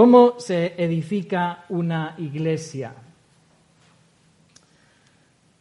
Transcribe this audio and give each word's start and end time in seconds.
¿Cómo 0.00 0.36
se 0.38 0.82
edifica 0.82 1.66
una 1.68 2.14
iglesia? 2.16 2.94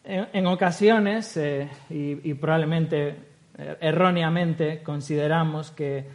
En, 0.01 0.47
ocasiones, 0.47 1.35
eh, 1.35 1.67
y, 1.89 2.33
probablemente 2.35 3.17
eh, 3.57 3.78
erróneamente, 3.81 4.81
consideramos 4.81 5.71
que 5.71 6.05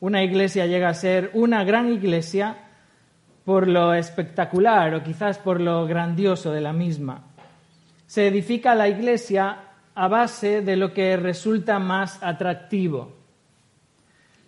una 0.00 0.22
iglesia 0.22 0.64
llega 0.64 0.88
a 0.88 0.94
ser 0.94 1.30
una 1.34 1.62
gran 1.64 1.92
iglesia 1.92 2.56
por 3.44 3.68
lo 3.68 3.92
espectacular 3.92 4.94
o 4.94 5.02
quizás 5.02 5.36
por 5.36 5.60
lo 5.60 5.86
grandioso 5.86 6.52
de 6.52 6.62
la 6.62 6.72
misma. 6.72 7.24
Se 8.06 8.28
edifica 8.28 8.74
la 8.74 8.88
iglesia 8.88 9.58
a 9.94 10.08
base 10.08 10.62
de 10.62 10.76
lo 10.76 10.94
que 10.94 11.18
resulta 11.18 11.78
más 11.78 12.22
atractivo. 12.22 13.12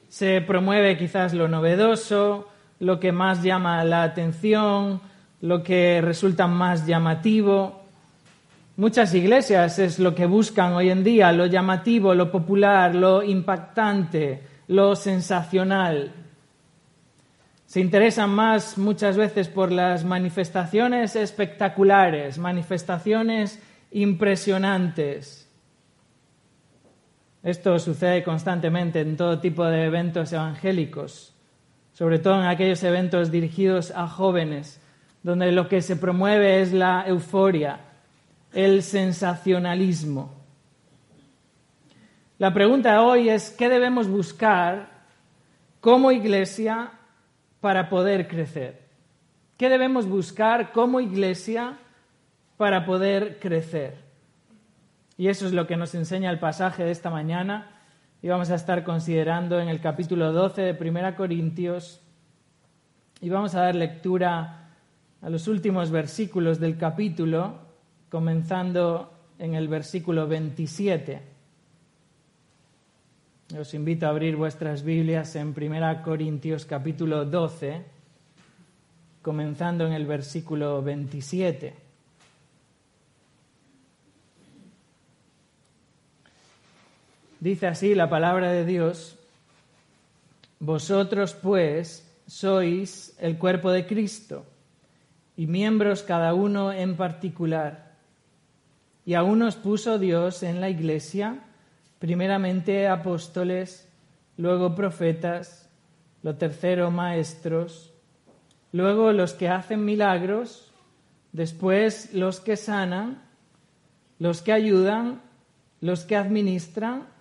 Se 0.08 0.40
promueve 0.40 0.96
quizás 0.96 1.34
lo 1.34 1.48
novedoso, 1.48 2.55
lo 2.80 3.00
que 3.00 3.12
más 3.12 3.42
llama 3.42 3.84
la 3.84 4.02
atención, 4.02 5.00
lo 5.40 5.62
que 5.62 6.00
resulta 6.00 6.46
más 6.46 6.86
llamativo. 6.86 7.82
Muchas 8.76 9.14
iglesias 9.14 9.78
es 9.78 9.98
lo 9.98 10.14
que 10.14 10.26
buscan 10.26 10.74
hoy 10.74 10.90
en 10.90 11.02
día, 11.02 11.32
lo 11.32 11.46
llamativo, 11.46 12.14
lo 12.14 12.30
popular, 12.30 12.94
lo 12.94 13.22
impactante, 13.22 14.42
lo 14.68 14.94
sensacional. 14.96 16.12
Se 17.66 17.80
interesan 17.80 18.30
más 18.30 18.78
muchas 18.78 19.16
veces 19.16 19.48
por 19.48 19.72
las 19.72 20.04
manifestaciones 20.04 21.16
espectaculares, 21.16 22.38
manifestaciones 22.38 23.60
impresionantes. 23.90 25.48
Esto 27.42 27.78
sucede 27.78 28.24
constantemente 28.24 29.00
en 29.00 29.16
todo 29.16 29.38
tipo 29.38 29.64
de 29.64 29.84
eventos 29.84 30.32
evangélicos, 30.32 31.35
sobre 31.96 32.18
todo 32.18 32.34
en 32.34 32.46
aquellos 32.46 32.82
eventos 32.82 33.30
dirigidos 33.30 33.90
a 33.90 34.06
jóvenes, 34.06 34.78
donde 35.22 35.50
lo 35.50 35.66
que 35.66 35.80
se 35.80 35.96
promueve 35.96 36.60
es 36.60 36.74
la 36.74 37.08
euforia, 37.08 37.80
el 38.52 38.82
sensacionalismo. 38.82 40.30
La 42.36 42.52
pregunta 42.52 43.00
hoy 43.00 43.30
es, 43.30 43.50
¿qué 43.50 43.70
debemos 43.70 44.08
buscar 44.08 44.90
como 45.80 46.12
iglesia 46.12 46.90
para 47.62 47.88
poder 47.88 48.28
crecer? 48.28 48.82
¿Qué 49.56 49.70
debemos 49.70 50.06
buscar 50.06 50.72
como 50.72 51.00
iglesia 51.00 51.78
para 52.58 52.84
poder 52.84 53.38
crecer? 53.38 53.96
Y 55.16 55.28
eso 55.28 55.46
es 55.46 55.54
lo 55.54 55.66
que 55.66 55.78
nos 55.78 55.94
enseña 55.94 56.30
el 56.30 56.38
pasaje 56.38 56.84
de 56.84 56.90
esta 56.90 57.08
mañana 57.08 57.75
y 58.22 58.28
vamos 58.28 58.50
a 58.50 58.54
estar 58.54 58.82
considerando 58.84 59.60
en 59.60 59.68
el 59.68 59.80
capítulo 59.80 60.32
12 60.32 60.62
de 60.62 60.74
Primera 60.74 61.16
Corintios 61.16 62.00
y 63.20 63.28
vamos 63.28 63.54
a 63.54 63.62
dar 63.62 63.74
lectura 63.74 64.70
a 65.22 65.30
los 65.30 65.48
últimos 65.48 65.90
versículos 65.90 66.60
del 66.60 66.76
capítulo, 66.76 67.58
comenzando 68.10 69.12
en 69.38 69.54
el 69.54 69.68
versículo 69.68 70.26
27. 70.26 71.22
Os 73.58 73.74
invito 73.74 74.06
a 74.06 74.10
abrir 74.10 74.36
vuestras 74.36 74.82
Biblias 74.82 75.36
en 75.36 75.54
Primera 75.54 76.02
Corintios 76.02 76.64
capítulo 76.64 77.24
12, 77.24 77.84
comenzando 79.22 79.86
en 79.86 79.92
el 79.92 80.06
versículo 80.06 80.82
27. 80.82 81.85
Dice 87.46 87.68
así 87.68 87.94
la 87.94 88.10
palabra 88.10 88.50
de 88.50 88.64
Dios, 88.64 89.16
vosotros 90.58 91.34
pues 91.34 92.04
sois 92.26 93.16
el 93.20 93.38
cuerpo 93.38 93.70
de 93.70 93.86
Cristo 93.86 94.44
y 95.36 95.46
miembros 95.46 96.02
cada 96.02 96.34
uno 96.34 96.72
en 96.72 96.96
particular. 96.96 97.92
Y 99.04 99.14
a 99.14 99.22
unos 99.22 99.54
puso 99.54 100.00
Dios 100.00 100.42
en 100.42 100.60
la 100.60 100.70
iglesia, 100.70 101.38
primeramente 102.00 102.88
apóstoles, 102.88 103.88
luego 104.36 104.74
profetas, 104.74 105.70
lo 106.24 106.34
tercero 106.34 106.90
maestros, 106.90 107.92
luego 108.72 109.12
los 109.12 109.34
que 109.34 109.48
hacen 109.48 109.84
milagros, 109.84 110.72
después 111.30 112.12
los 112.12 112.40
que 112.40 112.56
sanan, 112.56 113.22
los 114.18 114.42
que 114.42 114.50
ayudan, 114.50 115.22
los 115.80 116.04
que 116.06 116.16
administran, 116.16 117.14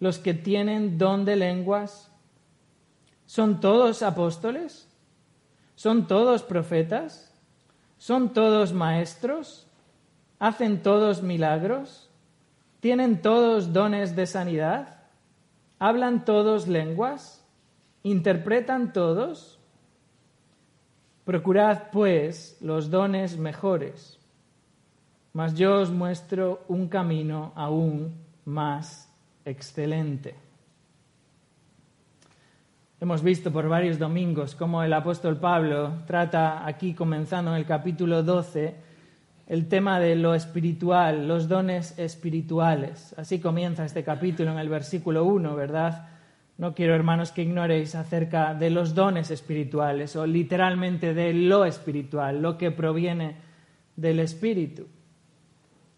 los 0.00 0.18
que 0.18 0.34
tienen 0.34 0.98
don 0.98 1.24
de 1.24 1.36
lenguas? 1.36 2.10
¿Son 3.26 3.60
todos 3.60 4.02
apóstoles? 4.02 4.88
¿Son 5.76 6.08
todos 6.08 6.42
profetas? 6.42 7.32
¿Son 7.98 8.32
todos 8.32 8.72
maestros? 8.72 9.66
¿Hacen 10.38 10.82
todos 10.82 11.22
milagros? 11.22 12.10
¿Tienen 12.80 13.20
todos 13.20 13.74
dones 13.74 14.16
de 14.16 14.26
sanidad? 14.26 15.02
¿Hablan 15.78 16.24
todos 16.24 16.66
lenguas? 16.66 17.44
¿Interpretan 18.02 18.94
todos? 18.94 19.58
Procurad, 21.24 21.90
pues, 21.92 22.56
los 22.62 22.90
dones 22.90 23.36
mejores, 23.36 24.18
mas 25.34 25.54
yo 25.54 25.80
os 25.80 25.90
muestro 25.90 26.64
un 26.66 26.88
camino 26.88 27.52
aún 27.54 28.14
más 28.46 29.09
excelente. 29.44 30.34
Hemos 33.00 33.22
visto 33.22 33.50
por 33.50 33.68
varios 33.68 33.98
domingos 33.98 34.54
cómo 34.54 34.82
el 34.82 34.92
apóstol 34.92 35.38
Pablo 35.38 36.02
trata 36.06 36.66
aquí, 36.66 36.92
comenzando 36.92 37.50
en 37.50 37.56
el 37.56 37.64
capítulo 37.64 38.22
12, 38.22 38.74
el 39.46 39.68
tema 39.68 39.98
de 39.98 40.16
lo 40.16 40.34
espiritual, 40.34 41.26
los 41.26 41.48
dones 41.48 41.98
espirituales. 41.98 43.14
Así 43.18 43.40
comienza 43.40 43.84
este 43.84 44.04
capítulo 44.04 44.52
en 44.52 44.58
el 44.58 44.68
versículo 44.68 45.24
1, 45.24 45.56
¿verdad? 45.56 46.08
No 46.58 46.74
quiero, 46.74 46.94
hermanos, 46.94 47.32
que 47.32 47.42
ignoréis 47.42 47.94
acerca 47.94 48.52
de 48.52 48.68
los 48.68 48.94
dones 48.94 49.30
espirituales 49.30 50.14
o 50.14 50.26
literalmente 50.26 51.14
de 51.14 51.32
lo 51.32 51.64
espiritual, 51.64 52.42
lo 52.42 52.58
que 52.58 52.70
proviene 52.70 53.36
del 53.96 54.20
Espíritu. 54.20 54.86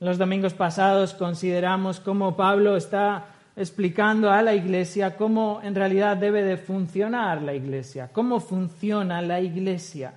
Los 0.03 0.19
domingos 0.19 0.53
pasados 0.53 1.15
consideramos 1.15 2.01
cómo 2.01 2.35
Pablo 2.35 2.77
está 2.77 3.27
explicando 3.55 4.33
a 4.33 4.43
la 4.43 4.53
iglesia 4.53 5.17
cómo 5.17 5.61
en 5.63 5.77
realidad 5.77 6.17
debe 6.17 6.43
de 6.43 6.57
funcionar 6.57 7.41
la 7.41 7.55
iglesia, 7.55 8.11
cómo 8.12 8.41
funciona 8.41 9.23
la 9.23 9.41
iglesia, 9.41 10.15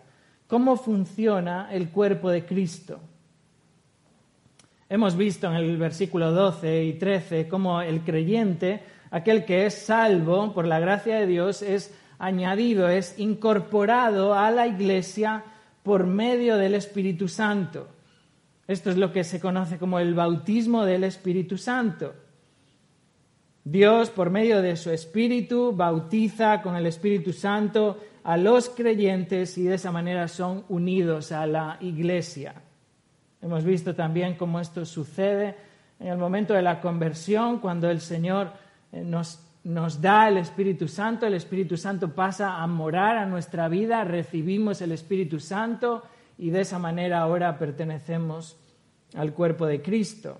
cómo 0.47 0.75
funciona 0.75 1.69
el 1.71 1.89
cuerpo 1.89 2.31
de 2.31 2.43
Cristo. 2.47 2.99
Hemos 4.89 5.15
visto 5.15 5.45
en 5.51 5.53
el 5.53 5.77
versículo 5.77 6.31
12 6.31 6.83
y 6.83 6.93
13 6.93 7.47
cómo 7.47 7.79
el 7.79 8.01
creyente, 8.01 8.81
aquel 9.11 9.45
que 9.45 9.67
es 9.67 9.75
salvo 9.75 10.51
por 10.51 10.65
la 10.65 10.79
gracia 10.79 11.17
de 11.17 11.27
Dios, 11.27 11.61
es 11.61 11.95
añadido, 12.17 12.89
es 12.89 13.19
incorporado 13.19 14.33
a 14.33 14.49
la 14.49 14.65
iglesia 14.65 15.43
por 15.83 16.07
medio 16.07 16.57
del 16.57 16.73
Espíritu 16.73 17.27
Santo. 17.27 17.89
Esto 18.67 18.89
es 18.89 18.97
lo 18.97 19.11
que 19.11 19.23
se 19.23 19.39
conoce 19.39 19.77
como 19.77 19.99
el 19.99 20.13
bautismo 20.15 20.85
del 20.85 21.03
Espíritu 21.03 21.57
Santo. 21.57 22.13
Dios, 23.63 24.09
por 24.09 24.29
medio 24.29 24.61
de 24.61 24.75
su 24.75 24.91
Espíritu, 24.91 25.73
bautiza 25.75 26.61
con 26.61 26.75
el 26.75 26.85
Espíritu 26.85 27.33
Santo 27.33 27.99
a 28.23 28.37
los 28.37 28.69
creyentes 28.69 29.57
y 29.57 29.63
de 29.63 29.75
esa 29.75 29.91
manera 29.91 30.27
son 30.27 30.65
unidos 30.69 31.31
a 31.31 31.45
la 31.45 31.77
iglesia. 31.81 32.55
Hemos 33.41 33.63
visto 33.63 33.93
también 33.93 34.35
cómo 34.35 34.59
esto 34.59 34.85
sucede 34.85 35.55
en 35.99 36.07
el 36.07 36.17
momento 36.17 36.53
de 36.53 36.61
la 36.61 36.81
conversión, 36.81 37.59
cuando 37.59 37.89
el 37.89 38.01
Señor 38.01 38.51
eh, 38.91 39.03
nos, 39.03 39.39
nos 39.63 40.01
da 40.01 40.27
el 40.27 40.37
Espíritu 40.37 40.87
Santo, 40.87 41.25
el 41.25 41.35
Espíritu 41.35 41.77
Santo 41.77 42.13
pasa 42.13 42.57
a 42.61 42.67
morar 42.67 43.17
a 43.17 43.25
nuestra 43.25 43.67
vida, 43.67 44.03
recibimos 44.03 44.81
el 44.81 44.91
Espíritu 44.91 45.39
Santo 45.39 46.03
y 46.37 46.49
de 46.49 46.61
esa 46.61 46.79
manera 46.79 47.21
ahora 47.21 47.57
pertenecemos 47.57 48.57
al 49.15 49.33
cuerpo 49.33 49.65
de 49.65 49.81
Cristo. 49.81 50.39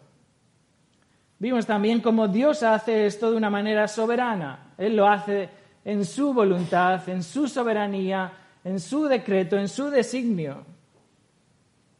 Vimos 1.40 1.66
también 1.66 2.02
cómo 2.02 2.28
Dios 2.28 2.64
hace 2.64 3.06
esto 3.06 3.32
de 3.32 3.38
una 3.38 3.50
manera 3.50 3.88
soberana. 3.88 4.74
Él 4.78 4.96
lo 4.96 5.08
hace 5.08 5.50
en 5.84 6.06
su 6.06 6.34
voluntad, 6.34 7.08
en 7.10 7.24
su 7.24 7.48
soberanía, 7.48 8.32
en 8.64 8.80
su 8.80 9.06
decreto, 9.06 9.58
en 9.58 9.68
su 9.68 9.90
designio. 9.90 10.64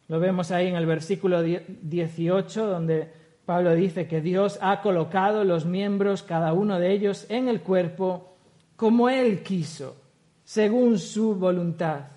Lo 0.08 0.20
vemos 0.20 0.52
ahí 0.52 0.68
en 0.68 0.76
el 0.76 0.86
versículo 0.86 1.42
18, 1.42 2.66
donde 2.68 3.12
Pablo 3.46 3.76
dice 3.76 4.08
que 4.08 4.22
Dios 4.22 4.58
ha 4.62 4.82
colocado 4.82 5.44
los 5.44 5.66
miembros, 5.66 6.24
cada 6.24 6.54
uno 6.54 6.80
de 6.80 6.92
ellos, 6.92 7.26
en 7.30 7.48
el 7.48 7.62
cuerpo 7.62 8.36
como 8.76 9.10
Él 9.10 9.42
quiso, 9.44 9.96
según 10.44 11.00
su 11.00 11.36
voluntad. 11.36 12.15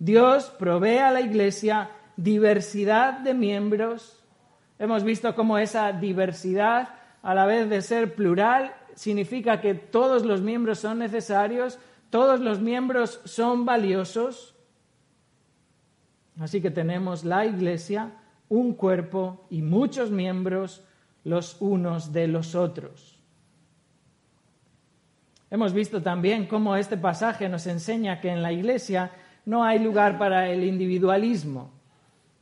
Dios 0.00 0.50
provee 0.58 0.98
a 0.98 1.12
la 1.12 1.20
iglesia 1.20 1.90
diversidad 2.16 3.20
de 3.20 3.34
miembros 3.34 4.20
Hemos 4.80 5.04
visto 5.04 5.34
cómo 5.34 5.58
esa 5.58 5.92
diversidad, 5.92 6.88
a 7.22 7.34
la 7.34 7.44
vez 7.44 7.68
de 7.68 7.82
ser 7.82 8.14
plural, 8.14 8.74
significa 8.94 9.60
que 9.60 9.74
todos 9.74 10.24
los 10.24 10.40
miembros 10.40 10.78
son 10.78 11.00
necesarios, 11.00 11.78
todos 12.08 12.40
los 12.40 12.60
miembros 12.60 13.20
son 13.26 13.66
valiosos. 13.66 14.54
Así 16.40 16.62
que 16.62 16.70
tenemos 16.70 17.24
la 17.26 17.44
iglesia, 17.44 18.12
un 18.48 18.72
cuerpo 18.72 19.44
y 19.50 19.60
muchos 19.60 20.10
miembros 20.10 20.82
los 21.24 21.60
unos 21.60 22.14
de 22.14 22.26
los 22.26 22.54
otros. 22.54 23.18
Hemos 25.50 25.74
visto 25.74 26.00
también 26.00 26.46
cómo 26.46 26.74
este 26.74 26.96
pasaje 26.96 27.50
nos 27.50 27.66
enseña 27.66 28.18
que 28.22 28.30
en 28.30 28.42
la 28.42 28.50
iglesia 28.50 29.10
no 29.46 29.64
hay 29.64 29.78
lugar 29.78 30.18
para 30.18 30.48
el 30.48 30.64
individualismo. 30.64 31.70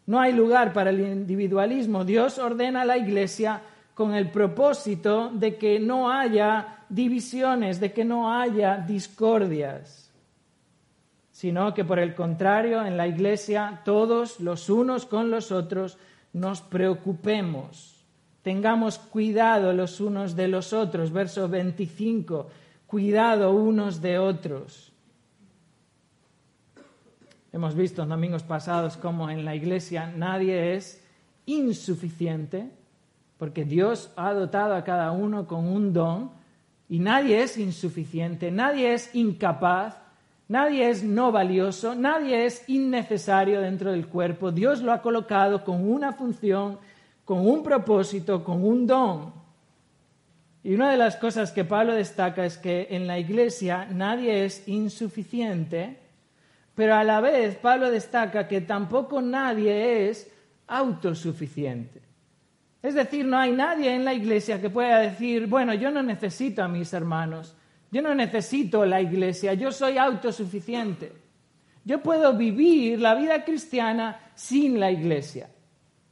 No 0.06 0.18
hay 0.18 0.32
lugar 0.32 0.72
para 0.72 0.90
el 0.90 1.00
individualismo. 1.00 2.04
Dios 2.04 2.38
ordena 2.38 2.82
a 2.82 2.84
la 2.86 2.96
iglesia 2.96 3.60
con 3.94 4.14
el 4.14 4.30
propósito 4.30 5.30
de 5.32 5.56
que 5.56 5.78
no 5.78 6.10
haya 6.10 6.78
divisiones, 6.88 7.80
de 7.80 7.92
que 7.92 8.04
no 8.04 8.32
haya 8.32 8.78
discordias, 8.78 10.10
sino 11.30 11.74
que 11.74 11.84
por 11.84 11.98
el 11.98 12.14
contrario 12.14 12.86
en 12.86 12.96
la 12.96 13.06
iglesia 13.06 13.82
todos 13.84 14.40
los 14.40 14.70
unos 14.70 15.04
con 15.04 15.30
los 15.30 15.52
otros 15.52 15.98
nos 16.32 16.60
preocupemos, 16.60 18.04
tengamos 18.42 18.98
cuidado 18.98 19.72
los 19.72 20.00
unos 20.00 20.36
de 20.36 20.48
los 20.48 20.72
otros. 20.72 21.12
Verso 21.12 21.48
25, 21.48 22.48
cuidado 22.86 23.52
unos 23.52 24.00
de 24.00 24.18
otros. 24.18 24.88
Hemos 27.52 27.74
visto 27.74 28.02
en 28.02 28.10
domingos 28.10 28.42
pasados 28.42 28.96
cómo 28.96 29.30
en 29.30 29.44
la 29.44 29.54
iglesia 29.54 30.12
nadie 30.14 30.74
es 30.74 31.02
insuficiente, 31.46 32.68
porque 33.38 33.64
Dios 33.64 34.10
ha 34.16 34.34
dotado 34.34 34.74
a 34.74 34.84
cada 34.84 35.12
uno 35.12 35.46
con 35.46 35.66
un 35.66 35.92
don 35.92 36.30
y 36.88 36.98
nadie 36.98 37.42
es 37.42 37.56
insuficiente, 37.56 38.50
nadie 38.50 38.92
es 38.92 39.14
incapaz, 39.14 39.96
nadie 40.48 40.90
es 40.90 41.02
no 41.02 41.32
valioso, 41.32 41.94
nadie 41.94 42.44
es 42.44 42.68
innecesario 42.68 43.60
dentro 43.60 43.92
del 43.92 44.08
cuerpo. 44.08 44.50
Dios 44.50 44.82
lo 44.82 44.92
ha 44.92 45.00
colocado 45.00 45.64
con 45.64 45.90
una 45.90 46.12
función, 46.12 46.78
con 47.24 47.46
un 47.46 47.62
propósito, 47.62 48.44
con 48.44 48.62
un 48.62 48.86
don. 48.86 49.32
Y 50.62 50.74
una 50.74 50.90
de 50.90 50.96
las 50.98 51.16
cosas 51.16 51.52
que 51.52 51.64
Pablo 51.64 51.94
destaca 51.94 52.44
es 52.44 52.58
que 52.58 52.88
en 52.90 53.06
la 53.06 53.18
iglesia 53.18 53.86
nadie 53.90 54.44
es 54.44 54.68
insuficiente, 54.68 56.07
pero 56.78 56.94
a 56.94 57.02
la 57.02 57.20
vez 57.20 57.56
Pablo 57.56 57.90
destaca 57.90 58.46
que 58.46 58.60
tampoco 58.60 59.20
nadie 59.20 60.08
es 60.08 60.30
autosuficiente. 60.69 62.00
Es 62.80 62.94
decir, 62.94 63.26
no 63.26 63.36
hay 63.36 63.50
nadie 63.50 63.92
en 63.92 64.04
la 64.04 64.14
iglesia 64.14 64.60
que 64.60 64.70
pueda 64.70 65.00
decir, 65.00 65.48
bueno, 65.48 65.75
yo 65.75 65.90
no 65.90 66.04
necesito 66.04 66.62
a 66.62 66.69
mis 66.69 66.92
hermanos, 66.92 67.56
yo 67.90 68.00
no 68.00 68.14
necesito 68.14 68.86
la 68.86 69.00
iglesia, 69.00 69.54
yo 69.54 69.72
soy 69.72 69.98
autosuficiente. 69.98 71.10
Yo 71.84 72.00
puedo 72.00 72.34
vivir 72.34 73.00
la 73.00 73.16
vida 73.16 73.44
cristiana 73.44 74.30
sin 74.36 74.78
la 74.78 74.92
iglesia. 74.92 75.50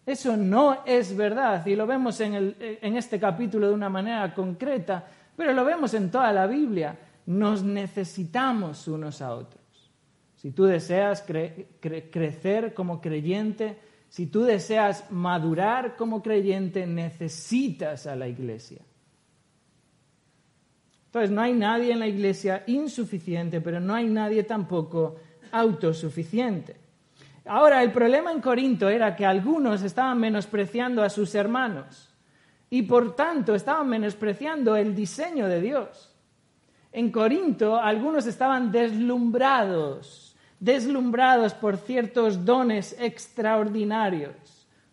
Eso 0.05 0.37
no 0.37 0.85
es 0.85 1.17
verdad 1.17 1.65
y 1.65 1.77
lo 1.77 1.87
vemos 1.87 2.21
en, 2.21 2.57
este 2.83 3.21
capítulo 3.21 3.69
de 3.69 3.75
una 3.75 3.89
manera 3.89 4.35
concreta, 4.35 5.05
pero 5.37 5.53
lo 5.53 5.65
vemos 5.65 5.95
en 5.95 6.11
toda 6.11 6.33
la 6.33 6.49
Biblia. 6.49 6.99
Nos 7.27 7.63
necesitamos 7.63 8.89
unos 8.89 9.23
a 9.23 9.33
otros. 9.33 9.56
Si 10.37 10.51
tú 10.51 10.65
deseas 10.65 11.25
crecer 11.81 12.75
como 12.75 13.01
creyente, 13.01 13.79
si 14.09 14.27
tú 14.27 14.43
deseas 14.43 15.11
madurar 15.11 15.97
como 15.97 16.23
creyente, 16.23 16.87
necesitas 16.87 18.07
a 18.07 18.15
la 18.15 18.29
iglesia. 18.29 18.83
Entonces, 21.07 21.31
no 21.31 21.41
hay 21.41 21.55
nadie 21.55 21.93
en 21.93 21.99
la 21.99 22.07
iglesia 22.07 22.63
insuficiente, 22.67 23.61
pero 23.61 23.81
no 23.81 23.95
hay 23.95 24.07
nadie 24.07 24.45
tampoco 24.45 25.17
autosuficiente. 25.51 26.77
Ahora, 27.47 27.83
el 27.83 27.93
problema 27.93 28.33
en 28.33 28.41
Corinto 28.41 28.89
era 28.89 29.17
que 29.17 29.25
algunos 29.25 29.83
estaban 29.83 30.19
menospreciando 30.19 31.03
a 31.03 31.09
sus 31.09 31.35
hermanos 31.35 32.13
y 32.69 32.83
por 32.83 33.15
tanto 33.15 33.55
estaban 33.55 33.89
menospreciando 33.89 34.77
el 34.77 34.95
diseño 34.95 35.47
de 35.47 35.61
Dios. 35.61 36.13
En 36.93 37.13
Corinto 37.13 37.77
algunos 37.77 38.27
estaban 38.27 38.73
deslumbrados 38.73 40.26
deslumbrados 40.61 41.55
por 41.55 41.77
ciertos 41.77 42.45
dones 42.45 42.97
extraordinarios. 42.99 44.35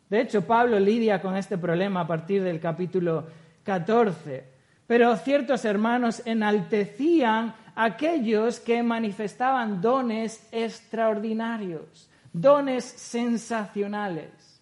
De 0.10 0.22
hecho, 0.22 0.46
Pablo 0.46 0.80
lidia 0.80 1.22
con 1.22 1.36
este 1.36 1.58
problema 1.58 2.02
a 2.02 2.08
partir 2.08 2.44
del 2.44 2.60
capítulo 2.60 3.26
14. 3.64 4.44
Pero 4.86 5.16
ciertos 5.18 5.66
hermanos 5.66 6.22
enaltecían 6.26 7.56
a 7.76 7.84
aquellos 7.86 8.60
que 8.60 8.84
manifestaban 8.84 9.82
dones 9.82 10.48
extraordinarios, 10.52 12.10
dones 12.32 12.84
sensacionales. 12.84 14.62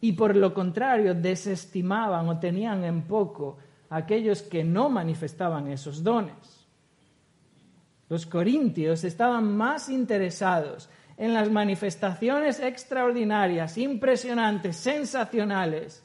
Y 0.00 0.12
por 0.12 0.34
lo 0.34 0.52
contrario, 0.52 1.14
desestimaban 1.14 2.28
o 2.28 2.40
tenían 2.40 2.82
en 2.82 3.02
poco 3.02 3.58
a 3.88 3.98
aquellos 3.98 4.42
que 4.42 4.64
no 4.64 4.88
manifestaban 4.88 5.68
esos 5.68 6.02
dones. 6.02 6.34
Los 8.12 8.26
corintios 8.26 9.04
estaban 9.04 9.56
más 9.56 9.88
interesados 9.88 10.90
en 11.16 11.32
las 11.32 11.50
manifestaciones 11.50 12.60
extraordinarias, 12.60 13.78
impresionantes, 13.78 14.76
sensacionales, 14.76 16.04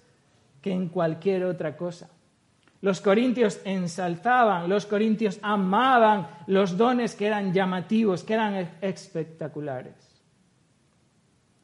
que 0.61 0.71
en 0.71 0.87
cualquier 0.87 1.43
otra 1.43 1.75
cosa. 1.75 2.09
Los 2.79 3.01
corintios 3.01 3.59
ensalzaban, 3.65 4.69
los 4.69 4.85
corintios 4.85 5.37
amaban 5.41 6.29
los 6.47 6.77
dones 6.77 7.13
que 7.13 7.27
eran 7.27 7.51
llamativos, 7.51 8.23
que 8.23 8.35
eran 8.35 8.77
espectaculares. 8.79 10.23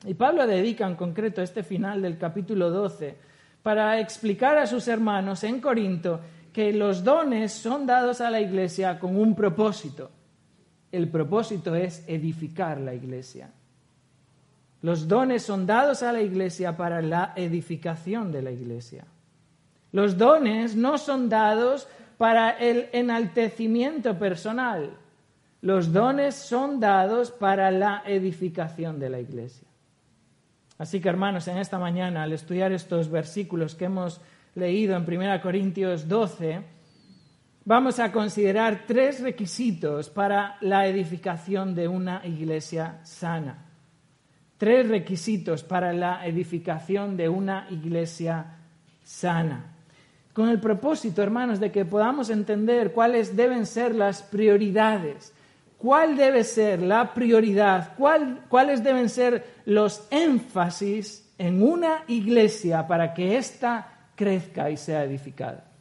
Y 0.06 0.14
Pablo 0.14 0.46
dedica 0.46 0.86
en 0.86 0.96
concreto 0.96 1.42
este 1.42 1.64
final 1.64 2.02
del 2.02 2.18
capítulo 2.18 2.70
12 2.70 3.16
para 3.64 3.98
explicar 3.98 4.58
a 4.58 4.68
sus 4.68 4.90
hermanos 4.90 5.42
en 5.46 5.62
Corinto 5.62 6.20
que 6.52 6.74
los 6.74 7.02
dones 7.02 7.54
son 7.54 7.86
dados 7.86 8.20
a 8.20 8.30
la 8.30 8.42
iglesia 8.42 9.00
con 9.00 9.16
un 9.16 9.34
propósito 9.36 10.12
el 10.94 11.10
propósito 11.10 11.76
es 11.76 12.04
edificar 12.08 12.80
la 12.80 12.94
iglesia. 12.94 13.50
Los 14.84 15.08
dones 15.08 15.42
son 15.42 15.66
dados 15.66 16.04
a 16.04 16.12
la 16.12 16.22
iglesia 16.22 16.78
para 16.78 17.02
la 17.02 17.34
edificación 17.36 18.32
de 18.32 18.44
la 18.44 18.52
iglesia. 18.52 19.06
Los 19.92 20.18
dones 20.18 20.76
no 20.76 21.00
son 21.00 21.30
dados 21.30 21.88
para 22.20 22.52
el 22.52 22.90
enaltecimiento 22.94 24.20
personal. 24.20 24.92
Los 25.62 25.92
dones 25.92 26.36
son 26.36 26.80
dados 26.80 27.32
para 27.32 27.72
la 27.72 28.04
edificación 28.06 29.00
de 29.00 29.10
la 29.10 29.20
iglesia. 29.20 29.68
Así 30.78 31.00
que 31.00 31.10
hermanos, 31.10 31.48
en 31.48 31.58
esta 31.58 31.80
mañana, 31.80 32.22
al 32.22 32.34
estudiar 32.34 32.72
estos 32.72 33.10
versículos 33.10 33.74
que 33.74 33.86
hemos 33.86 34.22
leído 34.54 34.96
en 34.96 35.12
1 35.12 35.42
Corintios 35.42 36.08
12, 36.08 36.62
vamos 37.66 38.00
a 38.00 38.12
considerar 38.12 38.84
tres 38.88 39.22
requisitos 39.22 40.10
para 40.10 40.58
la 40.62 40.88
edificación 40.88 41.76
de 41.76 41.88
una 41.88 42.22
iglesia 42.26 43.00
sana. 43.04 43.66
Tres 44.58 44.88
requisitos 44.88 45.64
para 45.64 45.94
la 45.94 46.26
edificación 46.26 47.18
de 47.18 47.30
una 47.30 47.68
iglesia 47.70 48.58
sana. 49.04 49.74
Con 50.34 50.50
el 50.50 50.60
propósito, 50.60 51.22
hermanos, 51.22 51.60
de 51.60 51.72
que 51.72 51.86
podamos 51.86 52.30
entender 52.30 52.92
cuáles 52.92 53.36
deben 53.36 53.66
ser 53.66 53.94
las 53.94 54.24
prioridades, 54.24 55.34
cuál 55.78 56.16
debe 56.16 56.44
ser 56.44 56.82
la 56.82 57.14
prioridad, 57.14 57.94
cuáles 58.50 58.84
deben 58.84 59.10
ser 59.10 59.46
los 59.66 60.08
énfasis 60.10 61.30
en 61.38 61.62
una 61.62 62.04
iglesia 62.08 62.88
para 62.88 63.14
que 63.14 63.38
ésta 63.38 64.10
crezca 64.16 64.70
y 64.72 64.78
sea 64.78 65.04
edificada. 65.04 65.73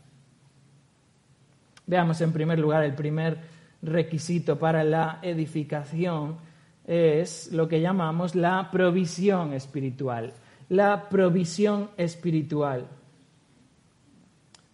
Veamos 1.87 2.21
en 2.21 2.33
primer 2.33 2.59
lugar 2.59 2.85
el 2.85 2.95
primer 2.95 3.39
requisito 3.83 4.59
para 4.59 4.85
la 4.85 5.19
edificación 5.23 6.37
es 6.87 7.53
lo 7.53 7.69
que 7.69 7.81
llamamos 7.81 8.35
la 8.35 8.71
provisión 8.71 9.53
espiritual. 9.53 10.33
La 10.69 11.09
provisión 11.09 11.91
espiritual. 11.97 12.87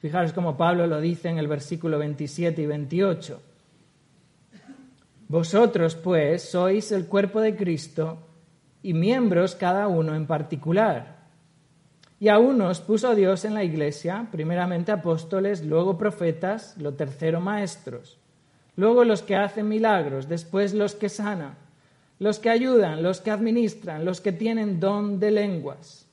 Fijaros 0.01 0.33
cómo 0.33 0.57
Pablo 0.57 0.87
lo 0.87 1.01
dice 1.01 1.29
en 1.29 1.39
el 1.39 1.49
versículo 1.49 1.99
27 1.99 2.63
y 2.63 2.67
28. 2.67 3.43
Vosotros, 5.29 5.97
pues, 5.97 6.51
sois 6.51 6.93
el 6.93 7.07
cuerpo 7.07 7.41
de 7.41 7.57
Cristo 7.57 8.19
y 8.83 8.95
miembros 8.95 9.57
cada 9.57 9.89
uno 9.89 10.15
en 10.15 10.27
particular. 10.27 11.18
Y 12.21 12.29
a 12.29 12.39
unos 12.39 12.81
puso 12.81 13.15
Dios 13.15 13.45
en 13.45 13.55
la 13.55 13.63
iglesia, 13.63 14.27
primeramente 14.31 14.91
apóstoles, 14.91 15.65
luego 15.65 15.97
profetas, 15.97 16.77
lo 16.79 16.95
tercero 16.95 17.41
maestros, 17.41 18.19
luego 18.75 19.05
los 19.05 19.23
que 19.23 19.37
hacen 19.37 19.69
milagros, 19.69 20.29
después 20.29 20.75
los 20.75 20.97
que 20.97 21.09
sanan, 21.09 21.55
los 22.19 22.41
que 22.41 22.51
ayudan, 22.51 23.03
los 23.03 23.21
que 23.21 23.31
administran, 23.31 24.05
los 24.05 24.21
que 24.21 24.33
tienen 24.33 24.81
don 24.81 25.21
de 25.21 25.31
lenguas. 25.31 26.07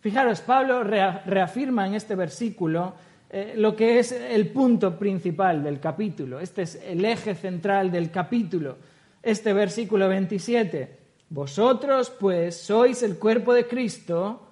Fijaros, 0.00 0.40
Pablo 0.40 0.82
reafirma 0.82 1.86
en 1.86 1.94
este 1.94 2.14
versículo 2.14 2.94
eh, 3.28 3.52
lo 3.56 3.76
que 3.76 3.98
es 3.98 4.12
el 4.12 4.48
punto 4.48 4.98
principal 4.98 5.62
del 5.62 5.80
capítulo. 5.80 6.40
Este 6.40 6.62
es 6.62 6.80
el 6.82 7.04
eje 7.04 7.34
central 7.34 7.90
del 7.90 8.10
capítulo. 8.10 8.76
Este 9.22 9.52
versículo 9.52 10.08
27. 10.08 10.96
Vosotros 11.28 12.10
pues 12.18 12.56
sois 12.56 13.02
el 13.02 13.18
cuerpo 13.18 13.52
de 13.52 13.66
Cristo 13.66 14.47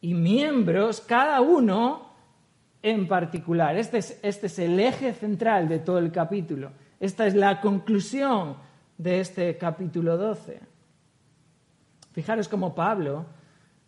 y 0.00 0.14
miembros 0.14 1.00
cada 1.00 1.40
uno 1.40 2.10
en 2.82 3.08
particular. 3.08 3.76
Este 3.76 3.98
es, 3.98 4.18
este 4.22 4.46
es 4.46 4.58
el 4.58 4.78
eje 4.78 5.12
central 5.12 5.68
de 5.68 5.78
todo 5.78 5.98
el 5.98 6.12
capítulo. 6.12 6.70
Esta 7.00 7.26
es 7.26 7.34
la 7.34 7.60
conclusión 7.60 8.56
de 8.98 9.20
este 9.20 9.56
capítulo 9.58 10.16
12. 10.16 10.60
Fijaros 12.12 12.48
cómo 12.48 12.74
Pablo 12.74 13.26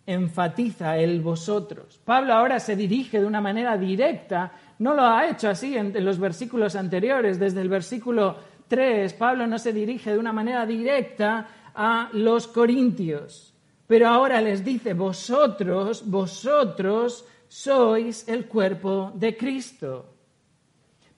enfatiza 0.08 0.96
el 0.96 1.20
vosotros. 1.20 2.00
Pablo 2.02 2.32
ahora 2.32 2.60
se 2.60 2.74
dirige 2.76 3.20
de 3.20 3.26
una 3.26 3.42
manera 3.42 3.76
directa, 3.76 4.52
no 4.78 4.94
lo 4.94 5.02
ha 5.02 5.28
hecho 5.28 5.50
así 5.50 5.76
en, 5.76 5.92
los 6.02 6.18
versículos 6.18 6.76
anteriores, 6.76 7.38
desde 7.38 7.60
el 7.60 7.68
versículo 7.68 8.36
3, 8.68 9.12
Pablo 9.14 9.46
no 9.46 9.58
se 9.58 9.72
dirige 9.72 10.12
de 10.12 10.18
una 10.18 10.32
manera 10.32 10.64
directa 10.64 11.46
a 11.74 12.08
los 12.14 12.48
corintios, 12.48 13.54
pero 13.88 14.07
ahora 14.07 14.40
les 14.40 14.64
dice, 14.64 14.95
vosotros, 14.95 16.09
vosotros 16.09 17.26
sois 17.49 18.28
el 18.28 18.47
cuerpo 18.47 19.11
de 19.16 19.37
Cristo. 19.37 20.14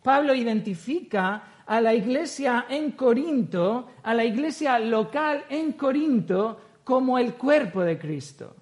Pablo 0.03 0.35
identifica 0.35 1.65
a 1.67 1.81
la 1.83 1.93
iglesia 1.93 2.65
en 2.71 2.93
Corinto, 2.93 3.91
a 4.03 4.15
la 4.15 4.25
iglesia 4.25 4.79
local 4.79 5.45
en 5.51 5.73
Corinto, 5.73 6.61
como 6.83 7.19
el 7.19 7.35
cuerpo 7.35 7.83
de 7.83 7.99
Cristo 7.99 8.57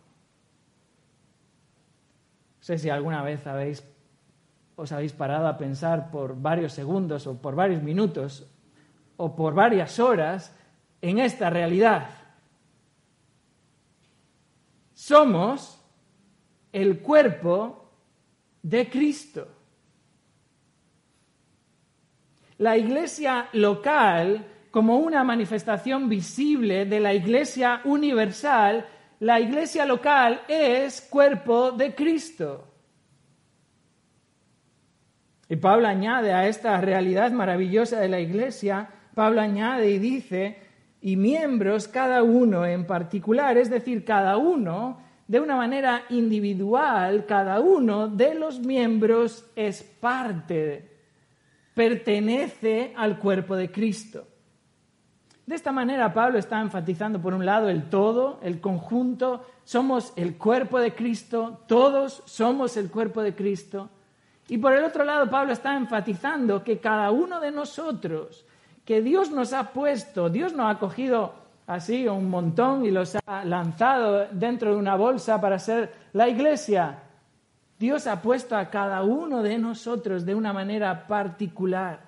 sé 2.68 2.76
si 2.76 2.90
alguna 2.90 3.22
vez 3.22 3.46
habéis, 3.46 3.82
os 4.76 4.92
habéis 4.92 5.14
parado 5.14 5.48
a 5.48 5.56
pensar 5.56 6.10
por 6.10 6.38
varios 6.38 6.74
segundos 6.74 7.26
o 7.26 7.40
por 7.40 7.54
varios 7.54 7.82
minutos 7.82 8.44
o 9.16 9.34
por 9.34 9.54
varias 9.54 9.98
horas 9.98 10.54
en 11.00 11.18
esta 11.18 11.48
realidad. 11.48 12.10
Somos 14.98 15.80
el 16.72 16.98
cuerpo 16.98 17.88
de 18.60 18.90
Cristo. 18.90 19.46
La 22.56 22.76
iglesia 22.76 23.48
local, 23.52 24.44
como 24.72 24.96
una 24.98 25.22
manifestación 25.22 26.08
visible 26.08 26.84
de 26.84 26.98
la 26.98 27.14
iglesia 27.14 27.80
universal, 27.84 28.88
la 29.20 29.38
iglesia 29.38 29.86
local 29.86 30.42
es 30.48 31.00
cuerpo 31.02 31.70
de 31.70 31.94
Cristo. 31.94 32.66
Y 35.48 35.54
Pablo 35.54 35.86
añade 35.86 36.32
a 36.32 36.48
esta 36.48 36.80
realidad 36.80 37.30
maravillosa 37.30 38.00
de 38.00 38.08
la 38.08 38.18
iglesia, 38.18 38.90
Pablo 39.14 39.40
añade 39.40 39.90
y 39.90 40.00
dice, 40.00 40.67
y 41.00 41.16
miembros 41.16 41.88
cada 41.88 42.22
uno 42.22 42.66
en 42.66 42.86
particular, 42.86 43.56
es 43.56 43.70
decir, 43.70 44.04
cada 44.04 44.36
uno 44.36 44.98
de 45.26 45.40
una 45.40 45.56
manera 45.56 46.04
individual, 46.08 47.26
cada 47.26 47.60
uno 47.60 48.08
de 48.08 48.34
los 48.34 48.60
miembros 48.60 49.44
es 49.54 49.82
parte, 49.82 50.90
pertenece 51.74 52.92
al 52.96 53.18
cuerpo 53.18 53.54
de 53.54 53.70
Cristo. 53.70 54.26
De 55.48 55.54
esta 55.54 55.72
manera 55.72 56.12
Pablo 56.12 56.38
está 56.38 56.60
enfatizando 56.60 57.22
por 57.22 57.32
un 57.32 57.46
lado 57.46 57.68
el 57.68 57.88
todo, 57.88 58.38
el 58.42 58.60
conjunto, 58.60 59.46
somos 59.64 60.12
el 60.16 60.36
cuerpo 60.36 60.78
de 60.78 60.94
Cristo, 60.94 61.60
todos 61.66 62.22
somos 62.26 62.76
el 62.76 62.90
cuerpo 62.90 63.22
de 63.22 63.34
Cristo. 63.34 63.88
Y 64.48 64.58
por 64.58 64.74
el 64.74 64.84
otro 64.84 65.04
lado 65.04 65.30
Pablo 65.30 65.52
está 65.52 65.76
enfatizando 65.76 66.64
que 66.64 66.78
cada 66.78 67.10
uno 67.10 67.40
de 67.40 67.50
nosotros, 67.50 68.44
que 68.88 69.02
Dios 69.02 69.30
nos 69.30 69.52
ha 69.52 69.74
puesto, 69.74 70.30
Dios 70.30 70.54
nos 70.54 70.74
ha 70.74 70.78
cogido 70.78 71.34
así 71.66 72.08
un 72.08 72.30
montón 72.30 72.86
y 72.86 72.90
los 72.90 73.18
ha 73.26 73.44
lanzado 73.44 74.28
dentro 74.32 74.70
de 74.70 74.78
una 74.78 74.96
bolsa 74.96 75.38
para 75.42 75.58
ser 75.58 75.92
la 76.14 76.26
iglesia. 76.26 77.02
Dios 77.78 78.06
ha 78.06 78.22
puesto 78.22 78.56
a 78.56 78.70
cada 78.70 79.02
uno 79.02 79.42
de 79.42 79.58
nosotros 79.58 80.24
de 80.24 80.34
una 80.34 80.54
manera 80.54 81.06
particular. 81.06 82.00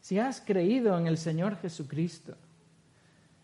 si 0.00 0.20
has 0.20 0.40
creído 0.40 0.96
en 0.96 1.08
el 1.08 1.18
Señor 1.18 1.56
Jesucristo, 1.56 2.36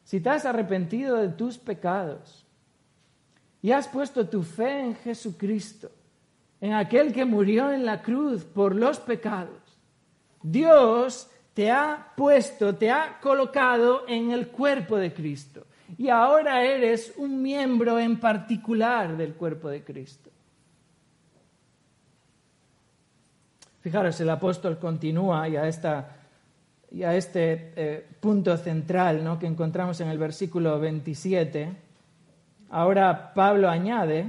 si 0.04 0.20
te 0.20 0.30
has 0.30 0.44
arrepentido 0.44 1.16
de 1.16 1.30
tus 1.30 1.58
pecados 1.58 2.46
y 3.60 3.72
has 3.72 3.88
puesto 3.88 4.28
tu 4.28 4.44
fe 4.44 4.82
en 4.84 4.94
Jesucristo, 4.94 5.90
en 6.60 6.74
aquel 6.74 7.12
que 7.12 7.24
murió 7.24 7.72
en 7.72 7.84
la 7.84 8.02
cruz 8.02 8.44
por 8.44 8.76
los 8.76 9.00
pecados, 9.00 9.67
Dios 10.42 11.30
te 11.54 11.70
ha 11.70 12.12
puesto, 12.16 12.74
te 12.76 12.90
ha 12.90 13.18
colocado 13.20 14.04
en 14.06 14.30
el 14.30 14.48
cuerpo 14.48 14.96
de 14.96 15.12
Cristo. 15.12 15.66
Y 15.96 16.08
ahora 16.08 16.64
eres 16.64 17.14
un 17.16 17.42
miembro 17.42 17.98
en 17.98 18.20
particular 18.20 19.16
del 19.16 19.34
cuerpo 19.34 19.68
de 19.68 19.82
Cristo. 19.82 20.30
Fijaros, 23.80 24.20
el 24.20 24.30
apóstol 24.30 24.78
continúa 24.78 25.48
y 25.48 25.56
a 25.56 25.66
esta 25.66 26.18
este 26.90 27.72
eh, 27.76 28.06
punto 28.20 28.56
central 28.56 29.22
¿no? 29.22 29.38
que 29.38 29.46
encontramos 29.46 30.00
en 30.00 30.08
el 30.08 30.18
versículo 30.18 30.78
27, 30.80 31.72
ahora 32.70 33.34
Pablo 33.34 33.68
añade 33.68 34.26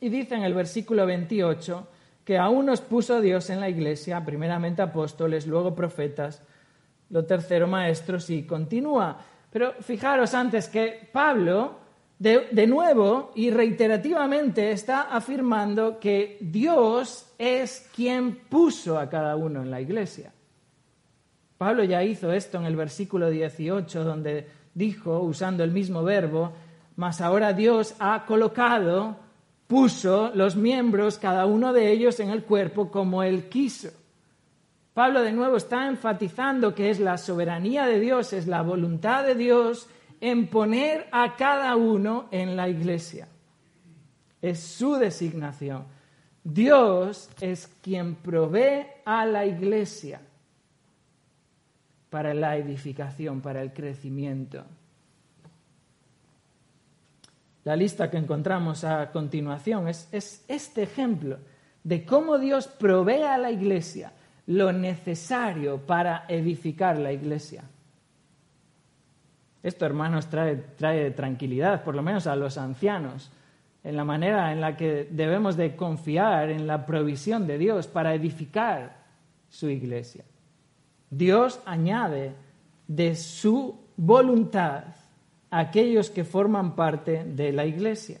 y 0.00 0.08
dice 0.08 0.34
en 0.34 0.42
el 0.42 0.54
versículo 0.54 1.06
28 1.06 1.88
que 2.24 2.38
aún 2.38 2.66
nos 2.66 2.80
puso 2.80 3.20
Dios 3.20 3.50
en 3.50 3.60
la 3.60 3.68
iglesia, 3.68 4.24
primeramente 4.24 4.82
apóstoles, 4.82 5.46
luego 5.46 5.74
profetas, 5.74 6.42
lo 7.10 7.24
tercero 7.24 7.66
maestros 7.66 8.30
y 8.30 8.44
continúa. 8.44 9.18
Pero 9.50 9.74
fijaros 9.80 10.34
antes 10.34 10.68
que 10.68 11.08
Pablo, 11.12 11.78
de, 12.18 12.48
de 12.52 12.66
nuevo 12.66 13.32
y 13.34 13.50
reiterativamente, 13.50 14.70
está 14.70 15.02
afirmando 15.14 15.98
que 15.98 16.38
Dios 16.40 17.32
es 17.38 17.88
quien 17.94 18.36
puso 18.48 18.98
a 18.98 19.10
cada 19.10 19.36
uno 19.36 19.62
en 19.62 19.70
la 19.70 19.80
iglesia. 19.80 20.32
Pablo 21.58 21.84
ya 21.84 22.02
hizo 22.02 22.32
esto 22.32 22.58
en 22.58 22.64
el 22.64 22.76
versículo 22.76 23.30
18, 23.30 24.04
donde 24.04 24.48
dijo, 24.74 25.20
usando 25.20 25.62
el 25.62 25.70
mismo 25.70 26.02
verbo, 26.02 26.52
mas 26.96 27.20
ahora 27.20 27.52
Dios 27.52 27.94
ha 27.98 28.24
colocado, 28.26 29.16
puso 29.72 30.30
los 30.34 30.54
miembros, 30.54 31.16
cada 31.16 31.46
uno 31.46 31.72
de 31.72 31.90
ellos, 31.90 32.20
en 32.20 32.28
el 32.28 32.44
cuerpo 32.44 32.90
como 32.90 33.22
Él 33.22 33.48
quiso. 33.48 33.88
Pablo 34.92 35.22
de 35.22 35.32
nuevo 35.32 35.56
está 35.56 35.86
enfatizando 35.86 36.74
que 36.74 36.90
es 36.90 37.00
la 37.00 37.16
soberanía 37.16 37.86
de 37.86 37.98
Dios, 37.98 38.34
es 38.34 38.46
la 38.46 38.60
voluntad 38.60 39.24
de 39.24 39.34
Dios 39.34 39.88
en 40.20 40.48
poner 40.48 41.08
a 41.10 41.36
cada 41.36 41.74
uno 41.76 42.28
en 42.30 42.54
la 42.54 42.68
iglesia. 42.68 43.28
Es 44.42 44.60
su 44.60 44.96
designación. 44.96 45.86
Dios 46.44 47.30
es 47.40 47.66
quien 47.80 48.16
provee 48.16 48.86
a 49.06 49.24
la 49.24 49.46
iglesia 49.46 50.20
para 52.10 52.34
la 52.34 52.58
edificación, 52.58 53.40
para 53.40 53.62
el 53.62 53.72
crecimiento. 53.72 54.66
La 57.64 57.76
lista 57.76 58.10
que 58.10 58.16
encontramos 58.16 58.82
a 58.82 59.10
continuación 59.12 59.86
es, 59.86 60.44
este 60.48 60.82
ejemplo 60.82 61.38
de 61.84 62.04
cómo 62.04 62.38
Dios 62.38 62.66
provee 62.66 63.22
a 63.22 63.38
la 63.38 63.50
iglesia 63.50 64.12
lo 64.46 64.72
necesario 64.72 65.78
para 65.78 66.24
edificar 66.28 66.98
la 66.98 67.12
iglesia. 67.12 67.62
Esto, 69.62 69.86
hermanos, 69.86 70.28
trae, 70.28 70.56
trae 70.76 71.12
tranquilidad, 71.12 71.84
por 71.84 71.94
lo 71.94 72.02
menos 72.02 72.26
a 72.26 72.34
los 72.34 72.58
ancianos, 72.58 73.30
en 73.84 73.96
la 73.96 74.04
manera 74.04 74.52
en 74.52 74.60
la 74.60 74.76
que 74.76 75.08
debemos 75.10 75.56
de 75.56 75.76
confiar 75.76 76.50
en 76.50 76.66
la 76.66 76.84
provisión 76.84 77.46
de 77.46 77.58
Dios 77.58 77.86
para 77.86 78.14
edificar 78.14 79.02
su 79.48 79.68
iglesia. 79.68 80.24
Dios 81.10 81.60
añade 81.64 82.34
de 82.88 83.14
su 83.14 83.78
voluntad 83.96 84.84
aquellos 85.52 86.08
que 86.08 86.24
forman 86.24 86.74
parte 86.74 87.24
de 87.24 87.52
la 87.52 87.66
iglesia. 87.66 88.18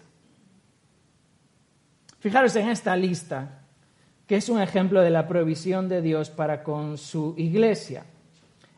Fijaros 2.20 2.54
en 2.56 2.68
esta 2.68 2.94
lista, 2.94 3.62
que 4.26 4.36
es 4.36 4.50
un 4.50 4.60
ejemplo 4.60 5.00
de 5.00 5.10
la 5.10 5.26
provisión 5.26 5.88
de 5.88 6.02
Dios 6.02 6.28
para 6.28 6.62
con 6.62 6.98
su 6.98 7.34
iglesia. 7.38 8.04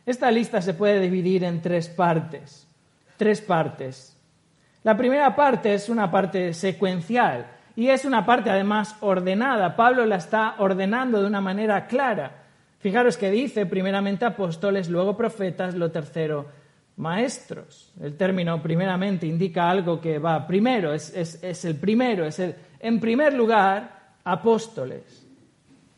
Esta 0.06 0.30
lista 0.30 0.62
se 0.62 0.73
puede 0.73 1.00
dividir 1.00 1.42
en 1.42 1.61
tres 1.61 1.88
partes. 1.88 2.68
Tres 3.16 3.40
partes. 3.40 4.16
La 4.84 4.96
primera 4.96 5.34
parte 5.34 5.75
es 5.75 5.88
una 5.88 6.11
parte 6.11 6.54
secuencial 6.54 7.46
y 7.75 7.88
es 7.88 8.04
una 8.04 8.25
parte 8.25 8.50
además 8.50 8.96
ordenada. 9.00 9.75
Pablo 9.75 10.06
la 10.06 10.16
está 10.16 10.54
ordenando 10.58 11.20
de 11.20 11.26
una 11.26 11.40
manera 11.40 11.88
clara. 11.88 12.44
Fijaros 12.78 13.16
que 13.16 13.30
dice 13.30 13.66
primeramente 13.66 14.25
apóstoles, 14.25 14.88
luego 14.88 15.16
profetas, 15.16 15.75
lo 15.75 15.90
tercero, 15.90 16.46
maestros. 16.96 17.92
El 18.00 18.16
término 18.16 18.62
primeramente 18.62 19.26
indica 19.26 19.68
algo 19.68 20.00
que 20.00 20.18
va 20.18 20.46
primero, 20.46 20.92
es, 20.92 21.64
el 21.64 21.76
primero, 21.76 22.24
es 22.24 22.38
el, 22.38 22.54
en 22.80 23.00
primer 23.00 23.34
lugar, 23.34 24.14
apóstoles. 24.24 25.26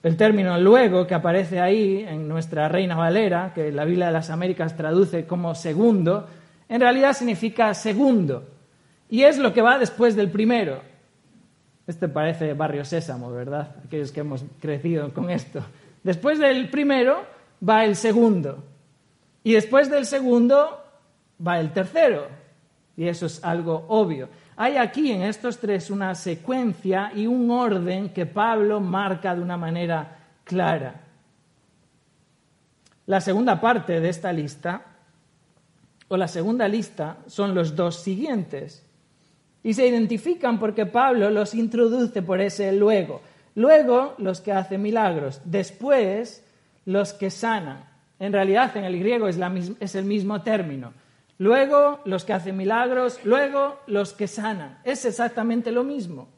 El 0.03 0.17
término 0.17 0.59
luego, 0.61 1.07
que 1.07 1.15
aparece 1.15 1.61
ahí 1.61 2.05
en 2.07 2.29
nuestra 2.29 2.69
Reina 2.69 2.95
Valera, 2.95 3.53
que 3.55 3.73
la 3.73 3.85
Biblia 3.85 4.07
de 4.07 4.13
las 4.13 4.31
Américas 4.31 4.77
traduce 4.77 5.27
como 5.27 5.55
segundo, 5.55 6.29
en 6.69 6.81
realidad 6.81 7.13
significa 7.13 7.75
segundo. 7.75 8.45
Y 9.09 9.23
es 9.23 9.39
lo 9.39 9.53
que 9.53 9.63
va 9.63 9.79
después 9.79 10.17
del 10.17 10.31
primero. 10.31 10.81
Este 11.87 12.09
parece 12.09 12.55
barrio 12.55 12.85
sésamo, 12.85 13.31
¿verdad? 13.31 13.77
Aquellos 13.85 14.11
que 14.11 14.21
hemos 14.21 14.45
crecido 14.61 15.13
con 15.13 15.31
esto. 15.31 15.65
Después 16.03 16.39
del 16.39 16.69
primero 16.69 17.25
va 17.67 17.85
el 17.85 17.97
segundo. 17.97 18.65
Y 19.45 19.53
después 19.53 19.91
del 19.91 20.07
segundo 20.07 20.86
va 21.45 21.61
el 21.61 21.73
tercero. 21.73 22.29
Y 22.97 23.09
eso 23.09 23.27
es 23.27 23.45
algo 23.45 23.85
obvio. 23.89 24.29
Hay 24.57 24.77
aquí 24.77 25.13
en 25.13 25.23
estos 25.23 25.59
tres 25.59 25.91
una 25.91 26.15
secuencia 26.15 27.13
y 27.15 27.27
un 27.27 27.51
orden 27.51 28.09
que 28.09 28.25
Pablo 28.25 28.81
marca 28.81 29.35
de 29.35 29.43
una 29.43 29.59
manera 29.59 30.17
clara. 30.45 31.03
La 33.05 33.21
segunda 33.21 33.61
parte 33.61 34.01
de 34.01 34.09
esta 34.09 34.33
lista, 34.33 34.83
o 36.09 36.17
la 36.17 36.27
segunda 36.27 36.67
lista, 36.69 37.19
son 37.27 37.55
los 37.55 37.77
dos 37.77 37.97
siguientes. 37.97 38.83
Y 39.63 39.75
se 39.75 39.87
identifican 39.87 40.59
porque 40.59 40.87
Pablo 40.87 41.29
los 41.29 41.55
introduce 41.55 42.23
por 42.23 42.41
ese 42.41 42.73
luego. 42.73 43.21
Luego 43.55 44.15
los 44.19 44.41
que 44.41 44.53
hacen 44.53 44.81
milagros, 44.81 45.41
después 45.45 46.43
los 46.87 47.13
que 47.13 47.31
sanan. 47.31 47.85
En 48.19 48.33
realidad 48.33 48.75
en 48.77 48.85
el 48.85 48.99
griego 48.99 49.29
es, 49.29 49.39
es 49.81 49.95
el 49.95 50.05
mismo 50.07 50.41
término 50.43 50.93
luego 51.39 52.01
los 52.05 52.25
que 52.25 52.33
hacen 52.33 52.57
milagros, 52.57 53.21
luego 53.25 53.81
los 53.87 54.13
que 54.13 54.29
sanan. 54.29 54.79
Es 54.85 55.05
exactamente 55.05 55.73
lo 55.73 55.85
mismo. 55.85 56.29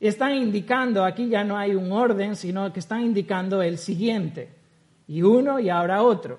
Y 0.00 0.08
están 0.08 0.34
indicando, 0.34 1.04
aquí 1.04 1.28
ya 1.28 1.44
no 1.44 1.56
hay 1.56 1.74
un 1.74 1.92
orden, 1.92 2.34
sino 2.34 2.72
que 2.72 2.80
están 2.80 3.02
indicando 3.02 3.62
el 3.62 3.78
siguiente. 3.78 4.52
Y 5.06 5.22
uno 5.22 5.60
y 5.60 5.70
ahora 5.70 6.02
otro. 6.02 6.38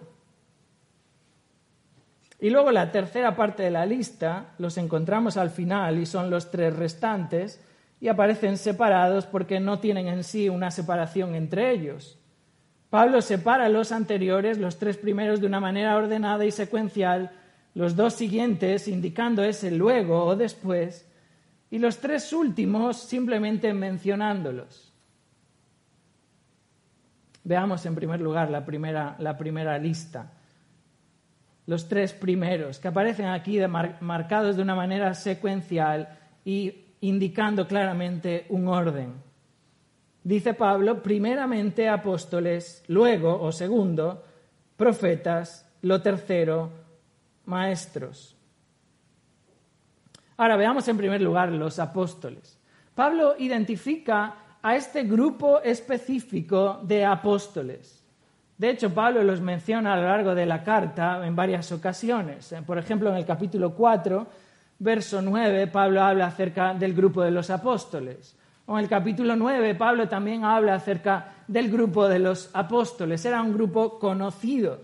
Y 2.43 2.49
luego 2.49 2.71
la 2.71 2.91
tercera 2.91 3.37
parte 3.37 3.63
de 3.63 3.71
la 3.71 3.85
lista 3.85 4.53
los 4.57 4.77
encontramos 4.77 5.37
al 5.37 5.49
final 5.49 5.97
y 5.97 6.05
son 6.05 6.29
los 6.29 6.51
tres 6.51 6.75
restantes 6.75 7.61
y 8.01 8.09
aparecen 8.09 8.57
separados 8.57 9.25
porque 9.25 9.61
no 9.61 9.79
tienen 9.79 10.09
en 10.09 10.25
sí 10.25 10.49
una 10.49 10.69
separación 10.69 11.35
entre 11.35 11.71
ellos. 11.71 12.19
Pablo 12.93 13.23
separa 13.23 13.69
los 13.69 13.91
anteriores, 13.91 14.59
los 14.59 14.77
tres 14.77 14.97
primeros, 14.97 15.41
de 15.41 15.47
una 15.47 15.59
manera 15.59 15.97
ordenada 15.97 16.45
y 16.45 16.51
secuencial, 16.51 17.31
los 17.73 17.95
dos 17.95 18.13
siguientes 18.13 18.87
indicando 18.87 19.43
ese 19.43 19.71
luego 19.71 20.23
o 20.23 20.35
después, 20.35 21.09
y 21.71 21.79
los 21.79 21.97
tres 21.97 22.31
últimos 22.33 22.97
simplemente 22.97 23.73
mencionándolos. 23.73 24.93
Veamos 27.43 27.83
en 27.87 27.95
primer 27.95 28.21
lugar 28.21 28.51
la 28.51 28.63
primera, 28.63 29.15
la 29.17 29.35
primera 29.39 29.75
lista. 29.79 30.31
Los 31.65 31.89
tres 31.89 32.13
primeros, 32.13 32.77
que 32.77 32.89
aparecen 32.89 33.25
aquí 33.25 33.57
marcados 34.01 34.55
de 34.55 34.61
una 34.61 34.75
manera 34.75 35.15
secuencial 35.15 36.09
y 36.45 36.89
indicando 37.01 37.67
claramente 37.67 38.45
un 38.49 38.67
orden 38.67 39.32
dice 40.23 40.53
Pablo, 40.53 41.01
primeramente 41.01 41.89
apóstoles, 41.89 42.83
luego 42.87 43.41
o 43.41 43.51
segundo, 43.51 44.23
profetas, 44.77 45.69
lo 45.81 46.01
tercero, 46.01 46.69
maestros. 47.45 48.35
Ahora 50.37 50.55
veamos 50.55 50.87
en 50.87 50.97
primer 50.97 51.21
lugar 51.21 51.51
los 51.51 51.79
apóstoles. 51.79 52.57
Pablo 52.95 53.35
identifica 53.37 54.35
a 54.61 54.75
este 54.75 55.03
grupo 55.03 55.61
específico 55.61 56.79
de 56.83 57.05
apóstoles. 57.05 58.03
De 58.57 58.69
hecho, 58.69 58.93
Pablo 58.93 59.23
los 59.23 59.41
menciona 59.41 59.93
a 59.93 59.97
lo 59.97 60.03
largo 60.03 60.35
de 60.35 60.45
la 60.45 60.63
carta 60.63 61.25
en 61.25 61.35
varias 61.35 61.71
ocasiones. 61.71 62.55
Por 62.65 62.77
ejemplo, 62.77 63.09
en 63.09 63.17
el 63.17 63.25
capítulo 63.25 63.73
4, 63.73 64.27
verso 64.79 65.21
9, 65.21 65.67
Pablo 65.67 66.01
habla 66.01 66.27
acerca 66.27 66.73
del 66.73 66.93
grupo 66.93 67.21
de 67.23 67.31
los 67.31 67.49
apóstoles. 67.49 68.37
En 68.65 68.77
el 68.77 68.87
capítulo 68.87 69.35
9, 69.35 69.75
Pablo 69.75 70.07
también 70.07 70.45
habla 70.45 70.75
acerca 70.75 71.33
del 71.47 71.69
grupo 71.69 72.07
de 72.07 72.19
los 72.19 72.49
apóstoles. 72.53 73.25
Era 73.25 73.41
un 73.41 73.53
grupo 73.53 73.99
conocido. 73.99 74.79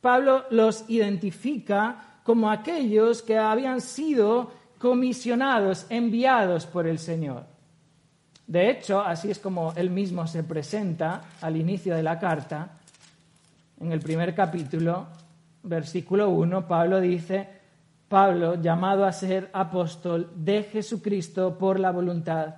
Pablo 0.00 0.44
los 0.50 0.84
identifica 0.88 2.20
como 2.24 2.50
aquellos 2.50 3.22
que 3.22 3.38
habían 3.38 3.80
sido 3.80 4.50
comisionados, 4.78 5.86
enviados 5.90 6.66
por 6.66 6.86
el 6.86 6.98
Señor. 6.98 7.44
De 8.46 8.68
hecho, 8.68 9.00
así 9.00 9.30
es 9.30 9.38
como 9.38 9.72
él 9.76 9.90
mismo 9.90 10.26
se 10.26 10.42
presenta 10.42 11.22
al 11.40 11.56
inicio 11.56 11.94
de 11.94 12.02
la 12.02 12.18
carta. 12.18 12.72
En 13.80 13.92
el 13.92 14.00
primer 14.00 14.34
capítulo, 14.34 15.06
versículo 15.62 16.30
1, 16.30 16.66
Pablo 16.66 17.00
dice, 17.00 17.48
Pablo, 18.08 18.60
llamado 18.60 19.06
a 19.06 19.12
ser 19.12 19.50
apóstol 19.52 20.30
de 20.34 20.64
Jesucristo 20.64 21.56
por 21.56 21.78
la 21.78 21.90
voluntad 21.92 22.56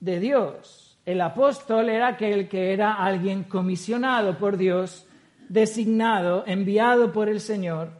de 0.00 0.18
Dios. 0.18 0.98
El 1.04 1.20
apóstol 1.20 1.88
era 1.88 2.08
aquel 2.08 2.48
que 2.48 2.72
era 2.72 2.94
alguien 2.94 3.44
comisionado 3.44 4.38
por 4.38 4.56
Dios, 4.56 5.06
designado, 5.48 6.44
enviado 6.46 7.12
por 7.12 7.28
el 7.28 7.40
Señor. 7.40 7.90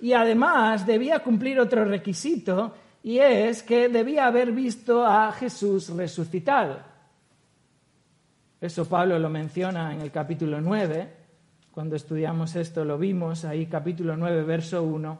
Y 0.00 0.12
además 0.12 0.86
debía 0.86 1.20
cumplir 1.20 1.60
otro 1.60 1.84
requisito, 1.84 2.74
y 3.02 3.18
es 3.18 3.62
que 3.62 3.88
debía 3.88 4.26
haber 4.26 4.52
visto 4.52 5.04
a 5.04 5.30
Jesús 5.32 5.90
resucitado. 5.90 6.78
Eso 8.60 8.88
Pablo 8.88 9.18
lo 9.18 9.28
menciona 9.28 9.92
en 9.92 10.00
el 10.00 10.10
capítulo 10.10 10.60
9. 10.60 11.12
Cuando 11.70 11.96
estudiamos 11.96 12.56
esto 12.56 12.84
lo 12.84 12.96
vimos 12.96 13.44
ahí, 13.44 13.66
capítulo 13.66 14.16
9, 14.16 14.42
verso 14.44 14.82
1. 14.82 15.18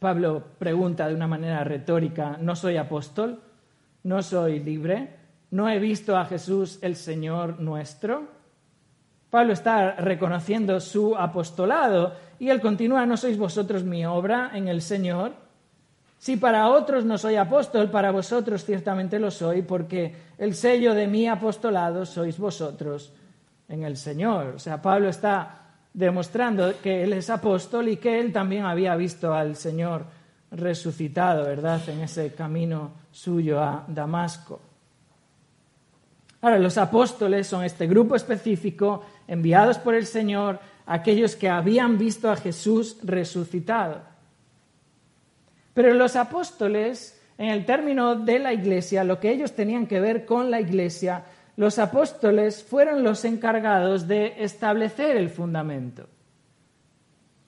Pablo 0.00 0.42
pregunta 0.58 1.06
de 1.06 1.14
una 1.14 1.28
manera 1.28 1.62
retórica, 1.62 2.36
¿no 2.40 2.56
soy 2.56 2.76
apóstol? 2.78 3.40
No 4.04 4.22
soy 4.22 4.60
libre, 4.60 5.08
no 5.50 5.68
he 5.68 5.78
visto 5.78 6.16
a 6.16 6.26
Jesús 6.26 6.78
el 6.82 6.96
Señor 6.96 7.60
nuestro. 7.60 8.28
Pablo 9.30 9.52
está 9.52 9.96
reconociendo 9.96 10.78
su 10.78 11.16
apostolado 11.16 12.14
y 12.38 12.50
él 12.50 12.60
continúa, 12.60 13.06
¿no 13.06 13.16
sois 13.16 13.36
vosotros 13.36 13.82
mi 13.82 14.06
obra 14.06 14.52
en 14.54 14.68
el 14.68 14.80
Señor? 14.80 15.32
Si 16.18 16.36
para 16.36 16.70
otros 16.70 17.04
no 17.04 17.18
soy 17.18 17.36
apóstol, 17.36 17.90
para 17.90 18.10
vosotros 18.10 18.64
ciertamente 18.64 19.18
lo 19.18 19.30
soy, 19.30 19.62
porque 19.62 20.14
el 20.38 20.54
sello 20.54 20.94
de 20.94 21.06
mi 21.06 21.28
apostolado 21.28 22.06
sois 22.06 22.38
vosotros 22.38 23.12
en 23.68 23.82
el 23.84 23.96
Señor. 23.96 24.54
O 24.56 24.58
sea, 24.58 24.80
Pablo 24.80 25.08
está 25.08 25.64
demostrando 25.92 26.72
que 26.82 27.02
él 27.04 27.12
es 27.12 27.30
apóstol 27.30 27.88
y 27.88 27.96
que 27.96 28.20
él 28.20 28.32
también 28.32 28.64
había 28.64 28.96
visto 28.96 29.34
al 29.34 29.56
Señor 29.56 30.06
resucitado, 30.54 31.44
¿verdad?, 31.44 31.80
en 31.88 32.00
ese 32.00 32.32
camino 32.32 32.92
suyo 33.12 33.60
a 33.60 33.84
Damasco. 33.86 34.60
Ahora, 36.40 36.58
los 36.58 36.76
apóstoles 36.78 37.46
son 37.46 37.64
este 37.64 37.86
grupo 37.86 38.16
específico 38.16 39.04
enviados 39.26 39.78
por 39.78 39.94
el 39.94 40.06
Señor, 40.06 40.60
aquellos 40.86 41.36
que 41.36 41.48
habían 41.48 41.96
visto 41.98 42.30
a 42.30 42.36
Jesús 42.36 42.98
resucitado. 43.02 44.02
Pero 45.72 45.94
los 45.94 46.16
apóstoles, 46.16 47.20
en 47.38 47.48
el 47.48 47.64
término 47.64 48.14
de 48.14 48.38
la 48.38 48.52
iglesia, 48.52 49.04
lo 49.04 49.18
que 49.18 49.30
ellos 49.30 49.52
tenían 49.52 49.86
que 49.86 50.00
ver 50.00 50.26
con 50.26 50.50
la 50.50 50.60
iglesia, 50.60 51.24
los 51.56 51.78
apóstoles 51.78 52.62
fueron 52.62 53.02
los 53.02 53.24
encargados 53.24 54.06
de 54.06 54.34
establecer 54.44 55.16
el 55.16 55.30
fundamento. 55.30 56.08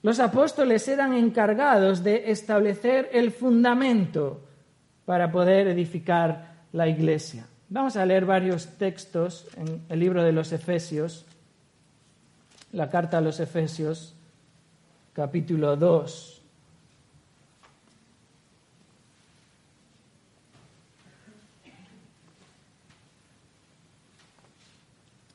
Los 0.07 0.21
apóstoles 0.21 0.87
eran 0.87 1.15
encargados 1.15 2.05
de 2.05 2.31
establecer 2.31 3.11
el 3.13 3.33
fundamento 3.33 4.41
para 5.05 5.33
poder 5.33 5.67
edificar 5.67 6.63
la 6.71 6.87
iglesia. 6.87 7.49
Vamos 7.69 7.97
a 7.97 8.07
leer 8.07 8.25
varios 8.25 8.69
textos 8.79 9.49
en 9.57 9.83
el 9.89 9.99
libro 9.99 10.23
de 10.23 10.31
los 10.31 10.53
Efesios, 10.53 11.27
la 12.71 12.89
carta 12.89 13.19
a 13.19 13.21
los 13.21 13.41
Efesios, 13.41 14.15
capítulo 15.13 15.75
2. 15.75 16.43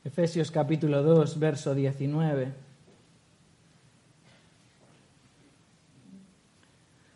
Efesios 0.04 0.50
capítulo 0.50 1.02
2, 1.02 1.38
verso 1.38 1.74
19. 1.74 2.61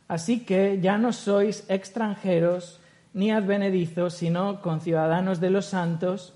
Así 0.08 0.44
que 0.44 0.80
ya 0.80 0.98
no 0.98 1.12
sois 1.12 1.64
extranjeros 1.68 2.80
ni 3.12 3.30
advenedizos, 3.30 4.14
sino 4.14 4.60
conciudadanos 4.60 5.40
de 5.40 5.50
los 5.50 5.66
santos 5.66 6.34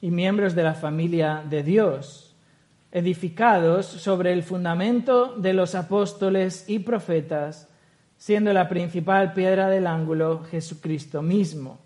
y 0.00 0.10
miembros 0.10 0.54
de 0.54 0.62
la 0.62 0.74
familia 0.74 1.42
de 1.48 1.62
Dios, 1.62 2.36
edificados 2.92 3.86
sobre 3.86 4.32
el 4.32 4.42
fundamento 4.42 5.34
de 5.36 5.52
los 5.52 5.74
apóstoles 5.74 6.64
y 6.68 6.78
profetas, 6.78 7.68
siendo 8.16 8.52
la 8.52 8.68
principal 8.68 9.32
piedra 9.32 9.68
del 9.68 9.86
ángulo 9.86 10.44
Jesucristo 10.44 11.20
mismo, 11.20 11.78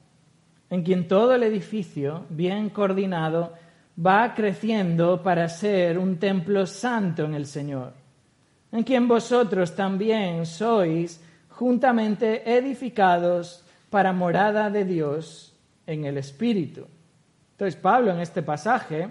en 0.70 0.82
quien 0.82 1.08
todo 1.08 1.34
el 1.34 1.42
edificio, 1.42 2.26
bien 2.28 2.68
coordinado, 2.68 3.54
va 3.98 4.34
creciendo 4.34 5.22
para 5.22 5.48
ser 5.48 5.98
un 5.98 6.18
templo 6.18 6.66
santo 6.66 7.24
en 7.24 7.34
el 7.34 7.46
Señor, 7.46 7.94
en 8.72 8.82
quien 8.82 9.08
vosotros 9.08 9.74
también 9.74 10.46
sois 10.46 11.20
juntamente 11.48 12.42
edificados 12.50 13.64
para 13.90 14.12
morada 14.12 14.70
de 14.70 14.84
Dios 14.84 15.54
en 15.86 16.04
el 16.04 16.18
Espíritu. 16.18 16.86
Entonces 17.52 17.76
Pablo 17.80 18.12
en 18.12 18.20
este 18.20 18.42
pasaje 18.42 19.08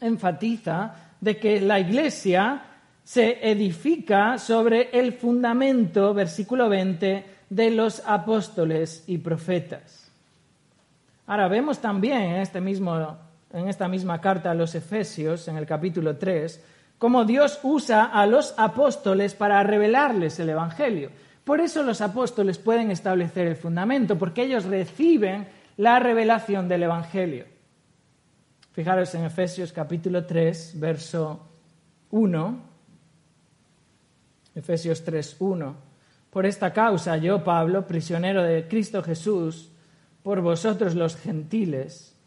enfatiza 0.00 0.94
de 1.20 1.36
que 1.38 1.60
la 1.60 1.80
iglesia 1.80 2.62
se 3.02 3.50
edifica 3.50 4.36
sobre 4.36 4.90
el 4.92 5.14
fundamento, 5.14 6.12
versículo 6.12 6.68
20, 6.68 7.24
de 7.48 7.70
los 7.70 8.02
apóstoles 8.04 9.04
y 9.06 9.18
profetas. 9.18 10.10
Ahora 11.26 11.48
vemos 11.48 11.78
también 11.78 12.20
en, 12.20 12.36
este 12.36 12.60
mismo, 12.60 13.16
en 13.52 13.68
esta 13.68 13.88
misma 13.88 14.20
carta 14.20 14.50
a 14.50 14.54
los 14.54 14.74
Efesios, 14.74 15.48
en 15.48 15.56
el 15.56 15.66
capítulo 15.66 16.16
3, 16.16 16.62
cómo 16.98 17.24
Dios 17.24 17.60
usa 17.62 18.04
a 18.04 18.26
los 18.26 18.54
apóstoles 18.56 19.34
para 19.34 19.62
revelarles 19.62 20.38
el 20.40 20.50
Evangelio. 20.50 21.10
Por 21.44 21.60
eso 21.60 21.82
los 21.82 22.00
apóstoles 22.00 22.58
pueden 22.58 22.90
establecer 22.90 23.46
el 23.46 23.56
fundamento, 23.56 24.18
porque 24.18 24.42
ellos 24.42 24.64
reciben 24.64 25.48
la 25.76 25.98
revelación 25.98 26.68
del 26.68 26.82
Evangelio. 26.82 27.46
Fijaros 28.72 29.14
en 29.14 29.24
Efesios 29.24 29.72
capítulo 29.72 30.26
3, 30.26 30.72
verso 30.78 31.48
1. 32.10 32.60
Efesios 34.54 35.04
3, 35.04 35.36
1. 35.38 35.76
Por 36.30 36.46
esta 36.46 36.72
causa 36.72 37.16
yo, 37.16 37.42
Pablo, 37.42 37.86
prisionero 37.86 38.42
de 38.42 38.68
Cristo 38.68 39.02
Jesús, 39.02 39.70
por 40.22 40.40
vosotros 40.42 40.94
los 40.94 41.16
gentiles, 41.16 42.17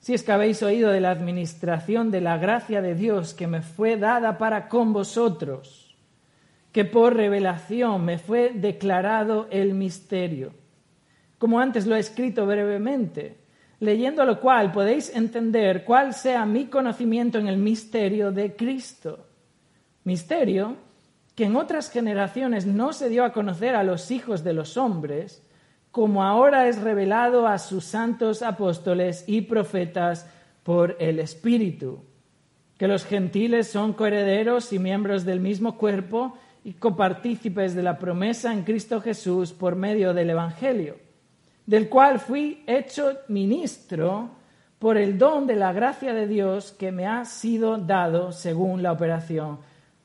si 0.00 0.14
es 0.14 0.22
que 0.22 0.32
habéis 0.32 0.62
oído 0.62 0.90
de 0.90 1.00
la 1.00 1.10
administración 1.10 2.10
de 2.10 2.22
la 2.22 2.38
gracia 2.38 2.80
de 2.80 2.94
Dios 2.94 3.34
que 3.34 3.46
me 3.46 3.62
fue 3.62 3.96
dada 3.96 4.38
para 4.38 4.68
con 4.68 4.92
vosotros, 4.92 5.94
que 6.72 6.84
por 6.84 7.14
revelación 7.14 8.04
me 8.04 8.18
fue 8.18 8.52
declarado 8.54 9.46
el 9.50 9.74
misterio, 9.74 10.52
como 11.38 11.60
antes 11.60 11.86
lo 11.86 11.96
he 11.96 12.00
escrito 12.00 12.46
brevemente, 12.46 13.36
leyendo 13.78 14.24
lo 14.24 14.40
cual 14.40 14.72
podéis 14.72 15.14
entender 15.14 15.84
cuál 15.84 16.14
sea 16.14 16.46
mi 16.46 16.66
conocimiento 16.66 17.38
en 17.38 17.48
el 17.48 17.58
misterio 17.58 18.32
de 18.32 18.56
Cristo. 18.56 19.26
Misterio 20.04 20.76
que 21.34 21.44
en 21.44 21.56
otras 21.56 21.90
generaciones 21.90 22.66
no 22.66 22.92
se 22.92 23.08
dio 23.08 23.24
a 23.24 23.32
conocer 23.32 23.74
a 23.74 23.84
los 23.84 24.10
hijos 24.10 24.44
de 24.44 24.52
los 24.52 24.76
hombres, 24.76 25.42
como 25.90 26.22
ahora 26.22 26.68
es 26.68 26.80
revelado 26.80 27.46
a 27.46 27.58
sus 27.58 27.84
santos 27.84 28.42
apóstoles 28.42 29.24
y 29.26 29.42
profetas 29.42 30.26
por 30.62 30.96
el 31.00 31.18
Espíritu, 31.18 32.04
que 32.78 32.86
los 32.86 33.04
gentiles 33.04 33.68
son 33.68 33.92
coherederos 33.92 34.72
y 34.72 34.78
miembros 34.78 35.24
del 35.24 35.40
mismo 35.40 35.76
cuerpo 35.76 36.34
y 36.64 36.74
copartícipes 36.74 37.74
de 37.74 37.82
la 37.82 37.98
promesa 37.98 38.52
en 38.52 38.62
Cristo 38.62 39.00
Jesús 39.00 39.52
por 39.52 39.76
medio 39.76 40.14
del 40.14 40.30
Evangelio, 40.30 40.96
del 41.66 41.88
cual 41.88 42.20
fui 42.20 42.62
hecho 42.66 43.18
ministro 43.28 44.30
por 44.78 44.96
el 44.96 45.18
don 45.18 45.46
de 45.46 45.56
la 45.56 45.72
gracia 45.72 46.14
de 46.14 46.26
Dios 46.26 46.72
que 46.72 46.92
me 46.92 47.06
ha 47.06 47.24
sido 47.24 47.76
dado 47.76 48.32
según 48.32 48.82
la 48.82 48.92
operación 48.92 49.58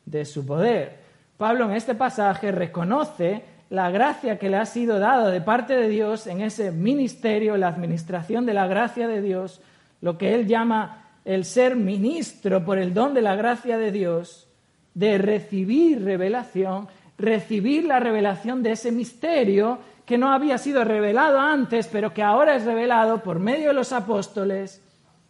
de 0.06 0.26
su 0.26 0.46
poder. 0.46 1.00
Pablo 1.38 1.66
en 1.66 1.72
este 1.72 1.96
pasaje 1.96 2.52
reconoce 2.52 3.55
la 3.70 3.90
gracia 3.90 4.38
que 4.38 4.50
le 4.50 4.58
ha 4.58 4.66
sido 4.66 5.00
dada 5.00 5.30
de 5.30 5.42
parte 5.42 5.76
de 5.76 5.90
Dios 5.90 6.28
en 6.28 6.42
ese 6.42 6.72
ministerio, 6.72 7.58
la 7.58 7.68
administración 7.68 8.46
de 8.46 8.54
la 8.54 8.68
gracia 8.68 9.08
de 9.08 9.22
Dios, 9.22 9.62
lo 10.02 10.18
que 10.18 10.36
él 10.36 10.48
llama 10.48 11.04
el 11.26 11.46
ser 11.46 11.76
ministro 11.76 12.64
por 12.64 12.78
el 12.78 12.94
don 12.94 13.14
de 13.14 13.22
la 13.22 13.36
gracia 13.36 13.78
de 13.78 13.92
Dios, 13.92 14.48
de 14.94 15.18
recibir 15.18 16.04
revelación, 16.04 16.88
recibir 17.18 17.86
la 17.86 18.00
revelación 18.00 18.62
de 18.62 18.74
ese 18.74 18.92
misterio 18.92 19.80
que 20.06 20.18
no 20.18 20.32
había 20.32 20.60
sido 20.60 20.84
revelado 20.84 21.40
antes, 21.40 21.88
pero 21.88 22.14
que 22.14 22.22
ahora 22.22 22.56
es 22.56 22.66
revelado 22.66 23.24
por 23.24 23.40
medio 23.40 23.70
de 23.70 23.74
los 23.74 23.92
apóstoles, 23.92 24.82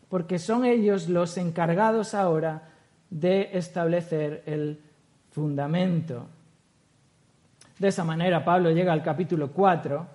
porque 0.10 0.38
son 0.38 0.66
ellos 0.66 1.08
los 1.08 1.38
encargados 1.38 2.14
ahora 2.14 2.64
de 3.10 3.52
establecer 3.54 4.44
el 4.46 4.82
fundamento. 5.32 6.28
De 7.80 7.90
esa 7.90 8.04
manera 8.04 8.44
Pablo 8.44 8.72
llega 8.72 8.94
al 8.94 9.04
capítulo 9.04 9.52
4 9.52 10.08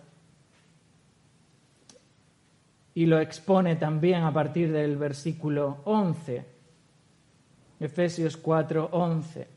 y 2.95 3.07
lo 3.07 3.19
expone 3.21 3.77
también 3.77 4.25
a 4.25 4.33
partir 4.33 4.73
del 4.73 4.97
versículo 4.97 5.79
11. 5.85 6.45
Efesios 7.79 8.37
4, 8.37 8.89
11. 8.93 9.49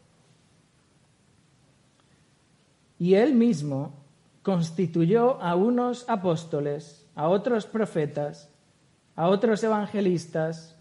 Y 2.99 3.15
él 3.15 3.33
mismo 3.33 3.93
constituyó 4.41 5.41
a 5.41 5.55
unos 5.55 6.07
apóstoles, 6.09 7.05
a 7.15 7.27
otros 7.27 7.65
profetas, 7.65 8.49
a 9.15 9.27
otros 9.27 9.63
evangelistas, 9.63 10.77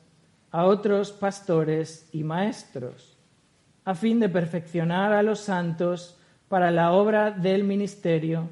a 0.50 0.64
otros 0.64 1.12
pastores 1.12 2.08
y 2.12 2.24
maestros, 2.24 3.16
a 3.84 3.94
fin 3.94 4.20
de 4.20 4.28
perfeccionar 4.28 5.12
a 5.12 5.22
los 5.22 5.40
santos 5.40 6.16
para 6.52 6.70
la 6.70 6.92
obra 6.92 7.30
del 7.30 7.64
ministerio, 7.64 8.46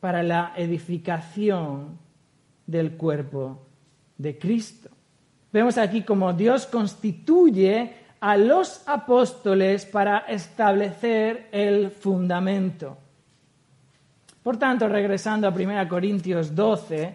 para 0.00 0.24
la 0.24 0.54
edificación 0.56 1.96
del 2.66 2.96
cuerpo 2.96 3.64
de 4.16 4.36
Cristo. 4.36 4.88
Vemos 5.52 5.78
aquí 5.78 6.02
cómo 6.02 6.32
Dios 6.32 6.66
constituye 6.66 7.94
a 8.18 8.36
los 8.36 8.82
apóstoles 8.88 9.86
para 9.86 10.18
establecer 10.26 11.46
el 11.52 11.92
fundamento. 11.92 12.98
Por 14.42 14.56
tanto, 14.56 14.88
regresando 14.88 15.46
a 15.46 15.50
1 15.50 15.88
Corintios 15.88 16.56
12, 16.56 17.14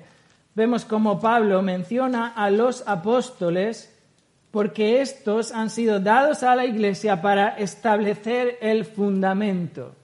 vemos 0.56 0.86
cómo 0.86 1.20
Pablo 1.20 1.62
menciona 1.62 2.28
a 2.28 2.50
los 2.50 2.88
apóstoles 2.88 3.94
porque 4.52 5.02
estos 5.02 5.52
han 5.52 5.70
sido 5.70 6.00
dados 6.00 6.44
a 6.44 6.56
la 6.56 6.66
iglesia 6.66 7.22
para 7.22 7.50
establecer 7.58 8.58
el 8.62 8.86
fundamento. 8.86 9.98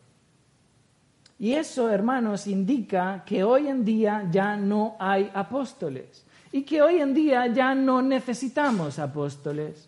Y 1.39 1.53
eso, 1.53 1.89
hermanos, 1.89 2.47
indica 2.47 3.23
que 3.25 3.45
hoy 3.45 3.69
en 3.69 3.85
día 3.85 4.27
ya 4.29 4.57
no 4.57 4.97
hay 4.99 5.31
apóstoles 5.33 6.25
y 6.51 6.63
que 6.63 6.81
hoy 6.81 6.99
en 6.99 7.13
día 7.13 7.47
ya 7.47 7.73
no 7.73 8.01
necesitamos 8.01 8.99
apóstoles, 8.99 9.87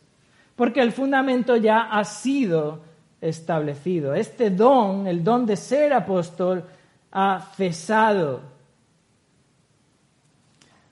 porque 0.55 0.81
el 0.81 0.93
fundamento 0.93 1.57
ya 1.57 1.89
ha 1.91 2.05
sido 2.05 2.79
establecido. 3.19 4.13
Este 4.13 4.49
don, 4.49 5.07
el 5.07 5.23
don 5.23 5.45
de 5.45 5.57
ser 5.57 5.91
apóstol, 5.91 6.63
ha 7.11 7.41
cesado. 7.57 8.41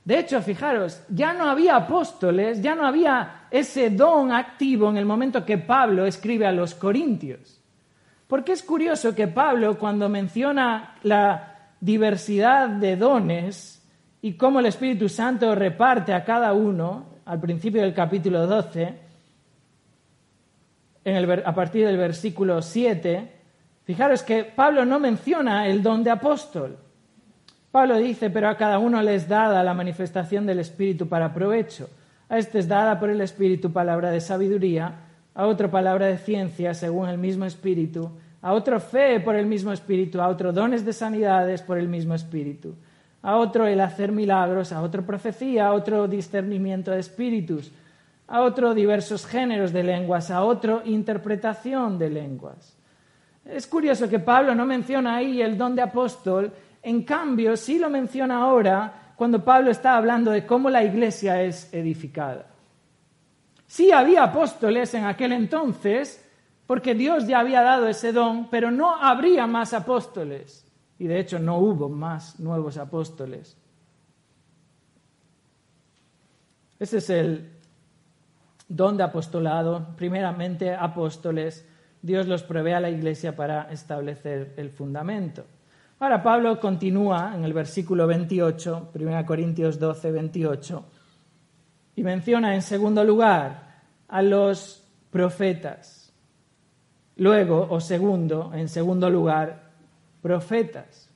De 0.04 0.20
hecho, 0.20 0.42
fijaros, 0.42 1.02
ya 1.08 1.34
no 1.34 1.50
había 1.50 1.78
apóstoles, 1.78 2.62
ya 2.62 2.76
no 2.76 2.86
había 2.86 3.46
ese 3.50 3.92
don 3.92 4.32
activo 4.34 4.90
en 4.90 4.98
el 4.98 5.06
momento 5.06 5.46
que 5.46 5.58
Pablo 5.58 6.06
escribe 6.06 6.46
a 6.48 6.52
los 6.52 6.74
Corintios. 6.76 7.59
Porque 8.30 8.52
es 8.52 8.62
curioso 8.62 9.16
que 9.16 9.28
Pablo, 9.28 9.80
cuando 9.80 10.08
menciona 10.08 10.98
la 11.02 11.72
diversidad 11.82 12.70
de 12.70 12.96
dones 12.96 13.84
y 14.22 14.34
cómo 14.34 14.60
el 14.60 14.68
Espíritu 14.68 15.10
Santo 15.10 15.56
reparte 15.56 16.14
a 16.14 16.24
cada 16.24 16.54
uno, 16.54 17.08
al 17.26 17.40
principio 17.40 17.82
del 17.82 17.96
capítulo 17.96 18.46
12, 18.46 18.94
a 21.44 21.56
partir 21.56 21.88
del 21.88 21.98
versículo 21.98 22.62
7, 22.62 23.34
fijaros 23.84 24.22
que 24.22 24.44
Pablo 24.44 24.86
no 24.86 25.00
menciona 25.00 25.66
el 25.66 25.82
don 25.82 26.04
de 26.04 26.12
apóstol. 26.12 26.78
Pablo 27.72 27.98
dice, 27.98 28.30
pero 28.30 28.48
a 28.50 28.58
cada 28.58 28.78
uno 28.78 29.02
les 29.02 29.28
dada 29.28 29.64
la 29.64 29.74
manifestación 29.74 30.46
del 30.46 30.60
Espíritu 30.60 31.10
para 31.10 31.34
provecho. 31.34 31.90
A 32.30 32.38
este 32.38 32.60
es 32.60 32.68
dada 32.68 33.00
por 33.00 33.10
el 33.10 33.22
Espíritu 33.22 33.74
palabra 33.74 34.12
de 34.12 34.22
sabiduría 34.22 35.09
a 35.34 35.46
otro 35.46 35.70
palabra 35.70 36.08
de 36.08 36.18
ciencia 36.18 36.74
según 36.74 37.10
el 37.10 37.18
mismo 37.18 37.46
espíritu, 37.46 38.12
a 38.42 38.54
otro 38.54 38.80
fe 38.80 39.20
por 39.20 39.36
el 39.36 39.46
mismo 39.46 39.72
espíritu, 39.72 40.22
a 40.22 40.28
otro 40.28 40.52
dones 40.52 40.86
de 40.86 40.94
sanidades 40.94 41.62
por 41.62 41.78
el 41.78 41.88
mismo 41.88 42.14
espíritu, 42.14 42.76
a 43.22 43.36
otro 43.36 43.68
el 43.68 43.82
hacer 43.82 44.12
milagros, 44.12 44.72
a 44.72 44.82
otro 44.82 45.06
profecía, 45.06 45.68
a 45.68 45.74
otro 45.74 46.08
discernimiento 46.08 46.92
de 46.92 47.00
espíritus, 47.00 47.72
a 48.28 48.42
otro 48.42 48.74
diversos 48.74 49.26
géneros 49.26 49.74
de 49.74 49.84
lenguas, 49.84 50.32
a 50.32 50.44
otro 50.44 50.82
interpretación 50.86 51.98
de 51.98 52.10
lenguas. 52.10 52.78
Es 53.44 53.66
curioso 53.68 54.08
que 54.08 54.20
Pablo 54.20 54.54
no 54.54 54.66
menciona 54.66 55.16
ahí 55.16 55.42
el 55.42 55.58
don 55.58 55.76
de 55.76 55.82
apóstol, 55.82 56.52
en 56.82 57.04
cambio 57.04 57.58
sí 57.58 57.80
lo 57.80 57.90
menciona 57.90 58.42
ahora 58.42 59.14
cuando 59.16 59.44
Pablo 59.44 59.72
está 59.72 59.98
hablando 59.98 60.32
de 60.32 60.46
cómo 60.46 60.70
la 60.70 60.84
iglesia 60.84 61.42
es 61.42 61.74
edificada. 61.74 62.46
Sí 63.70 63.92
había 63.92 64.24
apóstoles 64.24 64.92
en 64.96 65.06
aquel 65.06 65.32
entonces, 65.32 66.26
porque 66.66 66.96
Dios 66.96 67.28
ya 67.28 67.40
había 67.40 67.62
dado 67.62 67.88
ese 67.88 68.12
don, 68.12 68.50
pero 68.50 68.72
no 68.72 68.96
habría 68.96 69.46
más 69.46 69.76
apóstoles. 69.76 70.66
Y 70.98 71.06
de 71.06 71.20
hecho 71.20 71.38
no 71.38 71.60
hubo 71.60 71.88
más 71.88 72.40
nuevos 72.40 72.78
apóstoles. 72.78 73.56
Ese 76.80 76.98
es 76.98 77.12
el 77.12 77.48
don 78.68 78.98
de 78.98 79.04
apostolado. 79.04 79.96
Primeramente, 79.96 80.74
apóstoles. 80.74 81.64
Dios 82.02 82.26
los 82.26 82.42
provee 82.42 82.72
a 82.72 82.80
la 82.80 82.90
iglesia 82.90 83.36
para 83.36 83.72
establecer 83.72 84.56
el 84.58 84.72
fundamento. 84.72 85.46
Ahora 86.00 86.24
Pablo 86.24 86.60
continúa 86.60 87.34
en 87.36 87.44
el 87.44 87.54
versículo 87.54 88.08
28, 88.08 88.92
1 88.96 89.26
Corintios 89.28 89.78
12, 89.78 90.12
28, 90.12 90.86
y 92.00 92.04
menciona 92.04 92.56
en 92.56 92.62
segundo 92.62 93.04
lugar 93.04 93.82
a 94.08 94.22
los 94.22 94.88
profetas. 95.12 96.14
Luego, 97.18 97.68
o 97.70 97.82
segundo, 97.82 98.54
en 98.56 98.70
segundo 98.70 99.10
lugar, 99.10 99.64
profetas. 100.22 101.10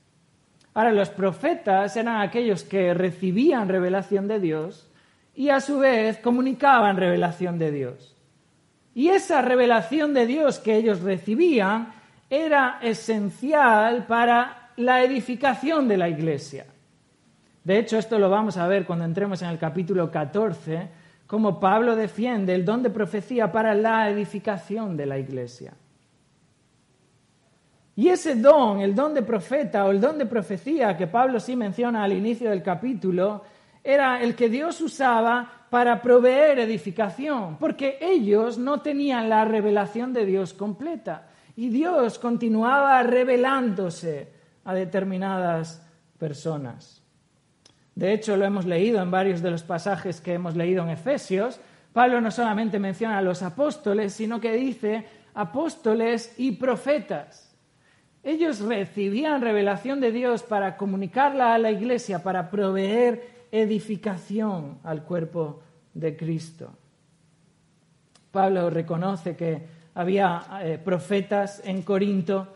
Ahora, 0.73 0.91
los 0.91 1.09
profetas 1.09 1.95
eran 1.95 2.19
aquellos 2.19 2.65
que 2.65 2.93
recibían 2.93 3.69
revelación 3.69 4.27
de 4.27 4.41
Dios 4.41 4.89
y 5.33 5.47
a 5.47 5.61
su 5.61 5.79
vez 5.79 6.17
comunicaban 6.17 6.97
revelación 6.97 7.57
de 7.57 7.71
Dios. 7.71 8.17
Y 8.93 9.07
esa 9.07 9.41
revelación 9.41 10.13
de 10.13 10.27
Dios 10.27 10.59
que 10.59 10.75
ellos 10.75 10.99
recibían 10.99 11.93
era 12.29 12.79
esencial 12.81 14.05
para 14.05 14.71
la 14.75 15.01
edificación 15.01 15.87
de 15.87 15.95
la 15.95 16.09
iglesia. 16.09 16.65
De 17.63 17.79
hecho, 17.79 17.97
esto 17.97 18.19
lo 18.19 18.29
vamos 18.29 18.57
a 18.57 18.67
ver 18.67 18.85
cuando 18.85 19.05
entremos 19.05 19.41
en 19.41 19.49
el 19.49 19.57
capítulo 19.57 20.11
14, 20.11 20.89
cómo 21.27 21.59
Pablo 21.59 21.95
defiende 21.95 22.53
el 22.53 22.65
don 22.65 22.83
de 22.83 22.89
profecía 22.89 23.51
para 23.51 23.73
la 23.73 24.09
edificación 24.09 24.97
de 24.97 25.05
la 25.05 25.17
iglesia. 25.17 25.73
Y 27.95 28.09
ese 28.09 28.35
don, 28.35 28.81
el 28.81 28.95
don 28.95 29.13
de 29.13 29.21
profeta 29.21 29.85
o 29.85 29.91
el 29.91 30.01
don 30.01 30.17
de 30.17 30.25
profecía 30.25 30.97
que 30.97 31.07
Pablo 31.07 31.39
sí 31.39 31.55
menciona 31.55 32.03
al 32.03 32.11
inicio 32.11 32.49
del 32.49 32.63
capítulo, 32.63 33.43
era 33.83 34.21
el 34.21 34.35
que 34.35 34.49
Dios 34.49 34.81
usaba 34.81 35.67
para 35.69 36.01
proveer 36.01 36.59
edificación, 36.59 37.57
porque 37.57 37.97
ellos 38.01 38.57
no 38.57 38.81
tenían 38.81 39.29
la 39.29 39.45
revelación 39.45 40.11
de 40.13 40.25
Dios 40.25 40.53
completa. 40.53 41.27
Y 41.55 41.69
Dios 41.69 42.17
continuaba 42.17 43.03
revelándose 43.03 44.31
a 44.65 44.73
determinadas 44.73 45.85
personas. 46.17 47.02
De 47.95 48.13
hecho, 48.13 48.37
lo 48.37 48.45
hemos 48.45 48.65
leído 48.65 49.01
en 49.01 49.11
varios 49.11 49.41
de 49.41 49.51
los 49.51 49.63
pasajes 49.63 50.19
que 50.19 50.33
hemos 50.33 50.55
leído 50.55 50.83
en 50.83 50.89
Efesios. 50.89 51.59
Pablo 51.93 52.21
no 52.21 52.31
solamente 52.31 52.79
menciona 52.79 53.19
a 53.19 53.21
los 53.21 53.43
apóstoles, 53.43 54.13
sino 54.13 54.41
que 54.41 54.53
dice 54.53 55.05
apóstoles 55.35 56.33
y 56.37 56.53
profetas. 56.53 57.55
Ellos 58.23 58.61
recibían 58.61 59.41
revelación 59.41 59.99
de 59.99 60.11
Dios 60.11 60.43
para 60.43 60.77
comunicarla 60.77 61.53
a 61.53 61.57
la 61.57 61.71
iglesia, 61.71 62.23
para 62.23 62.49
proveer 62.49 63.47
edificación 63.51 64.79
al 64.83 65.03
cuerpo 65.03 65.61
de 65.93 66.15
Cristo. 66.15 66.71
Pablo 68.31 68.69
reconoce 68.69 69.35
que 69.35 69.61
había 69.93 70.43
eh, 70.63 70.79
profetas 70.83 71.61
en 71.65 71.83
Corinto, 71.83 72.47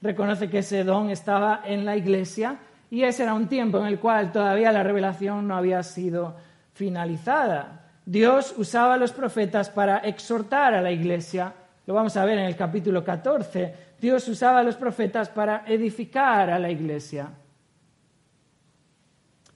reconoce 0.00 0.48
que 0.48 0.58
ese 0.58 0.84
don 0.84 1.10
estaba 1.10 1.62
en 1.64 1.84
la 1.84 1.96
iglesia 1.96 2.58
y 2.94 3.02
ese 3.02 3.24
era 3.24 3.34
un 3.34 3.48
tiempo 3.48 3.78
en 3.78 3.86
el 3.86 3.98
cual 3.98 4.30
todavía 4.30 4.70
la 4.70 4.84
revelación 4.84 5.48
no 5.48 5.56
había 5.56 5.82
sido 5.82 6.36
finalizada. 6.74 7.86
Dios 8.06 8.54
usaba 8.56 8.94
a 8.94 8.96
los 8.96 9.10
profetas 9.10 9.68
para 9.68 9.98
exhortar 9.98 10.74
a 10.74 10.80
la 10.80 10.92
iglesia, 10.92 11.52
lo 11.86 11.94
vamos 11.94 12.16
a 12.16 12.24
ver 12.24 12.38
en 12.38 12.44
el 12.44 12.54
capítulo 12.54 13.02
14, 13.02 13.74
Dios 14.00 14.28
usaba 14.28 14.60
a 14.60 14.62
los 14.62 14.76
profetas 14.76 15.28
para 15.28 15.64
edificar 15.66 16.50
a 16.50 16.58
la 16.60 16.70
iglesia. 16.70 17.30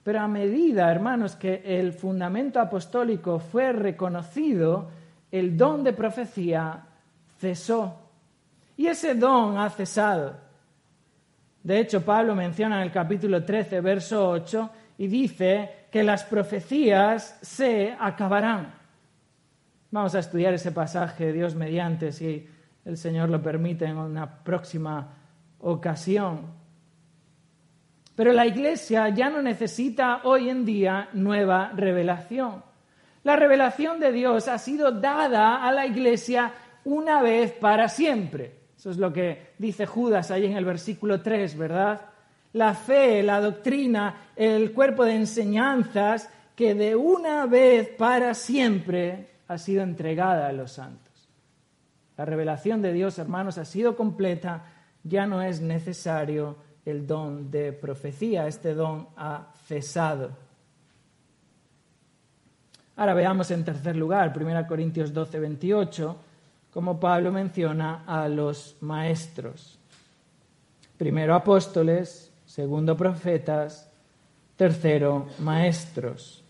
Pero 0.03 0.19
a 0.19 0.27
medida, 0.27 0.91
hermanos, 0.91 1.37
que 1.37 1.63
el 1.65 1.93
fundamento 1.93 2.59
apostólico 2.59 3.39
fue 3.39 3.73
reconocido, 3.73 4.91
el 5.31 5.57
don 5.57 5.85
de 5.85 5.93
profecía 5.93 6.87
cesó. 7.39 8.01
Y 8.77 8.89
ese 8.89 9.15
don 9.15 9.59
ha 9.59 9.71
cesado. 9.71 10.48
De 11.69 11.81
hecho, 11.81 12.03
Pablo 12.03 12.35
menciona 12.35 12.77
en 12.77 12.85
el 12.85 12.91
capítulo 12.91 13.45
13, 13.45 13.83
verso 13.83 14.31
8, 14.31 14.71
y 14.97 15.07
dice 15.07 15.85
que 15.93 16.03
las 16.03 16.25
profecías 16.25 17.39
se 17.43 17.95
acabarán. 18.01 18.73
Vamos 19.91 20.15
a 20.15 20.21
estudiar 20.21 20.55
ese 20.55 20.73
pasaje, 20.73 21.31
Dios 21.31 21.55
mediante, 21.55 22.11
si 22.11 22.49
el 22.87 22.97
Señor 22.97 23.29
lo 23.29 23.43
permite 23.43 23.85
en 23.85 23.99
una 23.99 24.43
próxima 24.43 25.15
ocasión. 25.59 26.47
Pero 28.15 28.33
la 28.33 28.47
Iglesia 28.47 29.11
ya 29.11 29.29
no 29.29 29.43
necesita 29.43 30.23
hoy 30.25 30.49
en 30.49 30.65
día 30.65 31.11
nueva 31.13 31.73
revelación. 31.77 32.65
La 33.25 33.37
revelación 33.37 34.01
de 34.01 34.11
Dios 34.11 34.49
ha 34.49 34.57
sido 34.57 34.91
dada 34.91 35.63
a 35.63 35.71
la 35.71 35.85
Iglesia 35.85 36.51
una 36.87 37.21
vez 37.21 37.53
para 37.53 37.91
siempre. 37.91 38.68
Eso 38.79 38.91
es 38.93 38.97
lo 38.97 39.13
que 39.13 39.55
dice 39.59 39.87
Judas 39.87 40.31
ahí 40.31 40.47
en 40.47 40.57
el 40.57 40.65
versículo 40.65 41.21
3, 41.21 41.59
¿verdad? 41.59 42.01
La 42.53 42.75
fe, 42.75 43.25
la 43.25 43.41
doctrina, 43.41 44.29
el 44.37 44.73
cuerpo 44.73 45.05
de 45.05 45.17
enseñanzas 45.17 46.31
que 46.55 46.77
de 46.77 46.95
una 46.95 47.47
vez 47.47 47.89
para 47.89 48.35
siempre 48.35 49.31
ha 49.49 49.59
sido 49.59 49.83
entregada 49.83 50.47
a 50.47 50.53
los 50.53 50.73
santos. 50.73 51.29
La 52.17 52.25
revelación 52.25 52.81
de 52.81 52.93
Dios, 52.93 53.19
hermanos, 53.19 53.59
ha 53.59 53.65
sido 53.65 53.97
completa, 53.97 54.65
ya 55.03 55.27
no 55.27 55.43
es 55.43 55.61
necesario 55.61 56.57
el 56.85 57.05
don 57.05 57.51
de 57.51 57.73
profecía, 57.73 58.47
este 58.47 58.75
don 58.75 59.09
ha 59.17 59.53
cesado. 59.67 60.31
Ahora 62.95 63.15
veamos 63.15 63.51
en 63.51 63.65
tercer 63.65 63.97
lugar, 63.97 64.33
1 64.37 64.67
Corintios 64.69 65.13
12, 65.13 65.39
28, 65.41 66.17
como 66.79 67.01
Pablo 67.01 67.33
menciona 67.33 68.05
a 68.07 68.29
los 68.29 68.77
maestros. 68.83 69.81
Primero 70.97 71.35
apóstoles, 71.35 72.31
segundo 72.47 72.97
profetas, 72.97 73.91
tercero 74.55 75.27
maestros. 75.41 76.45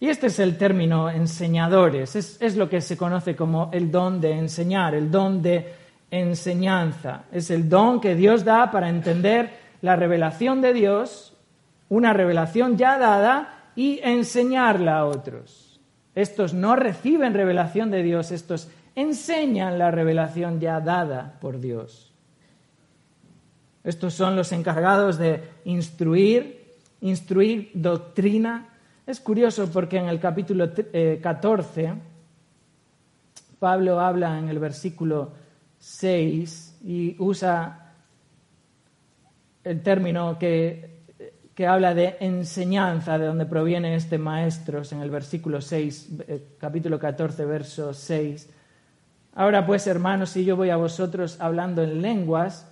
Y 0.00 0.08
este 0.08 0.26
es 0.26 0.38
el 0.38 0.58
término 0.58 1.08
enseñadores, 1.08 2.14
es, 2.14 2.56
lo 2.56 2.68
que 2.68 2.82
se 2.82 2.98
conoce 2.98 3.34
como 3.34 3.70
el 3.72 3.90
don 3.90 4.20
de 4.20 4.32
enseñar, 4.32 4.94
el 4.94 5.10
don 5.10 5.40
de 5.40 5.72
enseñanza. 6.10 7.22
Es 7.32 7.50
el 7.50 7.70
don 7.70 8.02
que 8.02 8.14
Dios 8.14 8.44
da 8.44 8.70
para 8.70 8.90
entender 8.90 9.50
la 9.80 9.96
revelación 9.96 10.60
de 10.60 10.74
Dios, 10.74 11.32
una 11.88 12.12
revelación 12.12 12.76
ya 12.76 12.98
dada, 12.98 13.70
y 13.74 13.98
enseñarla 14.02 14.98
a 14.98 15.06
otros. 15.06 15.80
Estos 16.14 16.52
no 16.52 16.76
reciben 16.76 17.32
revelación 17.32 17.90
de 17.90 18.02
Dios, 18.02 18.30
estos 18.30 18.68
enseñan 19.00 19.78
la 19.78 19.92
revelación 19.92 20.58
ya 20.58 20.80
dada 20.80 21.38
por 21.40 21.60
Dios. 21.60 22.12
Estos 23.84 24.12
son 24.14 24.34
los 24.34 24.50
encargados 24.50 25.18
de 25.18 25.42
instruir, 25.64 26.74
instruir 27.00 27.70
doctrina, 27.74 28.68
es 29.06 29.20
curioso 29.20 29.70
porque 29.72 29.98
en 29.98 30.08
el 30.08 30.18
capítulo 30.18 30.70
14, 31.22 31.84
eh, 31.84 31.94
Pablo 33.60 34.00
habla 34.00 34.36
en 34.38 34.48
el 34.48 34.58
versículo 34.58 35.32
6 35.78 36.80
y 36.84 37.16
usa 37.20 37.94
el 39.62 39.80
término 39.80 40.38
que, 40.38 41.04
que 41.54 41.66
habla 41.68 41.94
de 41.94 42.16
enseñanza, 42.18 43.16
de 43.16 43.26
donde 43.26 43.46
proviene 43.46 43.94
este 43.94 44.18
maestros, 44.18 44.92
en 44.92 45.02
el 45.02 45.10
versículo 45.10 45.60
6, 45.60 46.08
eh, 46.26 46.56
capítulo 46.58 46.98
14, 46.98 47.44
verso 47.44 47.94
6. 47.94 48.57
Ahora 49.38 49.64
pues, 49.64 49.86
hermanos, 49.86 50.28
si 50.28 50.44
yo 50.44 50.54
voy 50.54 50.68
a 50.68 50.76
vosotros 50.76 51.40
hablando 51.40 51.82
en 51.82 52.02
lenguas, 52.02 52.66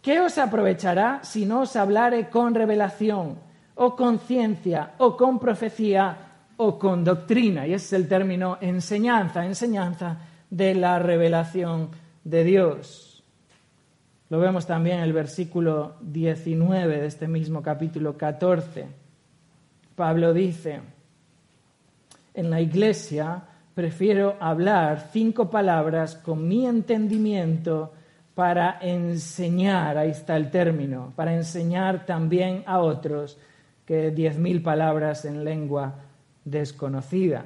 ¿qué 0.00 0.20
os 0.20 0.38
aprovechará 0.38 1.20
si 1.24 1.44
no 1.44 1.62
os 1.62 1.74
hablare 1.74 2.28
con 2.30 2.54
revelación? 2.54 3.44
o 3.76 3.94
con 3.94 4.18
ciencia, 4.18 4.94
o 4.98 5.16
con 5.16 5.38
profecía, 5.38 6.16
o 6.56 6.78
con 6.78 7.04
doctrina. 7.04 7.66
Y 7.66 7.74
ese 7.74 7.86
es 7.86 7.92
el 7.92 8.08
término 8.08 8.58
enseñanza, 8.60 9.44
enseñanza 9.44 10.18
de 10.48 10.74
la 10.74 10.98
revelación 10.98 11.90
de 12.24 12.44
Dios. 12.44 13.22
Lo 14.30 14.40
vemos 14.40 14.66
también 14.66 14.98
en 14.98 15.04
el 15.04 15.12
versículo 15.12 15.96
19 16.00 17.00
de 17.00 17.06
este 17.06 17.28
mismo 17.28 17.62
capítulo 17.62 18.16
14. 18.16 18.86
Pablo 19.94 20.32
dice, 20.32 20.80
en 22.34 22.50
la 22.50 22.60
iglesia 22.60 23.42
prefiero 23.76 24.36
hablar 24.40 25.10
cinco 25.12 25.50
palabras 25.50 26.16
con 26.16 26.48
mi 26.48 26.64
entendimiento 26.64 27.92
para 28.34 28.78
enseñar, 28.80 29.98
ahí 29.98 30.12
está 30.12 30.34
el 30.38 30.50
término, 30.50 31.12
para 31.14 31.34
enseñar 31.34 32.06
también 32.06 32.62
a 32.64 32.78
otros 32.78 33.36
que 33.84 34.12
diez 34.12 34.38
mil 34.38 34.62
palabras 34.62 35.26
en 35.26 35.44
lengua 35.44 35.92
desconocida. 36.42 37.44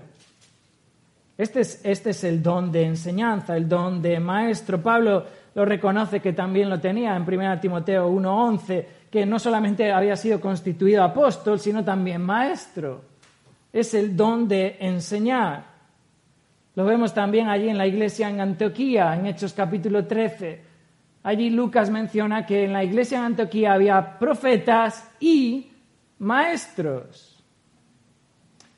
Este 1.37 1.63
es, 1.63 1.81
este 1.85 2.11
es 2.11 2.23
el 2.23 2.41
don 2.41 2.71
de 2.71 2.85
enseñanza, 2.85 3.57
el 3.57 3.69
don 3.69 4.01
de 4.01 4.21
maestro. 4.21 4.81
Pablo 4.81 5.25
lo 5.53 5.65
reconoce 5.65 6.21
que 6.21 6.33
también 6.33 6.71
lo 6.71 6.79
tenía 6.79 7.17
en 7.17 7.23
1 7.23 7.59
Timoteo 7.59 8.09
1.11, 8.09 8.85
que 9.11 9.27
no 9.27 9.41
solamente 9.41 9.91
había 9.91 10.15
sido 10.15 10.41
constituido 10.41 11.03
apóstol, 11.03 11.59
sino 11.59 11.85
también 11.85 12.23
maestro. 12.23 13.01
Es 13.73 13.95
el 13.95 14.17
don 14.17 14.47
de 14.47 14.77
enseñar. 14.79 15.70
Lo 16.75 16.85
vemos 16.85 17.13
también 17.13 17.49
allí 17.49 17.69
en 17.69 17.79
la 17.79 17.87
iglesia 17.87 18.29
en 18.29 18.41
Antioquía, 18.41 19.15
en 19.15 19.27
Hechos 19.27 19.53
capítulo 19.53 20.07
13. 20.07 20.61
Allí 21.25 21.51
Lucas 21.51 21.91
menciona 21.91 22.47
que 22.47 22.65
en 22.65 22.73
la 22.73 22.85
iglesia 22.85 23.19
en 23.19 23.25
Antioquía 23.25 23.73
había 23.73 24.19
profetas 24.19 25.11
y 25.19 25.71
maestros. 26.21 27.43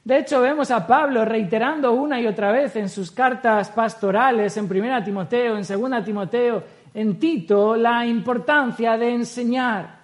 De 0.04 0.18
hecho, 0.18 0.40
vemos 0.40 0.70
a 0.70 0.84
Pablo 0.84 1.24
reiterando 1.24 1.92
una 1.92 2.20
y 2.20 2.26
otra 2.26 2.50
vez 2.50 2.74
en 2.74 2.88
sus 2.88 3.12
cartas 3.12 3.70
pastorales, 3.70 4.56
en 4.56 4.64
1 4.64 5.04
Timoteo, 5.04 5.56
en 5.56 5.62
2 5.62 6.04
Timoteo, 6.04 6.64
en 6.94 7.18
Tito, 7.18 7.76
la 7.76 8.04
importancia 8.04 8.96
de 8.96 9.14
enseñar, 9.14 10.00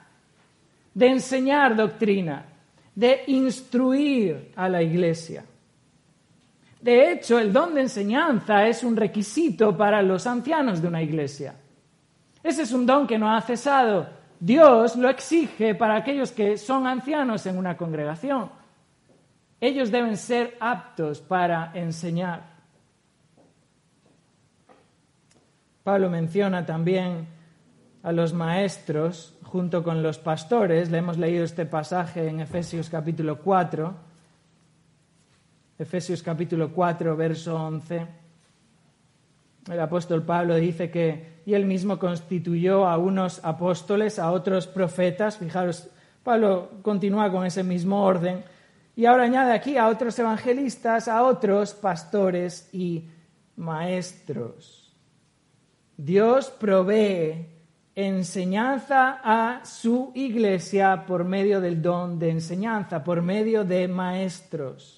de 0.94 1.06
enseñar 1.08 1.74
doctrina, 1.74 2.44
de 2.94 3.22
instruir 3.26 4.52
a 4.54 4.68
la 4.68 4.82
iglesia. 4.82 5.44
De 6.80 7.10
hecho, 7.10 7.38
el 7.38 7.52
don 7.52 7.74
de 7.74 7.82
enseñanza 7.82 8.66
es 8.66 8.84
un 8.84 8.96
requisito 8.96 9.76
para 9.76 10.00
los 10.02 10.26
ancianos 10.26 10.80
de 10.80 10.88
una 10.88 11.02
iglesia. 11.02 11.54
Ese 12.42 12.62
es 12.62 12.72
un 12.72 12.86
don 12.86 13.06
que 13.06 13.18
no 13.18 13.34
ha 13.34 13.40
cesado. 13.40 14.08
Dios 14.38 14.94
lo 14.96 15.08
exige 15.08 15.74
para 15.74 15.96
aquellos 15.96 16.30
que 16.30 16.56
son 16.56 16.86
ancianos 16.86 17.44
en 17.46 17.58
una 17.58 17.76
congregación. 17.76 18.50
Ellos 19.60 19.90
deben 19.90 20.16
ser 20.16 20.56
aptos 20.60 21.20
para 21.20 21.72
enseñar. 21.74 22.58
Pablo 25.82 26.10
menciona 26.10 26.64
también 26.64 27.26
a 28.04 28.12
los 28.12 28.32
maestros 28.32 29.34
junto 29.42 29.82
con 29.82 30.02
los 30.02 30.18
pastores. 30.18 30.90
Le 30.90 30.98
hemos 30.98 31.18
leído 31.18 31.44
este 31.44 31.66
pasaje 31.66 32.28
en 32.28 32.40
Efesios 32.40 32.88
capítulo 32.88 33.38
4. 33.38 34.07
Efesios 35.78 36.22
capítulo 36.22 36.72
4, 36.72 37.16
verso 37.16 37.54
11. 37.54 38.06
El 39.70 39.80
apóstol 39.80 40.24
Pablo 40.24 40.56
dice 40.56 40.90
que 40.90 41.38
y 41.46 41.54
él 41.54 41.64
mismo 41.64 41.98
constituyó 41.98 42.86
a 42.86 42.98
unos 42.98 43.40
apóstoles, 43.44 44.18
a 44.18 44.32
otros 44.32 44.66
profetas. 44.66 45.38
Fijaros, 45.38 45.88
Pablo 46.22 46.72
continúa 46.82 47.30
con 47.30 47.46
ese 47.46 47.62
mismo 47.62 48.02
orden 48.02 48.44
y 48.96 49.06
ahora 49.06 49.22
añade 49.22 49.52
aquí 49.52 49.76
a 49.76 49.88
otros 49.88 50.18
evangelistas, 50.18 51.06
a 51.06 51.22
otros 51.22 51.74
pastores 51.74 52.68
y 52.72 53.08
maestros. 53.56 54.92
Dios 55.96 56.50
provee 56.50 57.46
enseñanza 57.94 59.20
a 59.22 59.64
su 59.64 60.12
iglesia 60.14 61.04
por 61.06 61.24
medio 61.24 61.60
del 61.60 61.80
don 61.80 62.18
de 62.18 62.30
enseñanza, 62.30 63.04
por 63.04 63.22
medio 63.22 63.64
de 63.64 63.88
maestros. 63.88 64.97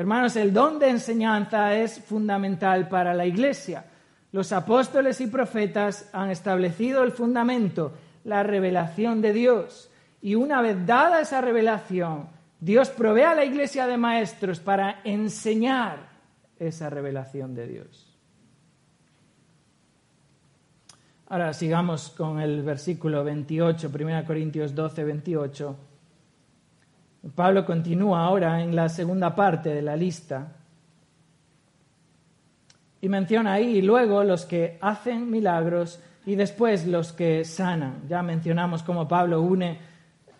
Hermanos, 0.00 0.34
el 0.36 0.54
don 0.54 0.78
de 0.78 0.88
enseñanza 0.88 1.76
es 1.76 2.00
fundamental 2.00 2.88
para 2.88 3.12
la 3.12 3.26
iglesia. 3.26 3.84
Los 4.32 4.50
apóstoles 4.50 5.20
y 5.20 5.26
profetas 5.26 6.08
han 6.14 6.30
establecido 6.30 7.04
el 7.04 7.12
fundamento, 7.12 7.92
la 8.24 8.42
revelación 8.42 9.20
de 9.20 9.34
Dios. 9.34 9.90
Y 10.22 10.36
una 10.36 10.62
vez 10.62 10.86
dada 10.86 11.20
esa 11.20 11.42
revelación, 11.42 12.30
Dios 12.58 12.88
provee 12.88 13.24
a 13.24 13.34
la 13.34 13.44
iglesia 13.44 13.86
de 13.86 13.98
maestros 13.98 14.58
para 14.58 15.02
enseñar 15.04 15.98
esa 16.58 16.88
revelación 16.88 17.54
de 17.54 17.66
Dios. 17.66 18.18
Ahora 21.26 21.52
sigamos 21.52 22.08
con 22.08 22.40
el 22.40 22.62
versículo 22.62 23.22
28, 23.22 23.90
1 23.94 24.24
Corintios 24.24 24.74
12, 24.74 25.04
28. 25.04 25.89
Pablo 27.34 27.66
continúa 27.66 28.24
ahora 28.24 28.62
en 28.62 28.74
la 28.74 28.88
segunda 28.88 29.34
parte 29.34 29.68
de 29.68 29.82
la 29.82 29.96
lista 29.96 30.56
y 33.00 33.08
menciona 33.08 33.54
ahí 33.54 33.82
luego 33.82 34.24
los 34.24 34.44
que 34.44 34.78
hacen 34.80 35.30
milagros 35.30 36.00
y 36.26 36.34
después 36.34 36.86
los 36.86 37.12
que 37.12 37.44
sanan. 37.44 38.02
Ya 38.08 38.22
mencionamos 38.22 38.82
cómo 38.82 39.08
Pablo 39.08 39.42
une 39.42 39.78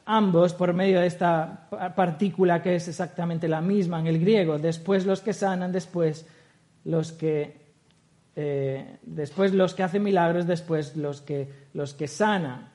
ambos 0.07 0.55
por 0.55 0.75
medio 0.75 1.01
de 1.01 1.07
esta 1.07 1.69
partícula 1.95 2.63
que 2.63 2.75
es 2.75 2.89
exactamente 2.89 3.47
la 3.49 3.61
misma 3.61 4.01
en 4.01 4.07
el 4.07 4.19
griego. 4.19 4.59
Después 4.59 5.07
los 5.07 5.21
que 5.21 5.33
sanan, 5.33 5.73
después 5.73 6.27
los 6.85 7.13
que, 7.13 7.57
eh, 8.37 8.99
después 9.03 9.53
los 9.55 9.75
que 9.75 9.83
hacen 9.83 10.03
milagros, 10.03 10.47
después 10.47 10.97
los 10.97 11.21
que, 11.21 11.49
los 11.75 11.95
que 11.95 12.09
sanan. 12.09 12.70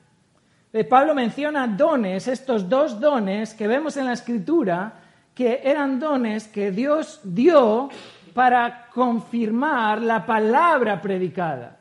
Eh, 0.76 0.84
Pablo 0.84 1.14
menciona 1.14 1.66
dones, 1.66 2.28
estos 2.28 2.68
dos 2.68 3.00
dones 3.00 3.54
que 3.54 3.66
vemos 3.66 3.96
en 3.96 4.04
la 4.04 4.12
escritura, 4.12 4.92
que 5.34 5.62
eran 5.64 5.98
dones 5.98 6.48
que 6.48 6.70
Dios 6.70 7.18
dio 7.24 7.88
para 8.34 8.86
confirmar 8.92 10.02
la 10.02 10.26
palabra 10.26 11.00
predicada. 11.00 11.78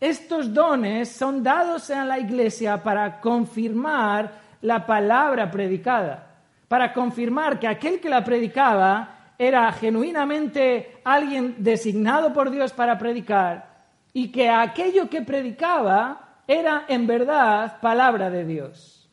Estos 0.00 0.52
dones 0.52 1.08
son 1.08 1.40
dados 1.40 1.88
a 1.90 2.04
la 2.04 2.18
iglesia 2.18 2.82
para 2.82 3.20
confirmar 3.20 4.32
la 4.62 4.84
palabra 4.84 5.48
predicada, 5.48 6.34
para 6.66 6.92
confirmar 6.92 7.60
que 7.60 7.68
aquel 7.68 8.00
que 8.00 8.10
la 8.10 8.24
predicaba 8.24 9.34
era 9.38 9.70
genuinamente 9.70 10.98
alguien 11.04 11.54
designado 11.58 12.32
por 12.32 12.50
Dios 12.50 12.72
para 12.72 12.98
predicar 12.98 13.68
y 14.12 14.32
que 14.32 14.50
aquello 14.50 15.08
que 15.08 15.22
predicaba 15.22 16.29
era 16.50 16.84
en 16.88 17.06
verdad 17.06 17.80
palabra 17.80 18.30
de 18.30 18.44
Dios. 18.44 19.08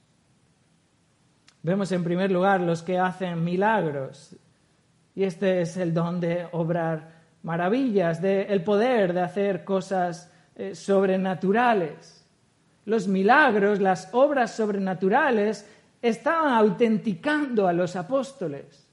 Vemos 1.64 1.92
en 1.92 2.04
primer 2.04 2.32
lugar 2.32 2.62
los 2.62 2.82
que 2.82 2.98
hacen 2.98 3.44
milagros 3.44 4.36
y 5.16 5.24
este 5.24 5.62
es 5.62 5.78
el 5.78 5.94
don 5.94 6.20
de 6.20 6.48
obrar 6.52 7.18
maravillas, 7.44 8.22
de 8.22 8.44
el 8.44 8.64
poder 8.64 9.14
de 9.14 9.22
hacer 9.22 9.64
cosas 9.64 10.32
eh, 10.56 10.76
sobrenaturales 10.76 12.18
los 12.88 13.06
milagros, 13.06 13.82
las 13.82 14.08
obras 14.14 14.56
sobrenaturales, 14.56 15.68
estaban 16.02 16.54
autenticando 16.54 17.68
a 17.68 17.74
los 17.74 17.98
apóstoles. 17.98 18.88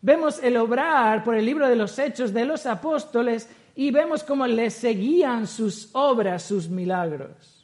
Vemos 0.00 0.40
el 0.40 0.56
obrar 0.56 1.24
por 1.24 1.34
el 1.34 1.44
libro 1.44 1.68
de 1.68 1.74
los 1.74 1.98
hechos 1.98 2.32
de 2.32 2.44
los 2.44 2.66
apóstoles 2.66 3.48
y 3.74 3.90
vemos 3.90 4.22
cómo 4.22 4.46
les 4.46 4.74
seguían 4.74 5.48
sus 5.48 5.90
obras, 5.92 6.44
sus 6.44 6.68
milagros. 6.68 7.61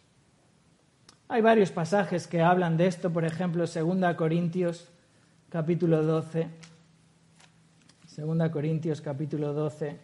Hay 1.31 1.43
varios 1.43 1.71
pasajes 1.71 2.27
que 2.27 2.41
hablan 2.41 2.79
de 2.79 2.87
esto, 2.87 3.13
por 3.13 3.27
ejemplo, 3.27 3.67
2 3.67 4.15
Corintios 4.17 4.89
capítulo 5.51 6.03
12. 6.03 6.49
2 8.17 8.49
Corintios 8.51 9.03
capítulo 9.03 9.53
12. 9.53 9.99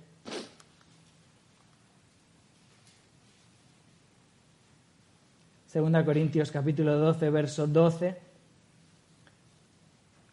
Segunda 5.67 6.05
Corintios 6.05 6.53
capítulo 6.53 6.99
12, 6.99 7.31
verso 7.31 7.67
12. 7.67 8.17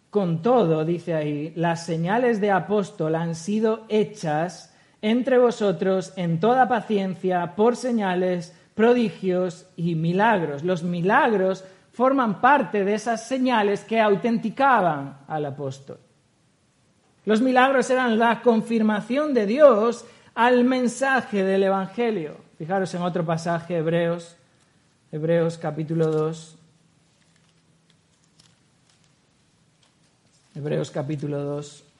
Con 0.10 0.42
todo, 0.42 0.84
dice 0.84 1.16
ahí, 1.16 1.54
las 1.56 1.86
señales 1.86 2.42
de 2.42 2.52
apóstol 2.52 3.16
han 3.16 3.36
sido 3.36 3.86
hechas 3.88 4.76
entre 5.02 5.38
vosotros 5.38 6.12
en 6.18 6.42
toda 6.42 6.68
paciencia 6.68 7.56
por 7.56 7.78
señales, 7.78 8.54
prodigios 8.82 9.68
y 9.78 9.94
milagros. 9.94 10.64
Los 10.64 10.82
milagros 10.82 11.64
forman 11.92 12.42
parte 12.42 12.84
de 12.84 12.96
esas 12.96 13.28
señales 13.28 13.84
que 13.84 14.02
autenticaban 14.02 15.20
al 15.28 15.46
apóstol. 15.46 16.00
Los 17.26 17.42
milagros 17.42 17.92
eran 17.92 18.18
la 18.18 18.42
confirmación 18.42 19.36
de 19.36 19.46
Dios 19.46 20.04
al 20.34 20.64
mensaje 20.64 21.44
del 21.44 21.62
Evangelio. 21.62 22.38
Fijaros 22.58 22.92
en 22.96 23.04
otro 23.04 23.24
pasaje, 23.24 23.78
Hebreos 23.78 24.36
Hebreos 25.12 25.60
capítulo 25.60 26.08
2. 26.08 26.56
Hebreos 30.56 30.90
capítulo 30.90 31.40
2. 31.40 31.91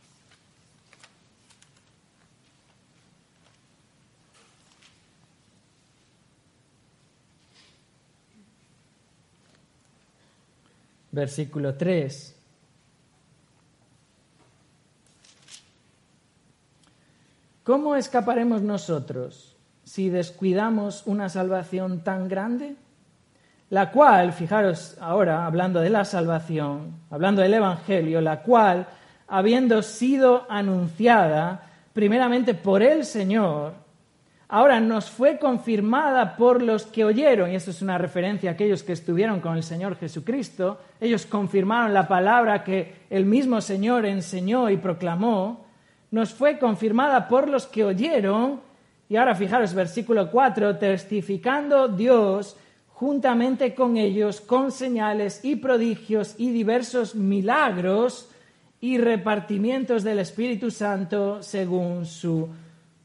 Versículo 11.12 11.76
3. 11.76 12.38
¿Cómo 17.64 17.96
escaparemos 17.96 18.62
nosotros 18.62 19.56
si 19.84 20.10
descuidamos 20.10 21.04
una 21.06 21.30
salvación 21.30 22.04
tan 22.04 22.28
grande? 22.28 22.76
la 23.72 23.90
cual, 23.90 24.34
fijaros 24.34 24.98
ahora, 25.00 25.46
hablando 25.46 25.80
de 25.80 25.90
la 25.90 26.04
salvación, 26.04 27.00
hablando 27.10 27.42
del 27.42 27.54
Evangelio, 27.54 28.20
la 28.20 28.42
cual, 28.42 28.86
habiendo 29.30 29.82
sido 29.82 30.46
anunciada, 30.50 31.70
primeramente 31.94 32.54
por 32.54 32.84
el 32.84 33.06
Señor, 33.06 33.74
ahora 34.52 34.82
nos 34.82 35.10
fue 35.10 35.40
confirmada 35.40 36.36
por 36.36 36.62
los 36.62 36.86
que 36.86 37.06
oyeron, 37.06 37.52
y 37.52 37.56
esto 37.56 37.72
es 37.72 37.82
una 37.82 37.98
referencia 37.98 38.50
a 38.50 38.54
aquellos 38.54 38.84
que 38.84 38.92
estuvieron 38.92 39.40
con 39.40 39.56
el 39.56 39.64
Señor 39.64 39.96
Jesucristo, 39.96 40.78
ellos 41.00 41.26
confirmaron 41.26 41.94
la 41.94 42.06
palabra 42.06 42.62
que 42.62 42.96
el 43.10 43.26
mismo 43.26 43.62
Señor 43.62 44.06
enseñó 44.06 44.70
y 44.70 44.76
proclamó, 44.76 45.66
nos 46.12 46.34
fue 46.34 46.60
confirmada 46.60 47.30
por 47.30 47.48
los 47.48 47.66
que 47.66 47.86
oyeron, 47.86 48.60
y 49.08 49.16
ahora 49.16 49.36
fijaros, 49.36 49.74
versículo 49.74 50.30
4, 50.30 50.78
testificando 50.78 51.88
Dios 51.88 52.58
juntamente 52.90 53.74
con 53.74 53.96
ellos 53.96 54.42
con 54.42 54.74
señales 54.74 55.46
y 55.46 55.56
prodigios 55.56 56.36
y 56.38 56.52
diversos 56.52 57.16
milagros 57.16 58.30
y 58.82 58.98
repartimientos 58.98 60.04
del 60.04 60.20
Espíritu 60.20 60.72
Santo 60.72 61.42
según 61.42 62.06
su 62.06 62.50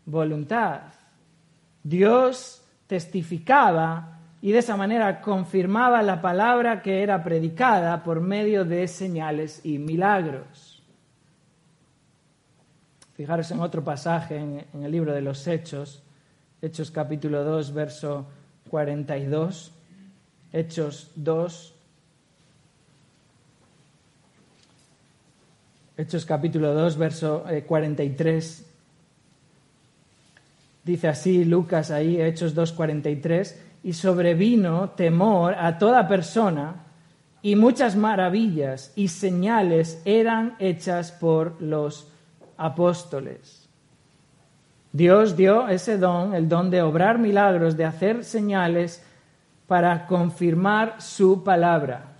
voluntad. 0.04 0.95
Dios 1.88 2.64
testificaba 2.88 4.18
y 4.42 4.50
de 4.50 4.58
esa 4.58 4.76
manera 4.76 5.20
confirmaba 5.20 6.02
la 6.02 6.20
palabra 6.20 6.82
que 6.82 7.00
era 7.00 7.22
predicada 7.22 8.02
por 8.02 8.20
medio 8.20 8.64
de 8.64 8.88
señales 8.88 9.60
y 9.64 9.78
milagros. 9.78 10.82
Fijaros 13.14 13.48
en 13.52 13.60
otro 13.60 13.84
pasaje 13.84 14.36
en, 14.36 14.66
el 14.82 14.90
libro 14.90 15.12
de 15.12 15.22
los 15.22 15.46
Hechos, 15.46 16.02
Hechos 16.60 16.90
capítulo 16.90 17.44
2, 17.44 17.72
verso 17.72 18.26
42. 18.68 19.72
Hechos 20.52 21.12
2, 21.14 21.74
Hechos 25.98 26.26
capítulo 26.26 26.74
2, 26.74 26.98
verso 26.98 27.44
43. 27.64 28.75
Dice 30.86 31.08
así 31.08 31.44
Lucas 31.44 31.90
ahí, 31.90 32.22
Hechos 32.22 32.54
2, 32.54 32.70
43, 32.70 33.60
y 33.82 33.92
sobrevino 33.92 34.90
temor 34.90 35.56
a 35.58 35.78
toda 35.78 36.06
persona 36.06 36.84
y 37.42 37.56
muchas 37.56 37.96
maravillas 37.96 38.92
y 38.94 39.08
señales 39.08 40.00
eran 40.04 40.54
hechas 40.60 41.10
por 41.10 41.60
los 41.60 42.12
apóstoles. 42.56 43.68
Dios 44.92 45.36
dio 45.36 45.66
ese 45.68 45.98
don, 45.98 46.34
el 46.34 46.48
don 46.48 46.70
de 46.70 46.82
obrar 46.82 47.18
milagros, 47.18 47.76
de 47.76 47.84
hacer 47.84 48.22
señales 48.22 49.04
para 49.66 50.06
confirmar 50.06 51.02
su 51.02 51.42
palabra. 51.42 52.12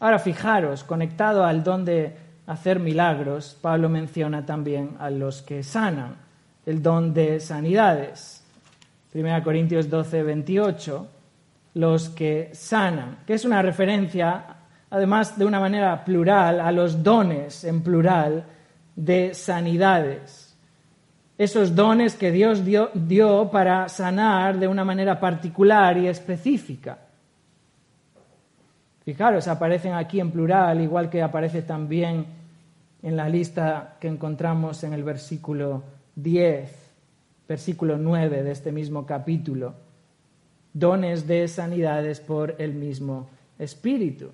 Ahora 0.00 0.18
fijaros, 0.18 0.84
conectado 0.84 1.44
al 1.44 1.62
don 1.62 1.84
de 1.84 2.16
hacer 2.46 2.80
milagros, 2.80 3.58
Pablo 3.60 3.90
menciona 3.90 4.46
también 4.46 4.96
a 4.98 5.10
los 5.10 5.42
que 5.42 5.62
sanan, 5.62 6.23
el 6.66 6.82
don 6.82 7.12
de 7.12 7.40
sanidades. 7.40 8.42
1 9.14 9.44
Corintios 9.44 9.88
12, 9.88 10.22
28, 10.22 11.08
los 11.74 12.08
que 12.10 12.50
sanan, 12.52 13.18
que 13.26 13.34
es 13.34 13.44
una 13.44 13.62
referencia, 13.62 14.44
además 14.90 15.38
de 15.38 15.44
una 15.44 15.60
manera 15.60 16.04
plural, 16.04 16.60
a 16.60 16.72
los 16.72 17.02
dones 17.02 17.64
en 17.64 17.82
plural 17.82 18.44
de 18.96 19.34
sanidades. 19.34 20.56
Esos 21.36 21.74
dones 21.74 22.14
que 22.14 22.30
Dios 22.30 22.64
dio, 22.64 22.90
dio 22.94 23.50
para 23.50 23.88
sanar 23.88 24.58
de 24.58 24.68
una 24.68 24.84
manera 24.84 25.18
particular 25.18 25.96
y 25.98 26.08
específica. 26.08 26.98
Fijaros, 29.04 29.48
aparecen 29.48 29.92
aquí 29.92 30.18
en 30.18 30.30
plural, 30.30 30.80
igual 30.80 31.10
que 31.10 31.22
aparece 31.22 31.62
también 31.62 32.24
en 33.02 33.16
la 33.16 33.28
lista 33.28 33.96
que 34.00 34.08
encontramos 34.08 34.82
en 34.82 34.94
el 34.94 35.04
versículo 35.04 35.82
10, 36.16 36.70
versículo 37.48 37.96
9 37.98 38.42
de 38.42 38.50
este 38.50 38.72
mismo 38.72 39.06
capítulo. 39.06 39.74
Dones 40.72 41.26
de 41.26 41.46
sanidades 41.48 42.20
por 42.20 42.56
el 42.58 42.74
mismo 42.74 43.28
Espíritu. 43.58 44.30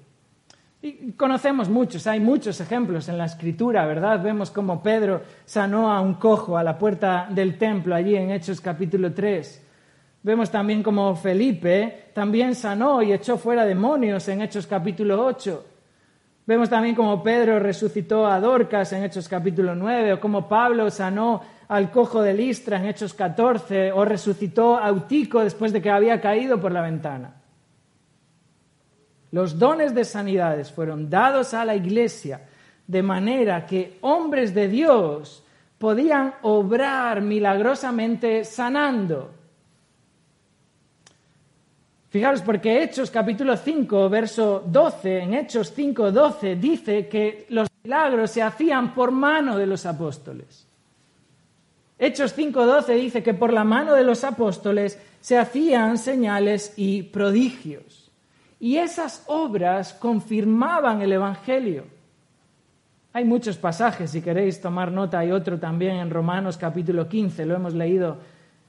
Y 0.83 1.12
conocemos 1.12 1.68
muchos, 1.68 2.07
hay 2.07 2.20
muchos 2.20 2.59
ejemplos 2.61 3.09
en 3.11 3.18
la 3.18 3.26
escritura, 3.26 3.85
¿verdad? 3.85 4.22
Vemos 4.22 4.51
cómo 4.51 4.83
Pedro 4.83 5.20
sanó 5.45 5.93
a 5.93 6.01
un 6.01 6.14
cojo 6.14 6.57
a 6.57 6.62
la 6.62 6.78
puerta 6.78 7.28
del 7.31 7.59
templo 7.59 7.95
allí 7.95 8.16
en 8.16 8.31
Hechos 8.31 8.62
capítulo 8.62 9.12
3. 9.12 9.66
Vemos 10.22 10.51
también 10.51 10.83
como 10.83 11.14
Felipe 11.16 12.11
también 12.14 12.55
sanó 12.55 13.03
y 13.03 13.12
echó 13.12 13.37
fuera 13.37 13.66
demonios 13.66 14.26
en 14.28 14.41
Hechos 14.41 14.66
capítulo 14.66 15.22
8. 15.22 15.66
Vemos 16.47 16.68
también 16.70 16.95
como 16.95 17.22
Pedro 17.22 17.59
resucitó 17.59 18.26
a 18.26 18.41
Dorcas 18.41 18.93
en 18.93 19.05
Hechos 19.05 19.28
capítulo 19.28 19.74
9, 19.74 20.14
o 20.14 20.20
como 20.20 20.49
Pablo 20.49 20.91
sanó 20.91 21.43
al 21.71 21.93
cojo 21.93 22.21
de 22.21 22.35
Listra 22.35 22.79
en 22.79 22.87
Hechos 22.87 23.14
14, 23.14 23.93
o 23.93 24.05
resucitó 24.05 24.77
a 24.77 24.89
Eutico 24.89 25.39
después 25.39 25.73
de 25.73 25.81
que 25.81 25.89
había 25.89 26.21
caído 26.21 26.61
por 26.61 26.73
la 26.73 26.83
ventana. 26.83 27.33
Los 29.31 29.57
dones 29.57 29.95
de 29.95 30.05
sanidades 30.05 30.73
fueron 30.73 31.09
dados 31.09 31.55
a 31.55 31.64
la 31.64 31.77
iglesia 31.77 32.41
de 32.89 33.05
manera 33.05 33.64
que 33.66 33.99
hombres 34.01 34.53
de 34.53 34.66
Dios 34.66 35.45
podían 35.79 36.35
obrar 36.43 37.21
milagrosamente 37.21 38.45
sanando. 38.45 39.31
Fijaros, 42.09 42.43
porque 42.43 42.83
Hechos 42.83 43.12
capítulo 43.12 43.57
5, 43.57 44.09
verso 44.09 44.64
12, 44.66 45.18
en 45.21 45.35
Hechos 45.35 45.73
5, 45.73 46.11
12, 46.11 46.57
dice 46.57 47.07
que 47.07 47.47
los 47.51 47.68
milagros 47.85 48.33
se 48.33 48.43
hacían 48.43 48.93
por 48.93 49.12
mano 49.12 49.57
de 49.57 49.66
los 49.66 49.87
apóstoles. 49.87 50.66
Hechos 52.03 52.33
5, 52.33 52.65
12 52.65 52.95
dice 52.95 53.23
que 53.23 53.35
por 53.35 53.53
la 53.53 53.63
mano 53.63 53.95
de 53.95 54.05
los 54.05 54.25
apóstoles 54.25 54.99
se 55.21 55.37
hacían 55.37 55.99
señales 55.99 56.73
y 56.77 57.03
prodigios. 57.03 58.11
Y 58.59 58.79
esas 58.79 59.23
obras 59.27 59.93
confirmaban 59.93 61.03
el 61.03 61.13
Evangelio. 61.13 61.85
Hay 63.13 63.27
muchos 63.27 63.59
pasajes, 63.59 64.13
si 64.13 64.23
queréis 64.23 64.63
tomar 64.63 64.91
nota, 64.91 65.19
hay 65.19 65.31
otro 65.31 65.59
también 65.59 65.97
en 65.97 66.09
Romanos 66.09 66.57
capítulo 66.57 67.07
15, 67.07 67.45
lo 67.45 67.57
hemos 67.57 67.75
leído 67.75 68.17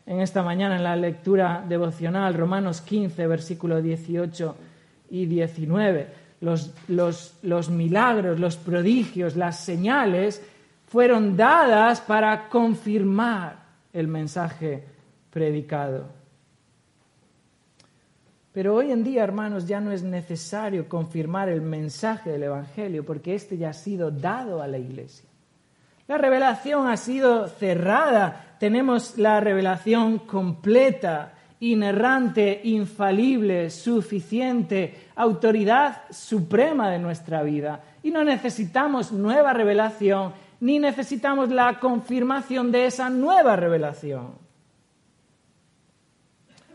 en 0.05 0.19
esta 0.19 0.43
mañana 0.43 0.75
en 0.75 0.83
la 0.83 0.97
lectura 0.97 1.63
devocional, 1.65 2.33
Romanos 2.33 2.81
15, 2.81 3.27
versículo 3.27 3.81
18 3.81 4.55
y 5.09 5.25
19. 5.25 6.07
Los, 6.41 6.73
los, 6.87 7.69
milagros, 7.69 8.39
los 8.39 8.57
prodigios, 8.57 9.37
las 9.37 9.59
señales 9.59 10.43
fueron 10.91 11.37
dadas 11.37 12.01
para 12.01 12.49
confirmar 12.49 13.55
el 13.93 14.07
mensaje 14.07 14.83
predicado. 15.29 16.05
Pero 18.51 18.75
hoy 18.75 18.91
en 18.91 19.03
día, 19.03 19.23
hermanos, 19.23 19.65
ya 19.65 19.79
no 19.79 19.91
es 19.91 20.03
necesario 20.03 20.89
confirmar 20.89 21.47
el 21.47 21.61
mensaje 21.61 22.31
del 22.31 22.43
Evangelio 22.43 23.05
porque 23.05 23.33
éste 23.33 23.57
ya 23.57 23.69
ha 23.69 23.73
sido 23.73 24.11
dado 24.11 24.61
a 24.61 24.67
la 24.67 24.77
iglesia. 24.77 25.29
La 26.07 26.17
revelación 26.17 26.87
ha 26.87 26.97
sido 26.97 27.47
cerrada 27.47 28.51
tenemos 28.61 29.17
la 29.17 29.39
revelación 29.39 30.19
completa, 30.19 31.33
inerrante, 31.61 32.61
infalible, 32.65 33.71
suficiente, 33.71 35.07
autoridad 35.15 36.03
suprema 36.11 36.91
de 36.91 36.99
nuestra 36.99 37.41
vida. 37.41 37.81
Y 38.03 38.11
no 38.11 38.23
necesitamos 38.23 39.11
nueva 39.11 39.53
revelación, 39.53 40.33
ni 40.61 40.79
necesitamos 40.79 41.49
la 41.49 41.79
confirmación 41.79 42.71
de 42.71 42.85
esa 42.85 43.09
nueva 43.09 43.55
revelación. 43.55 44.35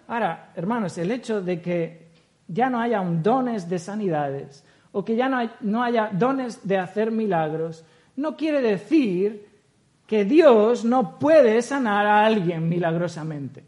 Ahora, 0.08 0.50
hermanos, 0.54 0.98
el 0.98 1.10
hecho 1.10 1.40
de 1.40 1.62
que 1.62 2.08
ya 2.48 2.68
no 2.68 2.80
haya 2.80 3.00
dones 3.00 3.68
de 3.68 3.78
sanidades 3.78 4.64
o 4.92 5.04
que 5.04 5.16
ya 5.16 5.28
no 5.60 5.82
haya 5.82 6.10
dones 6.12 6.66
de 6.66 6.78
hacer 6.78 7.10
milagros, 7.10 7.84
no 8.16 8.36
quiere 8.36 8.60
decir 8.60 9.46
que 10.06 10.24
Dios 10.24 10.84
no 10.84 11.18
puede 11.18 11.62
sanar 11.62 12.06
a 12.06 12.24
alguien 12.24 12.68
milagrosamente. 12.68 13.64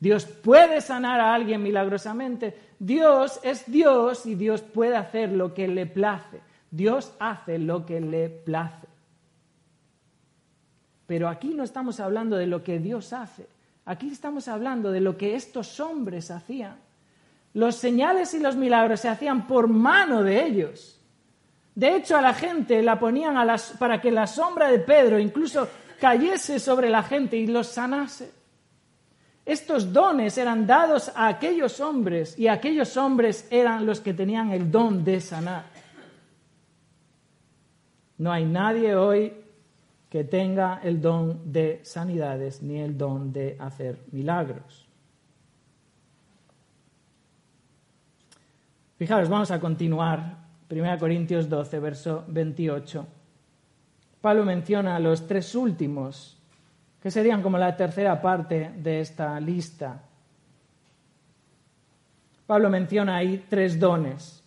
Dios 0.00 0.26
puede 0.26 0.82
sanar 0.82 1.20
a 1.20 1.34
alguien 1.34 1.62
milagrosamente. 1.62 2.54
Dios 2.78 3.40
es 3.42 3.70
Dios 3.70 4.26
y 4.26 4.34
Dios 4.34 4.60
puede 4.60 4.96
hacer 4.96 5.32
lo 5.32 5.54
que 5.54 5.66
le 5.66 5.86
place. 5.86 6.40
Dios 6.70 7.14
hace 7.18 7.58
lo 7.58 7.86
que 7.86 8.00
le 8.00 8.28
place. 8.28 8.93
Pero 11.06 11.28
aquí 11.28 11.48
no 11.48 11.64
estamos 11.64 12.00
hablando 12.00 12.36
de 12.36 12.46
lo 12.46 12.62
que 12.62 12.78
Dios 12.78 13.12
hace. 13.12 13.46
Aquí 13.84 14.10
estamos 14.10 14.48
hablando 14.48 14.90
de 14.90 15.00
lo 15.00 15.16
que 15.16 15.34
estos 15.34 15.78
hombres 15.80 16.30
hacían. 16.30 16.76
Los 17.52 17.76
señales 17.76 18.34
y 18.34 18.40
los 18.40 18.56
milagros 18.56 19.00
se 19.00 19.08
hacían 19.08 19.46
por 19.46 19.68
mano 19.68 20.22
de 20.22 20.44
ellos. 20.44 21.00
De 21.74 21.96
hecho, 21.96 22.16
a 22.16 22.22
la 22.22 22.34
gente 22.34 22.82
la 22.82 22.98
ponían 22.98 23.36
para 23.78 24.00
que 24.00 24.10
la 24.10 24.26
sombra 24.26 24.70
de 24.70 24.78
Pedro 24.78 25.18
incluso 25.18 25.68
cayese 26.00 26.58
sobre 26.58 26.88
la 26.88 27.02
gente 27.02 27.36
y 27.36 27.46
los 27.46 27.66
sanase. 27.66 28.32
Estos 29.44 29.92
dones 29.92 30.38
eran 30.38 30.66
dados 30.66 31.12
a 31.14 31.28
aquellos 31.28 31.78
hombres 31.80 32.38
y 32.38 32.48
aquellos 32.48 32.96
hombres 32.96 33.46
eran 33.50 33.84
los 33.84 34.00
que 34.00 34.14
tenían 34.14 34.50
el 34.50 34.70
don 34.70 35.04
de 35.04 35.20
sanar. 35.20 35.64
No 38.16 38.32
hay 38.32 38.46
nadie 38.46 38.94
hoy 38.96 39.43
que 40.14 40.22
tenga 40.22 40.78
el 40.84 41.00
don 41.00 41.50
de 41.50 41.80
sanidades 41.82 42.62
ni 42.62 42.78
el 42.78 42.96
don 42.96 43.32
de 43.32 43.56
hacer 43.58 43.98
milagros. 44.12 44.86
Fijaros, 48.96 49.28
vamos 49.28 49.50
a 49.50 49.58
continuar. 49.58 50.36
1 50.70 50.98
Corintios 51.00 51.48
12, 51.48 51.80
verso 51.80 52.24
28. 52.28 53.04
Pablo 54.20 54.44
menciona 54.44 55.00
los 55.00 55.26
tres 55.26 55.52
últimos, 55.56 56.40
que 57.02 57.10
serían 57.10 57.42
como 57.42 57.58
la 57.58 57.76
tercera 57.76 58.22
parte 58.22 58.70
de 58.76 59.00
esta 59.00 59.40
lista. 59.40 60.00
Pablo 62.46 62.70
menciona 62.70 63.16
ahí 63.16 63.44
tres 63.48 63.80
dones. 63.80 64.44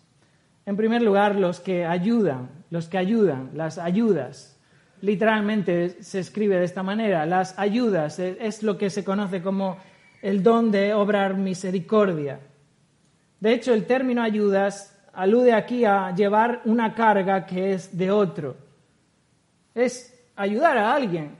En 0.64 0.78
primer 0.78 1.02
lugar, 1.02 1.36
los 1.36 1.60
que 1.60 1.84
ayudan, 1.84 2.48
los 2.70 2.88
que 2.88 2.96
ayudan, 2.96 3.50
las 3.52 3.76
ayudas. 3.76 4.57
Literalmente 5.00 6.02
se 6.02 6.20
escribe 6.20 6.56
de 6.56 6.64
esta 6.64 6.82
manera, 6.82 7.24
las 7.26 7.58
ayudas 7.58 8.18
es 8.18 8.62
lo 8.62 8.76
que 8.76 8.90
se 8.90 9.04
conoce 9.04 9.42
como 9.42 9.76
el 10.22 10.42
don 10.42 10.70
de 10.70 10.94
obrar 10.94 11.34
misericordia. 11.34 12.40
De 13.40 13.52
hecho, 13.52 13.72
el 13.72 13.86
término 13.86 14.22
ayudas 14.22 14.98
alude 15.12 15.52
aquí 15.52 15.84
a 15.84 16.14
llevar 16.14 16.62
una 16.64 16.94
carga 16.94 17.46
que 17.46 17.74
es 17.74 17.96
de 17.96 18.10
otro. 18.10 18.56
Es 19.74 20.14
ayudar 20.36 20.76
a 20.78 20.94
alguien. 20.94 21.36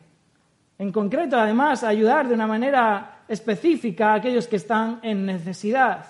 En 0.79 0.93
concreto, 0.93 1.37
además, 1.37 1.83
ayudar 1.83 2.29
de 2.29 2.35
una 2.35 2.47
manera 2.47 3.23
específica 3.27 4.13
a 4.13 4.15
aquellos 4.15 4.47
que 4.47 4.57
están 4.57 5.01
en 5.03 5.27
necesidad. 5.27 6.07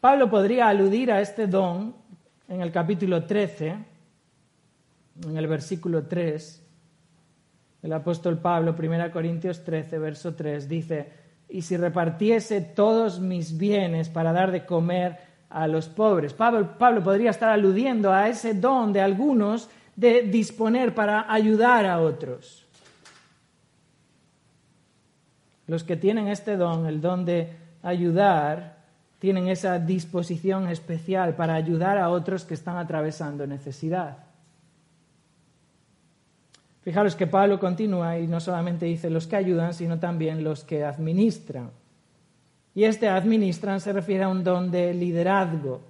Pablo 0.00 0.28
podría 0.28 0.68
aludir 0.68 1.10
a 1.10 1.22
este 1.22 1.46
don 1.46 1.94
en 2.48 2.60
el 2.60 2.70
capítulo 2.70 3.24
13, 3.24 3.76
en 5.22 5.36
el 5.36 5.46
versículo 5.46 6.06
3. 6.06 6.62
El 7.82 7.92
apóstol 7.92 8.38
Pablo, 8.38 8.74
1 8.78 9.10
Corintios 9.10 9.62
13, 9.62 9.98
verso 9.98 10.34
3, 10.34 10.68
dice, 10.68 11.12
y 11.48 11.62
si 11.62 11.76
repartiese 11.76 12.60
todos 12.60 13.20
mis 13.20 13.58
bienes 13.58 14.08
para 14.08 14.32
dar 14.32 14.50
de 14.50 14.64
comer 14.64 15.18
a 15.50 15.68
los 15.68 15.88
pobres. 15.88 16.32
Pablo, 16.32 16.76
Pablo 16.78 17.02
podría 17.02 17.30
estar 17.30 17.50
aludiendo 17.50 18.12
a 18.12 18.28
ese 18.28 18.54
don 18.54 18.92
de 18.92 19.00
algunos 19.00 19.68
de 19.94 20.22
disponer 20.22 20.94
para 20.94 21.32
ayudar 21.32 21.86
a 21.86 22.00
otros. 22.00 22.66
Los 25.66 25.84
que 25.84 25.96
tienen 25.96 26.28
este 26.28 26.56
don, 26.56 26.86
el 26.86 27.00
don 27.00 27.24
de 27.24 27.52
ayudar, 27.82 28.78
tienen 29.18 29.48
esa 29.48 29.78
disposición 29.78 30.68
especial 30.68 31.36
para 31.36 31.54
ayudar 31.54 31.98
a 31.98 32.10
otros 32.10 32.44
que 32.44 32.54
están 32.54 32.76
atravesando 32.76 33.46
necesidad. 33.46 34.18
Fijaros 36.84 37.16
que 37.16 37.26
Pablo 37.26 37.58
continúa 37.58 38.18
y 38.18 38.26
no 38.26 38.40
solamente 38.40 38.84
dice 38.84 39.08
los 39.08 39.26
que 39.26 39.36
ayudan, 39.36 39.72
sino 39.72 39.98
también 39.98 40.44
los 40.44 40.64
que 40.64 40.84
administran. 40.84 41.70
Y 42.74 42.84
este 42.84 43.08
administran 43.08 43.80
se 43.80 43.94
refiere 43.94 44.24
a 44.24 44.28
un 44.28 44.44
don 44.44 44.70
de 44.70 44.92
liderazgo. 44.92 45.80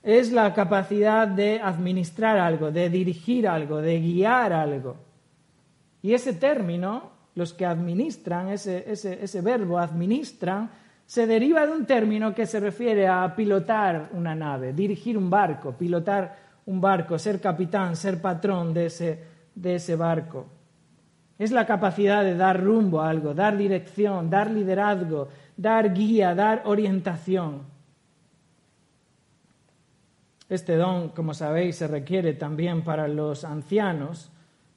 Es 0.00 0.30
la 0.30 0.54
capacidad 0.54 1.26
de 1.26 1.60
administrar 1.60 2.38
algo, 2.38 2.70
de 2.70 2.88
dirigir 2.88 3.48
algo, 3.48 3.78
de 3.78 3.98
guiar 3.98 4.52
algo. 4.52 4.96
Y 6.02 6.12
ese 6.12 6.34
término, 6.34 7.10
los 7.34 7.52
que 7.52 7.66
administran, 7.66 8.50
ese, 8.50 8.84
ese, 8.86 9.18
ese 9.20 9.40
verbo 9.40 9.76
administran, 9.76 10.70
se 11.04 11.26
deriva 11.26 11.66
de 11.66 11.72
un 11.72 11.84
término 11.84 12.32
que 12.32 12.46
se 12.46 12.60
refiere 12.60 13.08
a 13.08 13.34
pilotar 13.34 14.10
una 14.12 14.36
nave, 14.36 14.72
dirigir 14.72 15.18
un 15.18 15.28
barco, 15.28 15.72
pilotar 15.72 16.36
un 16.66 16.80
barco, 16.80 17.18
ser 17.18 17.40
capitán, 17.40 17.96
ser 17.96 18.20
patrón 18.20 18.72
de 18.72 18.86
ese, 18.86 19.18
de 19.60 19.76
ese 19.76 19.96
barco. 19.96 20.46
Es 21.38 21.52
la 21.52 21.66
capacidad 21.66 22.24
de 22.24 22.34
dar 22.34 22.62
rumbo 22.62 23.00
a 23.00 23.10
algo, 23.10 23.32
dar 23.32 23.56
dirección, 23.56 24.28
dar 24.28 24.50
liderazgo, 24.50 25.28
dar 25.56 25.94
guía, 25.94 26.34
dar 26.34 26.62
orientación. 26.64 27.62
Este 30.48 30.76
don, 30.76 31.10
como 31.10 31.34
sabéis, 31.34 31.76
se 31.76 31.86
requiere 31.86 32.32
también 32.34 32.82
para 32.82 33.06
los 33.06 33.44
ancianos, 33.44 34.30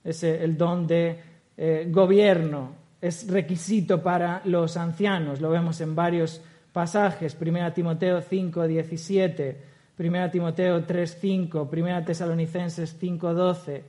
es 0.04 0.24
el 0.24 0.58
don 0.58 0.86
de 0.86 1.20
eh, 1.58 1.88
gobierno, 1.90 2.76
es 3.00 3.28
requisito 3.30 4.04
para 4.04 4.42
los 4.46 4.78
ancianos. 4.78 5.42
Lo 5.42 5.50
vemos 5.50 5.82
en 5.82 5.96
varios 5.96 6.42
pasajes. 6.72 7.38
1 7.40 7.74
Timoteo 7.74 8.22
5, 8.22 8.68
17, 8.68 9.62
1 9.98 10.32
Timoteo 10.32 10.84
3, 10.84 11.18
5, 11.20 11.70
1 11.72 12.04
Tesalonicenses 12.06 12.98
5, 13.00 13.34
12. 13.34 13.84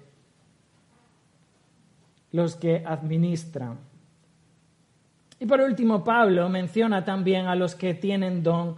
Los 2.32 2.56
que 2.56 2.82
administran. 2.84 3.78
Y 5.38 5.46
por 5.46 5.60
último, 5.60 6.02
Pablo 6.02 6.48
menciona 6.48 7.04
también 7.04 7.46
a 7.46 7.54
los 7.54 7.74
que 7.74 7.94
tienen 7.94 8.42
don 8.42 8.76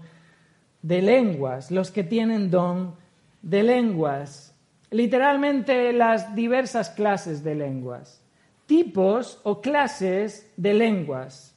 de 0.83 1.03
lenguas, 1.03 1.71
los 1.71 1.91
que 1.91 2.05
tienen 2.05 2.51
don 2.51 2.95
de 3.43 3.63
lenguas. 3.63 4.55
Literalmente 4.91 5.93
las 5.93 6.35
diversas 6.35 6.91
clases 6.91 7.43
de 7.43 7.55
lenguas 7.55 8.25
tipos 8.67 9.41
o 9.43 9.61
clases 9.61 10.51
de 10.57 10.75
lenguas 10.75 11.55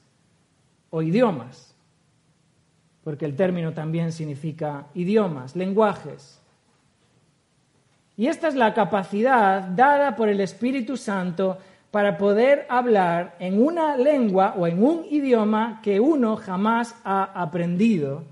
o 0.89 1.01
idiomas, 1.01 1.75
porque 3.03 3.25
el 3.25 3.35
término 3.35 3.73
también 3.73 4.11
significa 4.11 4.87
idiomas, 4.93 5.55
lenguajes. 5.55 6.41
Y 8.17 8.27
esta 8.27 8.47
es 8.47 8.55
la 8.55 8.73
capacidad 8.73 9.61
dada 9.61 10.15
por 10.15 10.27
el 10.27 10.41
Espíritu 10.41 10.97
Santo 10.97 11.57
para 11.91 12.17
poder 12.17 12.65
hablar 12.69 13.35
en 13.39 13.61
una 13.61 13.95
lengua 13.97 14.55
o 14.57 14.67
en 14.67 14.83
un 14.83 15.05
idioma 15.09 15.79
que 15.81 15.99
uno 15.99 16.35
jamás 16.35 16.95
ha 17.03 17.23
aprendido 17.23 18.23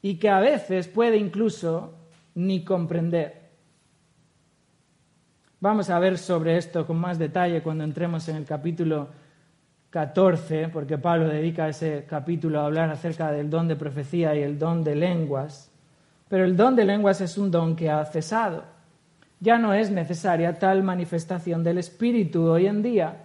y 0.00 0.16
que 0.16 0.28
a 0.28 0.40
veces 0.40 0.88
puede 0.88 1.16
incluso 1.16 1.94
ni 2.34 2.64
comprender. 2.64 3.42
Vamos 5.60 5.90
a 5.90 5.98
ver 5.98 6.18
sobre 6.18 6.56
esto 6.56 6.86
con 6.86 6.98
más 6.98 7.18
detalle 7.18 7.62
cuando 7.62 7.84
entremos 7.84 8.28
en 8.28 8.36
el 8.36 8.44
capítulo 8.44 9.08
14, 9.90 10.68
porque 10.68 10.98
Pablo 10.98 11.28
dedica 11.28 11.68
ese 11.68 12.06
capítulo 12.08 12.60
a 12.60 12.66
hablar 12.66 12.90
acerca 12.90 13.30
del 13.30 13.50
don 13.50 13.68
de 13.68 13.76
profecía 13.76 14.34
y 14.34 14.42
el 14.42 14.58
don 14.58 14.82
de 14.82 14.96
lenguas. 14.96 15.70
Pero 16.28 16.44
el 16.44 16.56
don 16.56 16.74
de 16.74 16.84
lenguas 16.84 17.20
es 17.20 17.36
un 17.36 17.50
don 17.50 17.76
que 17.76 17.90
ha 17.90 18.04
cesado. 18.06 18.64
Ya 19.42 19.58
no 19.58 19.74
es 19.74 19.90
necesaria 19.90 20.56
tal 20.56 20.84
manifestación 20.84 21.64
del 21.64 21.78
Espíritu 21.78 22.46
hoy 22.46 22.68
en 22.68 22.80
día. 22.80 23.24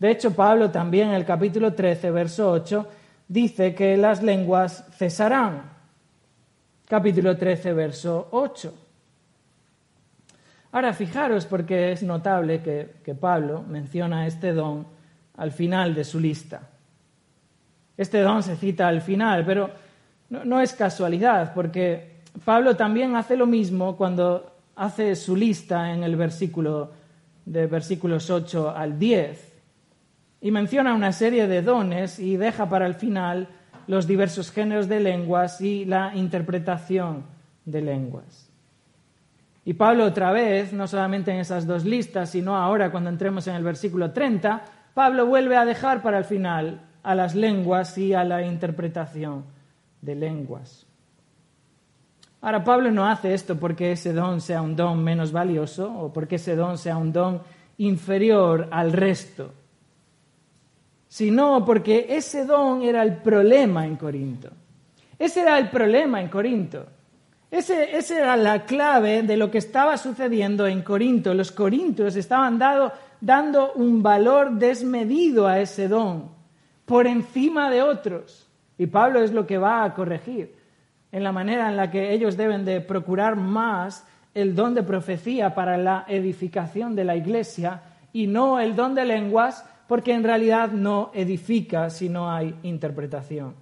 De 0.00 0.10
hecho, 0.10 0.34
Pablo 0.34 0.72
también 0.72 1.10
en 1.10 1.14
el 1.14 1.24
capítulo 1.24 1.74
13, 1.74 2.10
verso 2.10 2.50
8, 2.50 2.88
dice 3.28 3.72
que 3.72 3.96
las 3.96 4.20
lenguas 4.20 4.84
cesarán. 4.98 5.62
Capítulo 6.88 7.36
13, 7.36 7.72
verso 7.72 8.26
8. 8.32 8.74
Ahora 10.72 10.92
fijaros 10.92 11.46
porque 11.46 11.92
es 11.92 12.02
notable 12.02 12.60
que, 12.60 13.14
Pablo 13.14 13.62
menciona 13.62 14.26
este 14.26 14.52
don 14.52 14.84
al 15.36 15.52
final 15.52 15.94
de 15.94 16.02
su 16.02 16.18
lista. 16.18 16.62
Este 17.96 18.22
don 18.22 18.42
se 18.42 18.56
cita 18.56 18.88
al 18.88 19.02
final, 19.02 19.44
pero 19.46 19.70
no, 20.30 20.60
es 20.60 20.72
casualidad, 20.72 21.54
porque 21.54 22.22
Pablo 22.44 22.74
también 22.74 23.14
hace 23.14 23.36
lo 23.36 23.46
mismo 23.46 23.96
cuando 23.96 24.53
hace 24.76 25.16
su 25.16 25.36
lista 25.36 25.92
en 25.92 26.02
el 26.02 26.16
versículo 26.16 26.92
de 27.44 27.66
versículos 27.66 28.30
8 28.30 28.70
al 28.70 28.98
10 28.98 29.52
y 30.40 30.50
menciona 30.50 30.94
una 30.94 31.12
serie 31.12 31.46
de 31.46 31.62
dones 31.62 32.18
y 32.18 32.36
deja 32.36 32.68
para 32.68 32.86
el 32.86 32.94
final 32.94 33.48
los 33.86 34.06
diversos 34.06 34.50
géneros 34.50 34.88
de 34.88 35.00
lenguas 35.00 35.60
y 35.60 35.84
la 35.84 36.14
interpretación 36.14 37.24
de 37.64 37.82
lenguas. 37.82 38.50
Y 39.64 39.74
Pablo 39.74 40.04
otra 40.04 40.32
vez, 40.32 40.72
no 40.72 40.86
solamente 40.86 41.32
en 41.32 41.38
esas 41.38 41.66
dos 41.66 41.84
listas, 41.84 42.30
sino 42.30 42.56
ahora 42.56 42.90
cuando 42.90 43.08
entremos 43.10 43.46
en 43.46 43.54
el 43.54 43.62
versículo 43.62 44.10
30, 44.10 44.64
Pablo 44.92 45.26
vuelve 45.26 45.56
a 45.56 45.64
dejar 45.64 46.02
para 46.02 46.18
el 46.18 46.24
final 46.24 46.80
a 47.02 47.14
las 47.14 47.34
lenguas 47.34 47.96
y 47.96 48.12
a 48.12 48.24
la 48.24 48.42
interpretación 48.44 49.44
de 50.02 50.14
lenguas. 50.14 50.86
Ahora, 52.44 52.62
Pablo 52.62 52.90
no 52.90 53.06
hace 53.06 53.32
esto 53.32 53.56
porque 53.56 53.92
ese 53.92 54.12
don 54.12 54.42
sea 54.42 54.60
un 54.60 54.76
don 54.76 55.02
menos 55.02 55.32
valioso 55.32 55.90
o 55.90 56.12
porque 56.12 56.34
ese 56.34 56.54
don 56.54 56.76
sea 56.76 56.98
un 56.98 57.10
don 57.10 57.40
inferior 57.78 58.68
al 58.70 58.92
resto, 58.92 59.50
sino 61.08 61.64
porque 61.64 62.04
ese 62.10 62.44
don 62.44 62.82
era 62.82 63.02
el 63.02 63.16
problema 63.16 63.86
en 63.86 63.96
Corinto. 63.96 64.50
Ese 65.18 65.40
era 65.40 65.56
el 65.58 65.70
problema 65.70 66.20
en 66.20 66.28
Corinto. 66.28 66.84
esa 67.50 68.18
era 68.18 68.36
la 68.36 68.66
clave 68.66 69.22
de 69.22 69.38
lo 69.38 69.50
que 69.50 69.56
estaba 69.56 69.96
sucediendo 69.96 70.66
en 70.66 70.82
Corinto. 70.82 71.32
Los 71.32 71.50
corintios 71.50 72.14
estaban 72.14 72.58
dando 72.58 73.72
un 73.72 74.02
valor 74.02 74.52
desmedido 74.52 75.48
a 75.48 75.60
ese 75.60 75.88
don, 75.88 76.28
por 76.84 77.06
encima 77.06 77.70
de 77.70 77.80
otros. 77.80 78.46
Y 78.76 78.84
Pablo 78.86 79.22
es 79.22 79.32
lo 79.32 79.46
que 79.46 79.56
va 79.56 79.82
a 79.82 79.94
corregir 79.94 80.53
en 81.14 81.22
la 81.22 81.30
manera 81.30 81.68
en 81.68 81.76
la 81.76 81.92
que 81.92 82.12
ellos 82.12 82.36
deben 82.36 82.64
de 82.64 82.80
procurar 82.80 83.36
más 83.36 84.04
el 84.34 84.56
don 84.56 84.74
de 84.74 84.82
profecía 84.82 85.54
para 85.54 85.78
la 85.78 86.04
edificación 86.08 86.96
de 86.96 87.04
la 87.04 87.14
iglesia 87.14 87.82
y 88.12 88.26
no 88.26 88.58
el 88.58 88.74
don 88.74 88.96
de 88.96 89.04
lenguas, 89.04 89.64
porque 89.86 90.12
en 90.12 90.24
realidad 90.24 90.72
no 90.72 91.12
edifica 91.14 91.88
si 91.88 92.08
no 92.08 92.32
hay 92.32 92.56
interpretación. 92.64 93.54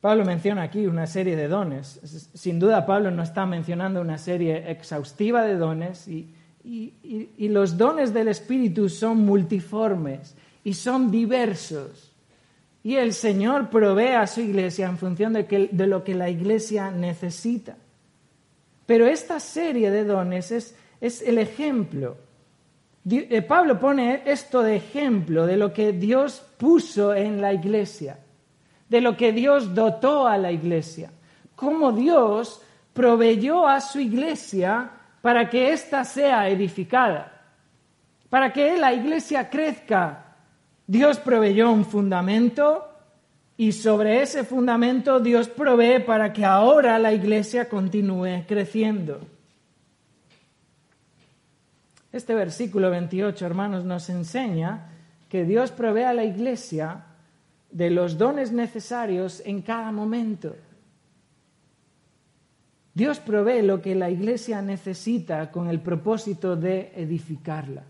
Pablo 0.00 0.24
menciona 0.24 0.62
aquí 0.62 0.86
una 0.86 1.06
serie 1.06 1.36
de 1.36 1.46
dones. 1.46 2.30
Sin 2.32 2.58
duda 2.58 2.86
Pablo 2.86 3.10
no 3.10 3.22
está 3.22 3.44
mencionando 3.44 4.00
una 4.00 4.16
serie 4.16 4.70
exhaustiva 4.70 5.42
de 5.42 5.56
dones 5.56 6.08
y, 6.08 6.32
los 7.36 7.76
dones 7.76 8.14
del 8.14 8.28
Espíritu 8.28 8.88
son 8.88 9.26
multiformes 9.26 10.34
y 10.64 10.72
son 10.72 11.10
diversos. 11.10 12.13
Y 12.84 12.96
el 12.96 13.14
Señor 13.14 13.70
provee 13.70 14.12
a 14.12 14.26
su 14.26 14.42
iglesia 14.42 14.86
en 14.86 14.98
función 14.98 15.32
de, 15.32 15.86
lo 15.86 16.04
que 16.04 16.14
la 16.14 16.28
iglesia 16.28 16.90
necesita. 16.90 17.76
Pero 18.84 19.06
esta 19.06 19.40
serie 19.40 19.90
de 19.90 20.04
dones 20.04 20.52
es, 20.52 20.76
es 21.00 21.22
el 21.22 21.38
ejemplo. 21.38 22.18
Eh, 23.10 23.40
Pablo 23.40 23.80
pone 23.80 24.22
esto 24.26 24.62
de 24.62 24.76
ejemplo 24.76 25.46
de 25.46 25.56
lo 25.56 25.72
que 25.72 25.92
Dios 25.92 26.44
puso 26.58 27.14
en 27.14 27.40
la 27.40 27.54
iglesia, 27.54 28.18
de 28.88 29.00
lo 29.00 29.16
que 29.16 29.32
Dios 29.32 29.74
dotó 29.74 30.26
a 30.26 30.36
la 30.36 30.52
iglesia, 30.52 31.10
cómo 31.56 31.90
Dios 31.90 32.60
proveyó 32.92 33.66
a 33.66 33.80
su 33.80 33.98
iglesia 33.98 34.90
para 35.22 35.48
que 35.48 35.72
ésta 35.72 36.04
sea 36.04 36.50
edificada, 36.50 37.42
para 38.28 38.52
que 38.52 38.76
la 38.76 38.92
iglesia 38.92 39.48
crezca. 39.48 40.23
Dios 40.86 41.18
proveyó 41.18 41.70
un 41.70 41.84
fundamento 41.84 42.88
y 43.56 43.72
sobre 43.72 44.22
ese 44.22 44.44
fundamento 44.44 45.20
Dios 45.20 45.48
provee 45.48 46.00
para 46.00 46.32
que 46.32 46.44
ahora 46.44 46.98
la 46.98 47.12
iglesia 47.12 47.68
continúe 47.68 48.44
creciendo. 48.46 49.20
Este 52.12 52.34
versículo 52.34 52.90
28, 52.90 53.44
hermanos, 53.46 53.84
nos 53.84 54.08
enseña 54.08 54.90
que 55.28 55.44
Dios 55.44 55.72
provee 55.72 56.04
a 56.04 56.12
la 56.12 56.24
iglesia 56.24 57.06
de 57.70 57.90
los 57.90 58.18
dones 58.18 58.52
necesarios 58.52 59.42
en 59.44 59.62
cada 59.62 59.90
momento. 59.90 60.54
Dios 62.94 63.18
provee 63.18 63.62
lo 63.62 63.82
que 63.82 63.96
la 63.96 64.10
iglesia 64.10 64.62
necesita 64.62 65.50
con 65.50 65.68
el 65.68 65.80
propósito 65.80 66.54
de 66.54 66.92
edificarla. 66.94 67.82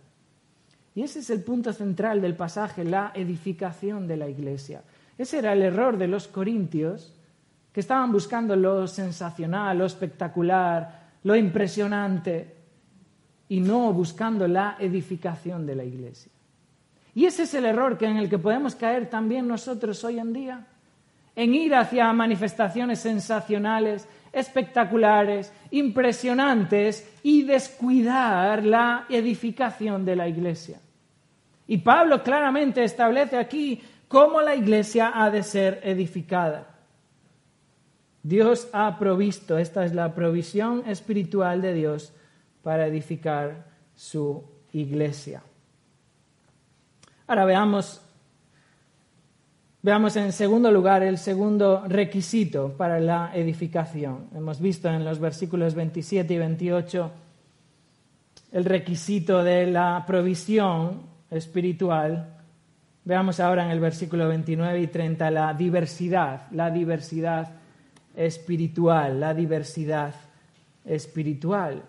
Y 0.94 1.02
ese 1.02 1.18
es 1.18 1.30
el 1.30 1.42
punto 1.42 1.72
central 1.72 2.20
del 2.20 2.36
pasaje, 2.36 2.84
la 2.84 3.12
edificación 3.14 4.06
de 4.06 4.16
la 4.16 4.28
iglesia. 4.28 4.82
Ese 5.18 5.38
era 5.38 5.52
el 5.52 5.62
error 5.62 5.96
de 5.98 6.08
los 6.08 6.28
corintios, 6.28 7.12
que 7.72 7.80
estaban 7.80 8.12
buscando 8.12 8.54
lo 8.54 8.86
sensacional, 8.86 9.78
lo 9.78 9.86
espectacular, 9.86 11.10
lo 11.24 11.34
impresionante, 11.34 12.54
y 13.48 13.60
no 13.60 13.92
buscando 13.92 14.46
la 14.48 14.76
edificación 14.78 15.66
de 15.66 15.74
la 15.74 15.84
iglesia. 15.84 16.32
Y 17.14 17.26
ese 17.26 17.44
es 17.44 17.54
el 17.54 17.64
error 17.64 17.98
que 17.98 18.06
en 18.06 18.16
el 18.16 18.28
que 18.28 18.38
podemos 18.38 18.74
caer 18.74 19.08
también 19.08 19.46
nosotros 19.46 20.02
hoy 20.04 20.18
en 20.18 20.32
día, 20.32 20.66
en 21.36 21.54
ir 21.54 21.74
hacia 21.74 22.12
manifestaciones 22.12 23.00
sensacionales, 23.00 24.08
espectaculares, 24.32 25.52
impresionantes 25.70 27.08
y 27.22 27.42
descuidar 27.42 28.64
la 28.64 29.06
edificación 29.08 30.04
de 30.04 30.16
la 30.16 30.28
iglesia. 30.28 30.78
Y 31.66 31.78
Pablo 31.78 32.22
claramente 32.22 32.84
establece 32.84 33.36
aquí 33.36 33.82
cómo 34.08 34.40
la 34.40 34.54
iglesia 34.54 35.12
ha 35.14 35.30
de 35.30 35.42
ser 35.42 35.80
edificada. 35.82 36.74
Dios 38.22 38.68
ha 38.72 38.98
provisto, 38.98 39.58
esta 39.58 39.84
es 39.84 39.94
la 39.94 40.14
provisión 40.14 40.82
espiritual 40.86 41.60
de 41.60 41.74
Dios 41.74 42.12
para 42.62 42.86
edificar 42.86 43.66
su 43.94 44.42
iglesia. 44.72 45.42
Ahora 47.26 47.44
veamos, 47.44 48.00
veamos 49.82 50.16
en 50.16 50.32
segundo 50.32 50.70
lugar 50.70 51.02
el 51.02 51.18
segundo 51.18 51.84
requisito 51.86 52.74
para 52.76 53.00
la 53.00 53.30
edificación. 53.34 54.28
Hemos 54.34 54.60
visto 54.60 54.88
en 54.88 55.04
los 55.04 55.18
versículos 55.18 55.74
27 55.74 56.32
y 56.32 56.38
28 56.38 57.10
el 58.52 58.64
requisito 58.64 59.42
de 59.42 59.66
la 59.66 60.04
provisión 60.06 61.13
espiritual 61.34 62.34
Veamos 63.06 63.38
ahora 63.38 63.66
en 63.66 63.70
el 63.70 63.80
versículo 63.80 64.28
29 64.28 64.80
y 64.80 64.86
30 64.86 65.30
la 65.30 65.52
diversidad, 65.52 66.50
la 66.52 66.70
diversidad 66.70 67.50
espiritual, 68.16 69.20
la 69.20 69.34
diversidad 69.34 70.14
espiritual. 70.86 71.82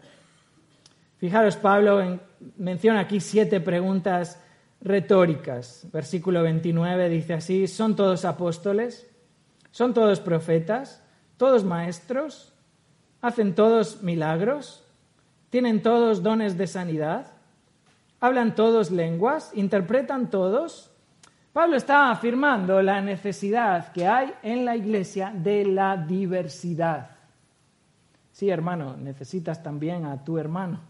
Fijaros, 1.17 1.55
Pablo 1.55 2.19
menciona 2.57 2.99
aquí 2.99 3.21
siete 3.21 3.61
preguntas 3.61 4.41
retóricas. 4.81 5.87
Versículo 5.93 6.43
29 6.43 7.07
dice 7.07 7.35
así, 7.35 7.67
¿son 7.67 7.95
todos 7.95 8.25
apóstoles? 8.25 9.09
¿Son 9.71 9.93
todos 9.93 10.19
profetas? 10.19 11.01
¿Todos 11.37 11.63
maestros? 11.63 12.51
¿Hacen 13.21 13.55
todos 13.55 14.03
milagros? 14.03 14.83
¿Tienen 15.49 15.81
todos 15.81 16.23
dones 16.23 16.57
de 16.57 16.67
sanidad? 16.67 17.34
¿Hablan 18.19 18.55
todos 18.55 18.91
lenguas? 18.91 19.51
¿Interpretan 19.53 20.29
todos? 20.29 20.91
Pablo 21.53 21.77
está 21.77 22.11
afirmando 22.11 22.81
la 22.81 23.01
necesidad 23.01 23.91
que 23.93 24.07
hay 24.07 24.33
en 24.43 24.65
la 24.65 24.75
iglesia 24.75 25.31
de 25.33 25.65
la 25.65 25.95
diversidad. 25.95 27.11
Sí, 28.31 28.49
hermano, 28.49 28.97
necesitas 28.97 29.63
también 29.63 30.05
a 30.05 30.21
tu 30.21 30.37
hermano. 30.37 30.81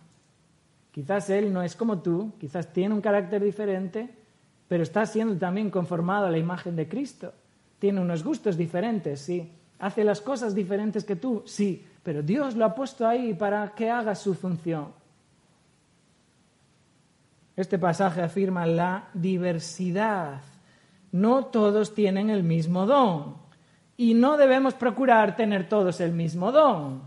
Quizás 0.92 1.30
él 1.30 1.54
no 1.54 1.62
es 1.62 1.76
como 1.76 2.00
tú, 2.00 2.34
quizás 2.40 2.74
tiene 2.74 2.96
un 2.96 3.02
carácter 3.02 3.44
diferente, 3.44 4.10
pero 4.68 4.82
está 4.82 5.06
siendo 5.06 5.38
también 5.38 5.70
conformado 5.70 6.26
a 6.26 6.32
la 6.32 6.38
imagen 6.38 6.76
de 6.76 6.88
Cristo. 6.88 7.34
Tiene 7.78 8.02
unos 8.02 8.24
gustos 8.24 8.58
diferentes, 8.58 9.20
sí. 9.20 9.52
Hace 9.78 10.04
las 10.04 10.22
cosas 10.22 10.56
diferentes 10.56 11.04
que 11.04 11.18
tú, 11.18 11.44
sí, 11.46 11.86
pero 12.02 12.24
Dios 12.24 12.56
lo 12.56 12.66
ha 12.66 12.74
puesto 12.74 13.06
ahí 13.06 13.34
para 13.34 13.76
que 13.76 13.92
haga 13.92 14.16
su 14.16 14.34
función. 14.34 14.88
Este 17.56 17.80
pasaje 17.80 18.22
afirma 18.22 18.66
la 18.66 19.10
diversidad 19.14 20.42
no 21.16 21.46
todos 21.46 21.94
tienen 21.94 22.30
el 22.30 22.44
mismo 22.44 22.86
don 22.86 23.38
y 23.96 24.14
no 24.16 24.36
debemos 24.36 24.74
procurar 24.74 25.38
tener 25.38 25.70
todos 25.70 26.02
el 26.02 26.12
mismo 26.12 26.52
don. 26.52 27.04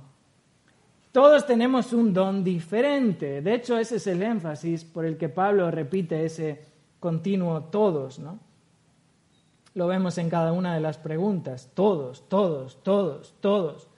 Todos 1.13 1.45
tenemos 1.45 1.93
un 1.93 2.15
don 2.15 2.43
diferente. 2.43 3.43
De 3.43 3.53
hecho, 3.53 3.77
ese 3.77 3.97
es 3.97 4.07
el 4.07 4.23
énfasis 4.23 4.87
por 4.87 5.05
el 5.05 5.19
que 5.19 5.29
Pablo 5.29 5.71
repite 5.71 6.25
ese 6.25 6.65
continuo 6.99 7.65
todos, 7.65 8.19
¿no? 8.19 8.39
Lo 9.75 9.87
vemos 9.87 10.17
en 10.17 10.31
cada 10.31 10.55
una 10.55 10.73
de 10.73 10.81
las 10.81 10.97
preguntas. 10.97 11.71
Todos, 11.75 12.27
todos, 12.31 12.83
todos, 12.83 13.35
todos. 13.41 13.89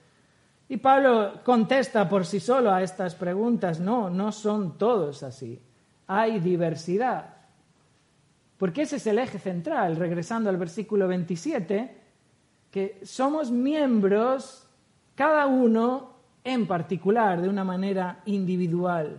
Y 0.67 0.75
Pablo 0.75 1.35
contesta 1.45 2.09
por 2.09 2.25
sí 2.25 2.41
solo 2.41 2.73
a 2.73 2.83
estas 2.83 3.15
preguntas. 3.15 3.79
No, 3.79 4.09
no 4.09 4.33
son 4.33 4.77
todos 4.77 5.23
así. 5.23 5.61
Hay 6.07 6.39
diversidad. 6.39 7.35
Porque 8.57 8.83
ese 8.83 8.97
es 8.97 9.07
el 9.07 9.17
eje 9.17 9.39
central, 9.39 9.95
regresando 9.95 10.49
al 10.49 10.57
versículo 10.57 11.07
27, 11.07 11.95
que 12.69 12.99
somos 13.03 13.49
miembros, 13.49 14.67
cada 15.15 15.47
uno 15.47 16.13
en 16.43 16.67
particular, 16.67 17.41
de 17.41 17.49
una 17.49 17.63
manera 17.63 18.21
individual. 18.25 19.17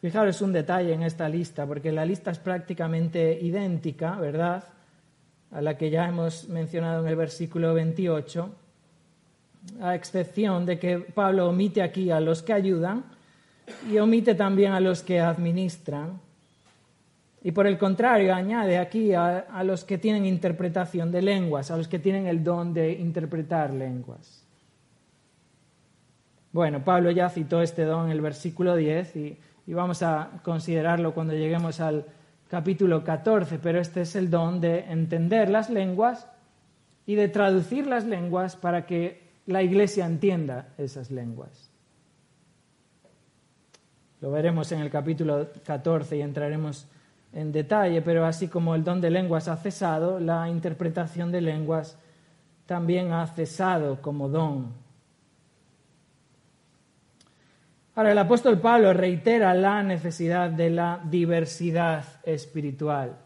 Fijaros 0.00 0.42
un 0.42 0.52
detalle 0.52 0.92
en 0.92 1.02
esta 1.02 1.28
lista, 1.28 1.66
porque 1.66 1.90
la 1.90 2.04
lista 2.04 2.30
es 2.30 2.38
prácticamente 2.38 3.38
idéntica, 3.40 4.16
¿verdad? 4.16 4.62
A 5.50 5.60
la 5.60 5.76
que 5.76 5.90
ya 5.90 6.06
hemos 6.06 6.48
mencionado 6.48 7.02
en 7.02 7.08
el 7.08 7.16
versículo 7.16 7.74
28, 7.74 8.54
a 9.80 9.94
excepción 9.94 10.66
de 10.66 10.78
que 10.78 10.98
Pablo 10.98 11.48
omite 11.48 11.82
aquí 11.82 12.10
a 12.10 12.20
los 12.20 12.42
que 12.42 12.52
ayudan 12.52 13.04
y 13.90 13.98
omite 13.98 14.34
también 14.34 14.72
a 14.72 14.80
los 14.80 15.02
que 15.02 15.20
administran. 15.20 16.20
Y 17.42 17.52
por 17.52 17.66
el 17.66 17.76
contrario, 17.76 18.34
añade 18.34 18.78
aquí 18.78 19.12
a, 19.12 19.62
los 19.64 19.84
que 19.84 19.98
tienen 19.98 20.24
interpretación 20.24 21.12
de 21.12 21.22
lenguas, 21.22 21.70
a 21.70 21.76
los 21.76 21.88
que 21.88 21.98
tienen 21.98 22.26
el 22.26 22.42
don 22.42 22.72
de 22.72 22.92
interpretar 22.92 23.72
lenguas. 23.72 24.42
Bueno, 26.52 26.82
Pablo 26.84 27.10
ya 27.10 27.28
citó 27.28 27.60
este 27.60 27.84
don 27.84 28.06
en 28.06 28.12
el 28.12 28.20
versículo 28.20 28.76
10 28.76 29.16
y, 29.16 29.38
y 29.66 29.74
vamos 29.74 30.02
a 30.02 30.40
considerarlo 30.42 31.12
cuando 31.12 31.34
lleguemos 31.34 31.80
al 31.80 32.06
capítulo 32.48 33.04
14, 33.04 33.58
pero 33.58 33.80
este 33.80 34.02
es 34.02 34.16
el 34.16 34.30
don 34.30 34.60
de 34.60 34.80
entender 34.90 35.50
las 35.50 35.68
lenguas 35.68 36.26
y 37.06 37.16
de 37.16 37.28
traducir 37.28 37.86
las 37.86 38.04
lenguas 38.04 38.56
para 38.56 38.86
que 38.86 39.24
la 39.46 39.62
iglesia 39.62 40.06
entienda 40.06 40.68
esas 40.78 41.10
lenguas. 41.10 41.73
Lo 44.24 44.30
veremos 44.30 44.72
en 44.72 44.80
el 44.80 44.88
capítulo 44.88 45.48
14 45.66 46.16
y 46.16 46.22
entraremos 46.22 46.86
en 47.34 47.52
detalle, 47.52 48.00
pero 48.00 48.24
así 48.24 48.48
como 48.48 48.74
el 48.74 48.82
don 48.82 48.98
de 48.98 49.10
lenguas 49.10 49.48
ha 49.48 49.56
cesado, 49.58 50.18
la 50.18 50.48
interpretación 50.48 51.30
de 51.30 51.42
lenguas 51.42 51.98
también 52.64 53.12
ha 53.12 53.26
cesado 53.26 54.00
como 54.00 54.30
don. 54.30 54.72
Ahora, 57.94 58.12
el 58.12 58.18
apóstol 58.18 58.58
Pablo 58.60 58.94
reitera 58.94 59.52
la 59.52 59.82
necesidad 59.82 60.48
de 60.48 60.70
la 60.70 61.02
diversidad 61.04 62.04
espiritual. 62.22 63.18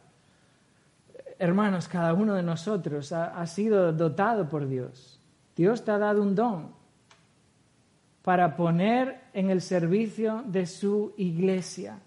Hermanos, 1.39 1.87
cada 1.87 2.13
uno 2.13 2.35
de 2.35 2.43
nosotros 2.43 3.13
ha, 3.13 3.47
sido 3.47 3.93
dotado 3.93 4.49
por 4.49 4.67
Dios. 4.67 5.21
Dios 5.55 5.85
te 5.85 5.93
ha 5.93 5.99
dado 5.99 6.21
un 6.21 6.35
don 6.35 6.77
para 8.23 8.57
poner 8.57 9.28
en 9.39 9.51
el 9.51 9.61
servicio 9.61 10.43
de 10.47 10.67
su 10.67 11.15
iglesia. 11.17 12.01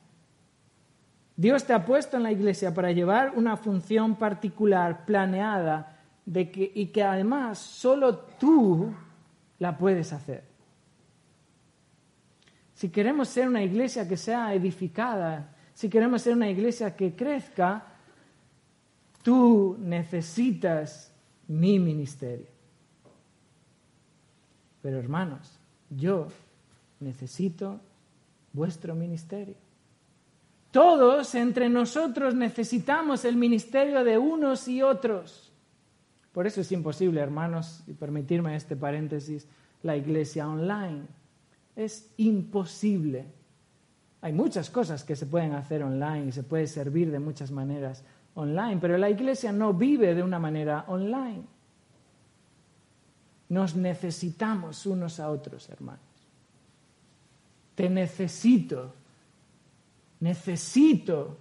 Dios 1.38 1.64
te 1.64 1.72
ha 1.72 1.86
puesto 1.86 2.18
en 2.18 2.24
la 2.24 2.32
iglesia 2.34 2.74
para 2.74 2.92
llevar 2.92 3.32
una 3.38 3.56
función 3.56 4.18
particular, 4.18 5.06
planeada, 5.06 5.98
de 6.26 6.52
que, 6.52 6.70
y 6.76 6.88
que 6.88 7.02
además 7.02 7.58
solo 7.58 8.18
tú 8.38 8.94
la 9.60 9.78
puedes 9.78 10.12
hacer. 10.12 10.44
Si 12.74 12.90
queremos 12.90 13.30
ser 13.30 13.48
una 13.48 13.64
iglesia 13.64 14.06
que 14.06 14.18
sea 14.18 14.54
edificada, 14.54 15.56
si 15.74 15.88
queremos 15.88 16.22
ser 16.24 16.36
una 16.36 16.50
iglesia 16.50 16.98
que 16.98 17.16
crezca, 17.16 17.94
tú 19.24 19.78
necesitas 19.80 21.14
mi 21.48 21.80
ministerio. 21.80 22.48
Pero 24.82 25.00
hermanos, 25.00 25.58
yo 25.90 26.28
necesito 27.02 27.80
vuestro 28.54 28.95
ministerio. 28.95 29.56
Todos 30.72 31.36
entre 31.36 31.68
nosotros 31.68 32.34
necesitamos 32.34 33.26
el 33.26 33.36
ministerio 33.36 34.04
de 34.04 34.18
unos 34.18 34.68
y 34.68 34.82
otros. 34.82 35.52
Por 36.32 36.47
eso 36.47 36.62
es 36.62 36.72
imposible, 36.72 37.20
hermanos, 37.20 37.84
y 37.88 37.93
permitirme 37.93 38.56
este 38.56 38.78
paréntesis, 38.78 39.47
la 39.84 39.97
iglesia 39.97 40.47
online. 40.47 41.02
Es 41.76 42.14
imposible. 42.18 43.26
Hay 44.22 44.32
muchas 44.32 44.70
cosas 44.70 45.04
que 45.04 45.18
se 45.18 45.26
pueden 45.26 45.54
hacer 45.54 45.84
online 45.84 46.28
y 46.28 46.32
se 46.32 46.43
puede 46.43 46.68
servir 46.68 47.12
de 47.12 47.20
muchas 47.20 47.52
maneras 47.52 48.04
online, 48.36 48.78
pero 48.80 48.97
la 48.97 49.10
iglesia 49.10 49.52
no 49.52 49.74
vive 49.74 50.16
de 50.16 50.24
una 50.24 50.39
manera 50.39 50.86
online. 50.88 51.43
Nos 53.49 53.76
necesitamos 53.76 54.86
unos 54.86 55.20
a 55.20 55.30
otros, 55.30 55.68
hermanos. 55.70 56.11
Te 57.76 57.90
necesito 57.90 58.94
necesito 60.22 61.38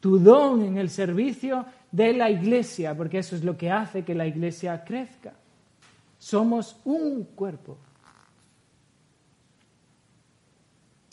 tu 0.00 0.18
don 0.18 0.62
en 0.62 0.78
el 0.78 0.90
servicio 0.90 1.64
de 1.92 2.12
la 2.12 2.30
iglesia, 2.30 2.94
porque 2.96 3.18
eso 3.18 3.36
es 3.36 3.44
lo 3.44 3.56
que 3.56 3.70
hace 3.70 4.04
que 4.04 4.14
la 4.14 4.26
iglesia 4.26 4.82
crezca. 4.84 5.34
Somos 6.18 6.80
un 6.84 7.24
cuerpo. 7.34 7.78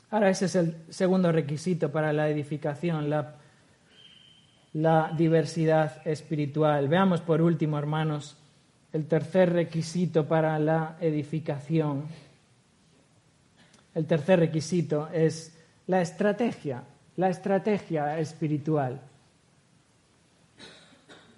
Ahora 0.10 0.30
ese 0.30 0.46
es 0.46 0.56
el 0.56 0.78
segundo 0.90 1.32
requisito 1.32 1.92
para 1.92 2.14
la 2.14 2.30
edificación, 2.30 3.10
la, 3.10 3.36
la 4.74 5.12
diversidad 5.16 6.06
espiritual. 6.08 6.88
Veamos 6.88 7.22
por 7.22 7.42
último, 7.42 7.78
hermanos, 7.78 8.38
el 8.94 9.08
tercer 9.08 9.52
requisito 9.52 10.28
para 10.28 10.58
la 10.60 10.98
edificación. 11.02 12.04
El 13.96 14.06
tercer 14.06 14.40
requisito 14.40 15.10
es 15.14 15.56
la 15.88 16.02
estrategia 16.02 16.84
la 17.16 17.30
estrategia 17.30 18.20
espiritual. 18.20 19.00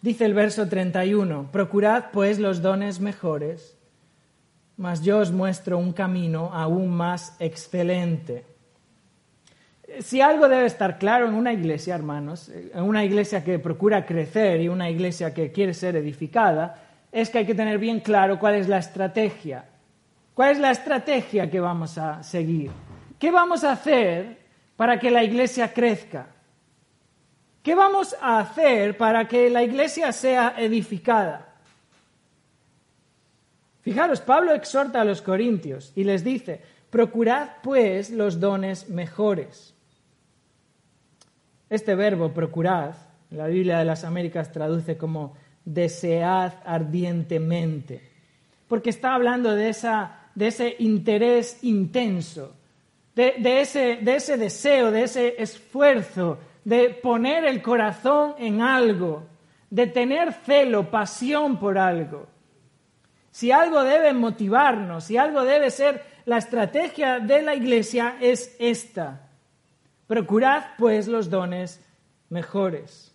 Dice 0.01 0.25
el 0.25 0.33
verso 0.33 0.67
31, 0.67 1.49
procurad 1.51 2.05
pues 2.13 2.39
los 2.39 2.61
dones 2.61 2.99
mejores, 2.99 3.75
mas 4.77 5.01
yo 5.01 5.19
os 5.19 5.31
muestro 5.31 5.77
un 5.77 5.93
camino 5.93 6.51
aún 6.53 6.89
más 6.89 7.35
excelente. 7.39 8.45
Si 9.99 10.21
algo 10.21 10.47
debe 10.47 10.65
estar 10.65 10.97
claro 10.97 11.27
en 11.27 11.33
una 11.33 11.53
iglesia, 11.53 11.95
hermanos, 11.95 12.49
en 12.49 12.83
una 12.83 13.03
iglesia 13.03 13.43
que 13.43 13.59
procura 13.59 14.05
crecer 14.05 14.61
y 14.61 14.67
una 14.67 14.89
iglesia 14.89 15.33
que 15.33 15.51
quiere 15.51 15.73
ser 15.73 15.95
edificada, 15.95 16.81
es 17.11 17.29
que 17.29 17.39
hay 17.39 17.45
que 17.45 17.55
tener 17.55 17.79
bien 17.79 17.99
claro 17.99 18.37
cuál 18.37 18.55
es 18.55 18.67
la 18.67 18.77
estrategia. 18.77 19.65
¿Cuál 20.36 20.51
es 20.51 20.59
la 20.59 20.71
estrategia 20.71 21.49
que 21.49 21.61
vamos 21.61 21.97
a 21.97 22.21
seguir? 22.21 22.69
¿Qué 23.17 23.31
vamos 23.31 23.63
a 23.63 23.71
hacer 23.71 24.38
para 24.75 24.99
que 24.99 25.09
la 25.09 25.23
iglesia 25.23 25.73
crezca? 25.73 26.27
¿Qué 27.63 27.73
vamos 27.73 28.15
a 28.21 28.39
hacer 28.39 28.97
para 28.97 29.27
que 29.29 29.49
la 29.49 29.63
iglesia 29.63 30.11
sea 30.11 30.53
edificada? 30.57 31.55
Fijaros, 33.81 34.19
Pablo 34.19 34.53
exhorta 34.53 35.01
a 35.01 35.05
los 35.05 35.21
corintios 35.21 35.93
y 35.95 36.03
les 36.03 36.23
dice, 36.23 36.61
procurad 36.89 37.51
pues 37.63 38.09
los 38.09 38.39
dones 38.41 38.89
mejores. 38.89 39.73
Este 41.69 41.95
verbo 41.95 42.33
procurad, 42.33 42.95
la 43.29 43.47
Biblia 43.47 43.79
de 43.79 43.86
las 43.86 44.03
Américas 44.03 44.51
traduce 44.51 44.97
como 44.97 45.33
desead 45.63 46.53
ardientemente, 46.65 48.11
porque 48.67 48.89
está 48.89 49.15
hablando 49.15 49.55
de, 49.55 49.69
esa, 49.69 50.24
de 50.36 50.47
ese 50.47 50.75
interés 50.79 51.63
intenso, 51.63 52.53
de, 53.15 53.61
ese, 53.61 53.97
de 54.01 54.15
ese 54.15 54.38
deseo, 54.38 54.91
de 54.91 55.03
ese 55.03 55.41
esfuerzo, 55.41 56.38
de 56.65 56.89
poner 56.89 57.45
el 57.45 57.61
corazón 57.61 58.36
en 58.38 58.61
algo, 58.61 59.23
de 59.69 59.88
tener 59.88 60.33
celo, 60.33 60.91
pasión 60.91 61.57
por 61.57 61.77
algo. 61.77 62.27
Si 63.31 63.51
algo 63.51 63.83
debe 63.83 64.13
motivarnos, 64.13 65.05
si 65.05 65.17
algo 65.17 65.43
debe 65.43 65.71
ser 65.71 66.03
la 66.25 66.38
estrategia 66.38 67.19
de 67.19 67.41
la 67.41 67.55
iglesia, 67.55 68.17
es 68.19 68.55
esta. 68.59 69.29
Procurad 70.07 70.63
pues 70.77 71.07
los 71.07 71.29
dones 71.29 71.81
mejores. 72.29 73.13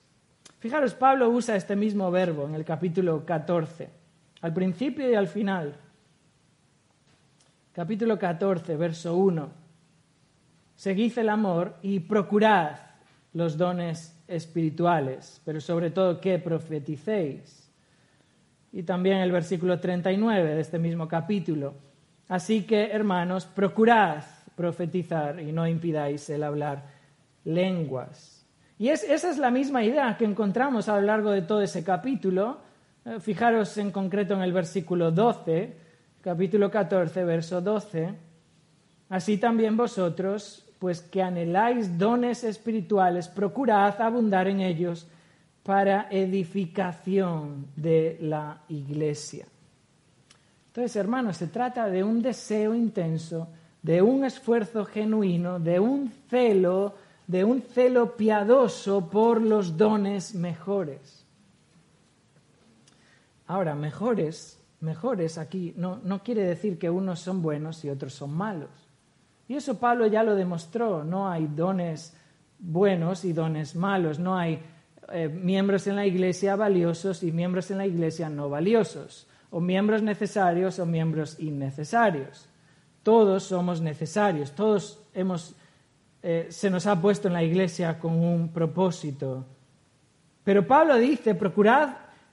Fijaros, 0.59 0.95
Pablo 0.95 1.31
usa 1.31 1.57
este 1.57 1.77
mismo 1.77 2.11
verbo 2.11 2.47
en 2.47 2.55
el 2.55 2.65
capítulo 2.65 3.25
14, 3.25 3.89
al 4.43 4.53
principio 4.53 5.11
y 5.11 5.15
al 5.15 5.27
final. 5.27 5.75
Capítulo 7.73 8.19
14, 8.19 8.77
verso 8.77 9.17
1 9.17 9.61
seguid 10.81 11.19
el 11.19 11.29
amor 11.29 11.77
y 11.83 12.01
procurad 12.01 12.79
los 13.35 13.59
dones 13.59 14.19
espirituales, 14.27 15.43
pero 15.45 15.61
sobre 15.61 15.91
todo 15.91 16.23
que 16.23 16.39
profeticéis. 16.39 17.71
Y 18.73 18.85
también 18.85 19.19
el 19.19 19.31
versículo 19.31 19.79
39 19.79 20.55
de 20.55 20.61
este 20.63 20.79
mismo 20.79 21.07
capítulo. 21.07 21.75
Así 22.29 22.63
que, 22.63 22.93
hermanos, 22.93 23.45
procurad 23.45 24.25
profetizar 24.57 25.39
y 25.39 25.53
no 25.53 25.67
impidáis 25.67 26.31
el 26.31 26.45
hablar 26.45 26.83
lenguas. 27.45 28.47
Y 28.79 28.89
esa 28.89 29.29
es 29.29 29.37
la 29.37 29.51
misma 29.51 29.85
idea 29.85 30.17
que 30.17 30.25
encontramos 30.25 30.89
a 30.89 30.99
lo 30.99 31.03
largo 31.03 31.31
de 31.31 31.43
todo 31.43 31.61
ese 31.61 31.85
capítulo. 31.85 32.57
Eh, 33.05 33.21
fijaros 33.21 33.77
en 33.77 33.91
concreto 33.91 34.33
en 34.33 34.41
el 34.41 34.55
versículo 34.55 35.11
12, 35.11 35.90
capítulo 36.23 36.71
14, 36.71 37.25
verso 37.25 37.61
12. 37.61 38.15
Así 39.09 39.39
también 39.39 39.77
vosotros, 39.77 40.67
pues 40.79 41.01
que 41.01 41.23
anheláis 41.23 41.99
dones 41.99 42.45
espirituales, 42.45 43.29
procurad 43.29 44.01
abundar 44.01 44.49
en 44.49 44.61
ellos 44.61 45.07
para 45.63 46.09
edificación 46.11 47.67
de 47.77 48.19
la 48.21 48.63
iglesia. 48.69 49.47
Entonces, 50.69 50.95
hermanos, 50.97 51.37
se 51.37 51.49
trata 51.49 51.89
de 51.89 52.05
un 52.05 52.23
deseo 52.23 52.75
intenso, 52.75 53.49
de 53.83 54.01
un 54.01 54.25
esfuerzo 54.25 54.85
genuino, 54.85 55.59
de 55.59 55.81
un 55.81 56.13
celo, 56.29 56.95
de 57.27 57.45
un 57.45 57.63
celo 57.63 58.17
piadoso 58.17 59.11
por 59.11 59.41
los 59.41 59.77
dones 59.77 60.35
mejores. 60.35 61.25
Ahora, 63.49 63.75
mejores, 63.75 64.60
mejores 64.81 65.39
aquí 65.39 65.75
no, 65.77 66.01
no 66.03 66.23
quiere 66.23 66.43
decir 66.43 66.79
que 66.79 66.91
unos 66.91 67.21
son 67.21 67.43
buenos 67.43 67.85
y 67.85 67.91
otros 67.91 68.15
son 68.15 68.33
malos. 68.33 68.71
Y 69.51 69.57
eso 69.57 69.79
Pablo 69.79 70.07
ya 70.07 70.23
lo 70.23 70.37
demostró. 70.37 71.03
No 71.03 71.29
hay 71.29 71.49
dones 71.49 72.17
buenos 72.61 73.25
y 73.25 73.33
dones 73.33 73.75
malos. 73.75 74.19
No 74.19 74.37
hay 74.37 74.63
eh, 75.13 75.29
miembros 75.29 75.89
en 75.89 75.97
la 75.97 76.07
iglesia 76.07 76.55
valiosos 76.55 77.23
y 77.23 77.33
miembros 77.33 77.71
en 77.71 77.79
la 77.79 77.87
iglesia 77.87 78.29
no 78.29 78.49
valiosos. 78.49 79.27
O 79.51 79.61
miembros 79.61 80.03
necesarios 80.03 80.79
o 80.79 80.87
miembros 80.87 81.41
innecesarios. 81.41 82.49
Todos 83.03 83.43
somos 83.43 83.81
necesarios. 83.81 84.53
Todos 84.53 85.01
hemos, 85.15 85.57
eh, 86.23 86.47
se 86.51 86.71
nos 86.71 86.87
ha 86.87 87.01
puesto 87.01 87.27
en 87.27 87.35
la 87.35 87.43
iglesia 87.43 87.99
con 87.99 88.13
un 88.13 88.53
propósito. 88.53 89.45
Pero 90.45 90.65
Pablo 90.65 90.97
dice, 90.97 91.35
procurad 91.35 91.91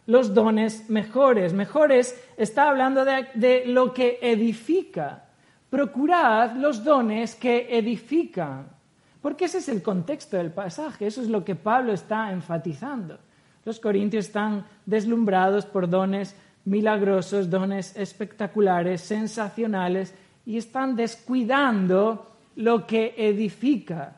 los 0.07 0.33
dones 0.33 0.89
mejores. 0.89 1.53
Mejores 1.53 2.19
está 2.35 2.69
hablando 2.69 3.05
de 3.05 3.63
lo 3.67 3.93
que 3.93 4.19
edifica 4.21 5.23
procurad 5.69 6.55
los 6.55 6.83
dones 6.83 7.35
que 7.35 7.77
edifican. 7.77 8.67
Porque 9.21 9.45
ese 9.45 9.57
es 9.57 9.69
el 9.69 9.81
contexto 9.81 10.37
del 10.37 10.51
pasaje, 10.51 11.07
eso 11.07 11.21
es 11.21 11.27
lo 11.27 11.43
que 11.43 11.55
Pablo 11.55 11.93
está 11.93 12.31
enfatizando. 12.31 13.17
Los 13.65 13.79
corintios 13.79 14.27
están 14.27 14.65
deslumbrados 14.85 15.65
por 15.65 15.89
dones 15.89 16.35
milagrosos, 16.65 17.49
dones 17.49 17.95
espectaculares, 17.97 19.01
sensacionales, 19.01 20.13
y 20.45 20.57
están 20.57 20.95
descuidando 20.95 22.31
lo 22.55 22.87
que 22.87 23.13
edifica. 23.17 24.15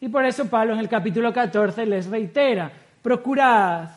Y 0.00 0.08
por 0.08 0.24
eso 0.24 0.46
Pablo 0.46 0.74
en 0.74 0.78
el 0.78 0.88
capítulo 0.88 1.32
14 1.32 1.84
les 1.86 2.06
reitera, 2.06 2.70
procurad, 3.02 3.88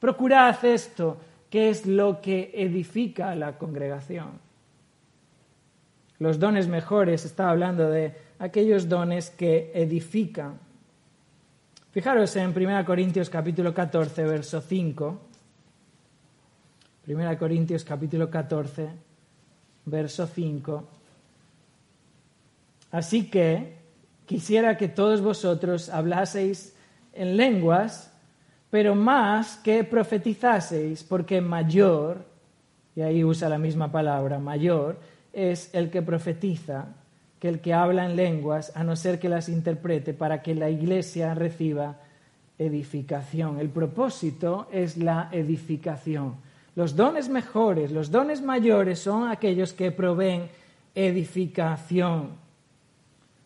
procurad 0.00 0.64
esto, 0.64 1.18
que 1.48 1.70
es 1.70 1.86
lo 1.86 2.20
que 2.20 2.50
edifica 2.54 3.34
la 3.34 3.58
congregación. 3.58 4.28
Los 6.18 6.38
dones 6.38 6.68
mejores, 6.68 7.24
está 7.24 7.50
hablando 7.50 7.88
de 7.88 8.14
aquellos 8.38 8.88
dones 8.88 9.30
que 9.30 9.70
edifican. 9.74 10.58
Fijaros 11.92 12.34
en 12.36 12.56
1 12.56 12.84
Corintios 12.84 13.30
capítulo 13.30 13.74
14, 13.74 14.24
verso 14.24 14.60
5. 14.60 15.20
1 17.06 17.38
Corintios 17.38 17.84
capítulo 17.84 18.30
14, 18.30 18.88
verso 19.86 20.26
5. 20.26 20.88
Así 22.92 23.30
que 23.30 23.76
quisiera 24.26 24.76
que 24.76 24.88
todos 24.88 25.20
vosotros 25.20 25.88
hablaseis 25.88 26.74
en 27.12 27.36
lenguas, 27.36 28.09
pero 28.70 28.94
más 28.94 29.56
que 29.56 29.84
profetizaseis, 29.84 31.02
porque 31.02 31.40
mayor, 31.40 32.24
y 32.94 33.02
ahí 33.02 33.24
usa 33.24 33.48
la 33.48 33.58
misma 33.58 33.90
palabra, 33.90 34.38
mayor, 34.38 34.98
es 35.32 35.74
el 35.74 35.90
que 35.90 36.02
profetiza 36.02 36.86
que 37.40 37.48
el 37.48 37.60
que 37.60 37.74
habla 37.74 38.04
en 38.04 38.16
lenguas, 38.16 38.70
a 38.76 38.84
no 38.84 38.94
ser 38.96 39.18
que 39.18 39.28
las 39.28 39.48
interprete 39.48 40.14
para 40.14 40.42
que 40.42 40.54
la 40.54 40.70
iglesia 40.70 41.34
reciba 41.34 41.96
edificación. 42.58 43.58
El 43.58 43.70
propósito 43.70 44.68
es 44.70 44.98
la 44.98 45.30
edificación. 45.32 46.36
Los 46.76 46.94
dones 46.94 47.28
mejores, 47.28 47.90
los 47.90 48.10
dones 48.10 48.42
mayores 48.42 48.98
son 48.98 49.28
aquellos 49.28 49.72
que 49.72 49.90
proveen 49.90 50.48
edificación. 50.94 52.30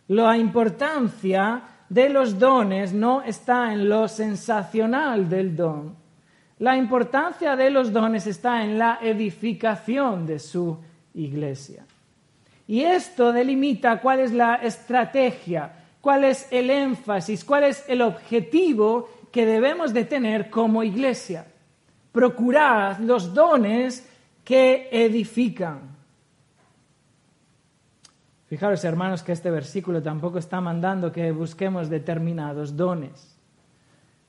La 0.08 0.36
importancia 0.36 1.62
de 1.88 2.08
los 2.08 2.38
dones 2.38 2.92
no 2.92 3.22
está 3.22 3.72
en 3.72 3.88
lo 3.88 4.08
sensacional 4.08 5.28
del 5.28 5.54
don. 5.54 5.96
La 6.58 6.76
importancia 6.76 7.56
de 7.56 7.70
los 7.70 7.92
dones 7.92 8.26
está 8.26 8.64
en 8.64 8.78
la 8.78 8.98
edificación 9.02 10.26
de 10.26 10.38
su 10.38 10.78
iglesia. 11.14 11.84
Y 12.66 12.82
esto 12.82 13.32
delimita 13.32 14.00
cuál 14.00 14.20
es 14.20 14.32
la 14.32 14.56
estrategia, 14.56 15.72
cuál 16.00 16.24
es 16.24 16.48
el 16.50 16.70
énfasis, 16.70 17.44
cuál 17.44 17.64
es 17.64 17.84
el 17.88 18.02
objetivo 18.02 19.08
que 19.30 19.44
debemos 19.44 19.92
de 19.92 20.04
tener 20.04 20.48
como 20.48 20.82
iglesia. 20.82 21.46
Procurad 22.12 22.98
los 23.00 23.34
dones 23.34 24.08
que 24.44 24.88
edifican. 24.90 25.93
Fijaros, 28.54 28.84
hermanos, 28.84 29.24
que 29.24 29.32
este 29.32 29.50
versículo 29.50 30.00
tampoco 30.00 30.38
está 30.38 30.60
mandando 30.60 31.10
que 31.10 31.32
busquemos 31.32 31.90
determinados 31.90 32.76
dones. 32.76 33.36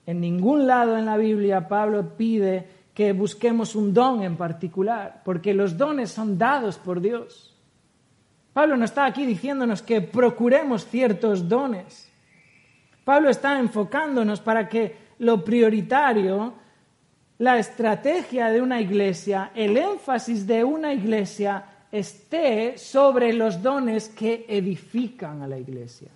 En 0.08 0.20
ningún 0.20 0.66
lado 0.66 0.98
en 0.98 1.06
la 1.06 1.16
Biblia 1.16 1.68
Pablo 1.68 2.18
pide 2.18 2.68
que 2.96 3.14
busquemos 3.14 3.76
un 3.76 3.94
don 3.94 4.24
en 4.24 4.36
particular, 4.36 5.22
porque 5.24 5.54
los 5.54 5.78
dones 5.78 6.10
son 6.10 6.40
dados 6.40 6.80
por 6.80 7.02
Dios. 7.02 7.56
Pablo 8.52 8.76
no 8.76 8.86
está 8.86 9.06
aquí 9.06 9.28
diciéndonos 9.28 9.84
que 9.84 10.02
procuremos 10.02 10.88
ciertos 10.88 11.48
dones. 11.48 12.12
Pablo 13.04 13.30
está 13.30 13.60
enfocándonos 13.60 14.40
para 14.40 14.68
que 14.68 14.96
lo 15.20 15.46
prioritario, 15.46 16.56
la 17.38 17.60
estrategia 17.60 18.48
de 18.48 18.60
una 18.60 18.82
iglesia, 18.82 19.52
el 19.54 19.78
énfasis 19.78 20.48
de 20.48 20.64
una 20.64 20.94
iglesia 20.94 21.75
esté 21.98 22.78
sobre 22.78 23.32
los 23.34 23.62
dones 23.62 24.10
que 24.10 24.46
edifican 24.50 25.42
a 25.42 25.48
la 25.48 25.58
iglesia. 25.58 26.10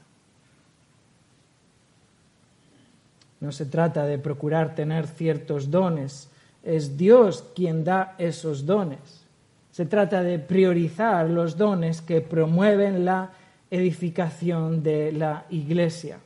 No 3.40 3.52
se 3.52 3.66
trata 3.66 4.06
de 4.06 4.20
procurar 4.20 4.76
tener 4.76 5.08
ciertos 5.08 5.72
dones, 5.72 6.30
es 6.64 6.98
Dios 6.98 7.46
quien 7.56 7.86
da 7.86 8.16
esos 8.18 8.66
dones. 8.66 9.24
Se 9.72 9.86
trata 9.86 10.24
de 10.24 10.40
priorizar 10.40 11.30
los 11.30 11.56
dones 11.56 12.02
que 12.02 12.20
promueven 12.20 13.06
la 13.06 13.32
edificación 13.72 14.84
de 14.84 15.14
la 15.14 15.46
iglesia. 15.50 16.20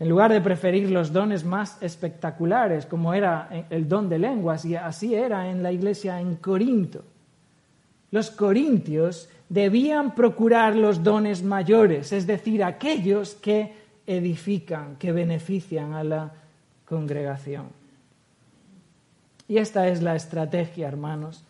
En 0.00 0.08
lugar 0.08 0.32
de 0.32 0.40
preferir 0.40 0.90
los 0.90 1.12
dones 1.12 1.44
más 1.44 1.80
espectaculares, 1.82 2.86
como 2.86 3.12
era 3.12 3.66
el 3.68 3.86
don 3.86 4.08
de 4.08 4.18
lenguas, 4.18 4.64
y 4.64 4.74
así 4.74 5.14
era 5.14 5.50
en 5.50 5.62
la 5.62 5.72
iglesia 5.72 6.18
en 6.18 6.36
Corinto, 6.36 7.04
los 8.10 8.30
corintios 8.30 9.28
debían 9.48 10.14
procurar 10.14 10.74
los 10.74 11.02
dones 11.02 11.42
mayores, 11.42 12.12
es 12.12 12.26
decir, 12.26 12.64
aquellos 12.64 13.34
que 13.34 13.74
edifican, 14.06 14.96
que 14.96 15.12
benefician 15.12 15.92
a 15.92 16.02
la 16.02 16.32
congregación. 16.86 17.66
Y 19.48 19.58
esta 19.58 19.86
es 19.88 20.00
la 20.00 20.16
estrategia, 20.16 20.88
hermanos. 20.88 21.44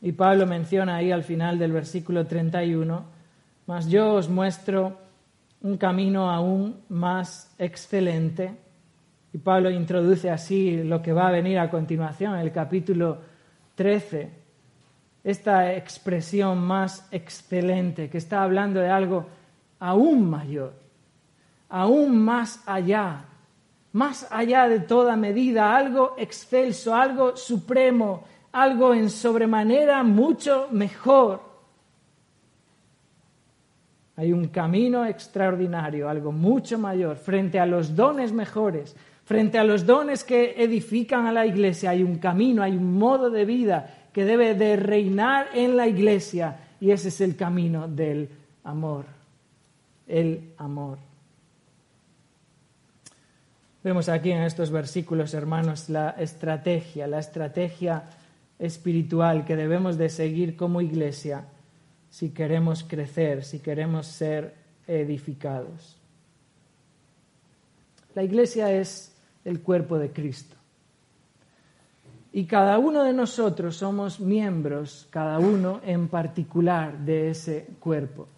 Y 0.00 0.12
Pablo 0.12 0.46
menciona 0.46 0.96
ahí 0.96 1.10
al 1.10 1.24
final 1.24 1.58
del 1.58 1.72
versículo 1.72 2.26
31, 2.26 3.04
mas 3.66 3.88
yo 3.88 4.14
os 4.14 4.28
muestro 4.28 5.05
un 5.66 5.76
camino 5.76 6.30
aún 6.30 6.80
más 6.88 7.52
excelente. 7.58 8.54
Y 9.32 9.38
Pablo 9.38 9.68
introduce 9.70 10.30
así 10.30 10.82
lo 10.84 11.02
que 11.02 11.12
va 11.12 11.28
a 11.28 11.32
venir 11.32 11.58
a 11.58 11.68
continuación, 11.68 12.36
el 12.36 12.52
capítulo 12.52 13.18
13, 13.74 14.30
esta 15.24 15.74
expresión 15.74 16.58
más 16.58 17.08
excelente 17.10 18.08
que 18.08 18.18
está 18.18 18.42
hablando 18.42 18.80
de 18.80 18.88
algo 18.88 19.26
aún 19.80 20.30
mayor, 20.30 20.74
aún 21.68 22.24
más 22.24 22.62
allá 22.66 23.24
más 23.96 24.30
allá 24.30 24.68
de 24.68 24.80
toda 24.80 25.16
medida, 25.16 25.74
algo 25.74 26.16
excelso, 26.18 26.94
algo 26.94 27.34
supremo, 27.34 28.24
algo 28.52 28.92
en 28.92 29.08
sobremanera 29.08 30.02
mucho 30.02 30.68
mejor. 30.70 31.40
Hay 34.16 34.32
un 34.32 34.48
camino 34.48 35.04
extraordinario, 35.04 36.08
algo 36.08 36.32
mucho 36.32 36.78
mayor, 36.78 37.16
frente 37.16 37.60
a 37.60 37.66
los 37.66 37.94
dones 37.94 38.32
mejores, 38.32 38.96
frente 39.24 39.58
a 39.58 39.64
los 39.64 39.84
dones 39.84 40.24
que 40.24 40.54
edifican 40.56 41.26
a 41.26 41.32
la 41.32 41.44
iglesia. 41.46 41.90
Hay 41.90 42.02
un 42.02 42.16
camino, 42.16 42.62
hay 42.62 42.76
un 42.76 42.96
modo 42.96 43.28
de 43.28 43.44
vida 43.44 44.08
que 44.14 44.24
debe 44.24 44.54
de 44.54 44.76
reinar 44.76 45.48
en 45.52 45.76
la 45.76 45.86
iglesia 45.86 46.56
y 46.80 46.90
ese 46.90 47.08
es 47.08 47.20
el 47.20 47.36
camino 47.36 47.88
del 47.88 48.30
amor, 48.64 49.04
el 50.08 50.52
amor. 50.56 50.98
Vemos 53.84 54.08
aquí 54.08 54.32
en 54.32 54.42
estos 54.42 54.70
versículos, 54.70 55.34
hermanos, 55.34 55.90
la 55.90 56.10
estrategia, 56.18 57.06
la 57.06 57.18
estrategia 57.18 58.04
espiritual 58.58 59.44
que 59.44 59.56
debemos 59.56 59.98
de 59.98 60.08
seguir 60.08 60.56
como 60.56 60.80
iglesia 60.80 61.44
si 62.16 62.30
queremos 62.30 62.82
crecer, 62.82 63.44
si 63.44 63.58
queremos 63.58 64.06
ser 64.06 64.54
edificados. 64.86 65.98
La 68.14 68.22
iglesia 68.22 68.72
es 68.72 69.14
el 69.44 69.60
cuerpo 69.60 69.98
de 69.98 70.10
Cristo. 70.10 70.56
Y 72.32 72.46
cada 72.46 72.78
uno 72.78 73.02
de 73.02 73.12
nosotros 73.12 73.76
somos 73.76 74.18
miembros, 74.18 75.06
cada 75.10 75.38
uno 75.38 75.82
en 75.84 76.08
particular 76.08 76.96
de 77.00 77.28
ese 77.28 77.66
cuerpo. 77.80 78.28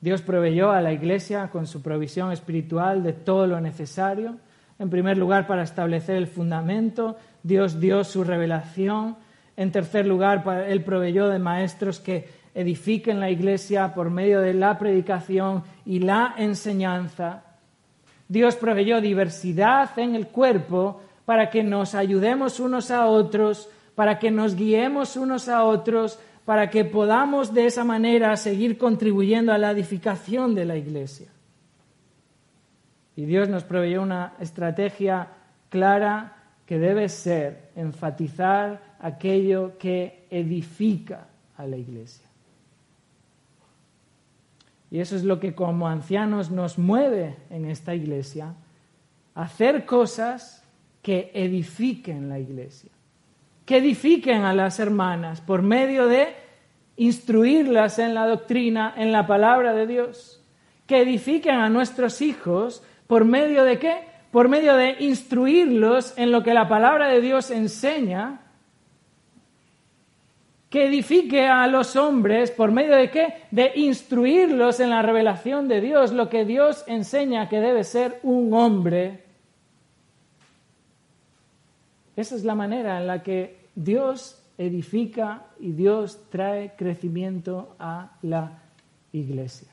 Dios 0.00 0.22
proveyó 0.22 0.70
a 0.70 0.80
la 0.80 0.92
iglesia 0.92 1.50
con 1.50 1.66
su 1.66 1.82
provisión 1.82 2.30
espiritual 2.30 3.02
de 3.02 3.12
todo 3.12 3.48
lo 3.48 3.60
necesario. 3.60 4.36
En 4.78 4.88
primer 4.88 5.18
lugar, 5.18 5.48
para 5.48 5.64
establecer 5.64 6.14
el 6.14 6.28
fundamento, 6.28 7.16
Dios 7.42 7.80
dio 7.80 8.04
su 8.04 8.22
revelación. 8.22 9.16
En 9.60 9.72
tercer 9.72 10.06
lugar, 10.06 10.42
Él 10.68 10.82
proveyó 10.82 11.28
de 11.28 11.38
maestros 11.38 12.00
que 12.00 12.26
edifiquen 12.54 13.20
la 13.20 13.28
iglesia 13.28 13.92
por 13.92 14.08
medio 14.08 14.40
de 14.40 14.54
la 14.54 14.78
predicación 14.78 15.64
y 15.84 15.98
la 15.98 16.32
enseñanza. 16.38 17.42
Dios 18.26 18.56
proveyó 18.56 19.02
diversidad 19.02 19.90
en 19.98 20.14
el 20.14 20.28
cuerpo 20.28 21.02
para 21.26 21.50
que 21.50 21.62
nos 21.62 21.94
ayudemos 21.94 22.58
unos 22.58 22.90
a 22.90 23.04
otros, 23.04 23.68
para 23.94 24.18
que 24.18 24.30
nos 24.30 24.54
guiemos 24.54 25.16
unos 25.16 25.46
a 25.50 25.62
otros, 25.64 26.18
para 26.46 26.70
que 26.70 26.86
podamos 26.86 27.52
de 27.52 27.66
esa 27.66 27.84
manera 27.84 28.34
seguir 28.38 28.78
contribuyendo 28.78 29.52
a 29.52 29.58
la 29.58 29.72
edificación 29.72 30.54
de 30.54 30.64
la 30.64 30.76
iglesia. 30.76 31.28
Y 33.14 33.26
Dios 33.26 33.50
nos 33.50 33.64
proveyó 33.64 34.00
una 34.00 34.32
estrategia 34.40 35.28
clara 35.68 36.36
que 36.64 36.78
debe 36.78 37.10
ser 37.10 37.72
enfatizar 37.76 38.89
aquello 39.00 39.78
que 39.78 40.26
edifica 40.30 41.26
a 41.56 41.66
la 41.66 41.76
iglesia. 41.76 42.26
Y 44.90 45.00
eso 45.00 45.16
es 45.16 45.24
lo 45.24 45.40
que 45.40 45.54
como 45.54 45.88
ancianos 45.88 46.50
nos 46.50 46.78
mueve 46.78 47.36
en 47.50 47.64
esta 47.64 47.94
iglesia, 47.94 48.54
hacer 49.34 49.86
cosas 49.86 50.64
que 51.02 51.30
edifiquen 51.34 52.28
la 52.28 52.38
iglesia 52.38 52.90
que 53.70 53.76
edifiquen 53.76 54.42
a 54.42 54.52
las 54.52 54.80
hermanas 54.80 55.40
por 55.40 55.62
medio 55.62 56.08
de 56.08 56.34
instruirlas 56.96 58.00
en 58.00 58.14
la 58.14 58.26
doctrina, 58.26 58.92
en 58.96 59.12
la 59.12 59.28
palabra 59.28 59.72
de 59.74 59.86
Dios, 59.86 60.42
que 60.88 61.02
edifiquen 61.02 61.54
a 61.54 61.68
nuestros 61.68 62.20
hijos 62.20 62.82
por 63.06 63.24
medio 63.24 63.62
de 63.62 63.78
qué? 63.78 64.08
Por 64.32 64.48
medio 64.48 64.74
de 64.74 64.96
instruirlos 64.98 66.14
en 66.18 66.32
lo 66.32 66.42
que 66.42 66.52
la 66.52 66.68
palabra 66.68 67.06
de 67.06 67.20
Dios 67.20 67.52
enseña, 67.52 68.40
que 70.70 70.86
edifique 70.86 71.48
a 71.48 71.66
los 71.66 71.96
hombres 71.96 72.52
por 72.52 72.70
medio 72.70 72.94
de 72.94 73.10
qué? 73.10 73.34
De 73.50 73.72
instruirlos 73.74 74.78
en 74.78 74.90
la 74.90 75.02
revelación 75.02 75.66
de 75.66 75.80
Dios, 75.80 76.12
lo 76.12 76.30
que 76.30 76.44
Dios 76.44 76.84
enseña 76.86 77.48
que 77.48 77.60
debe 77.60 77.82
ser 77.82 78.20
un 78.22 78.54
hombre. 78.54 79.24
Esa 82.14 82.36
es 82.36 82.44
la 82.44 82.54
manera 82.54 82.98
en 82.98 83.08
la 83.08 83.22
que 83.24 83.66
Dios 83.74 84.40
edifica 84.58 85.46
y 85.58 85.72
Dios 85.72 86.20
trae 86.30 86.74
crecimiento 86.76 87.74
a 87.80 88.12
la 88.22 88.62
iglesia. 89.12 89.68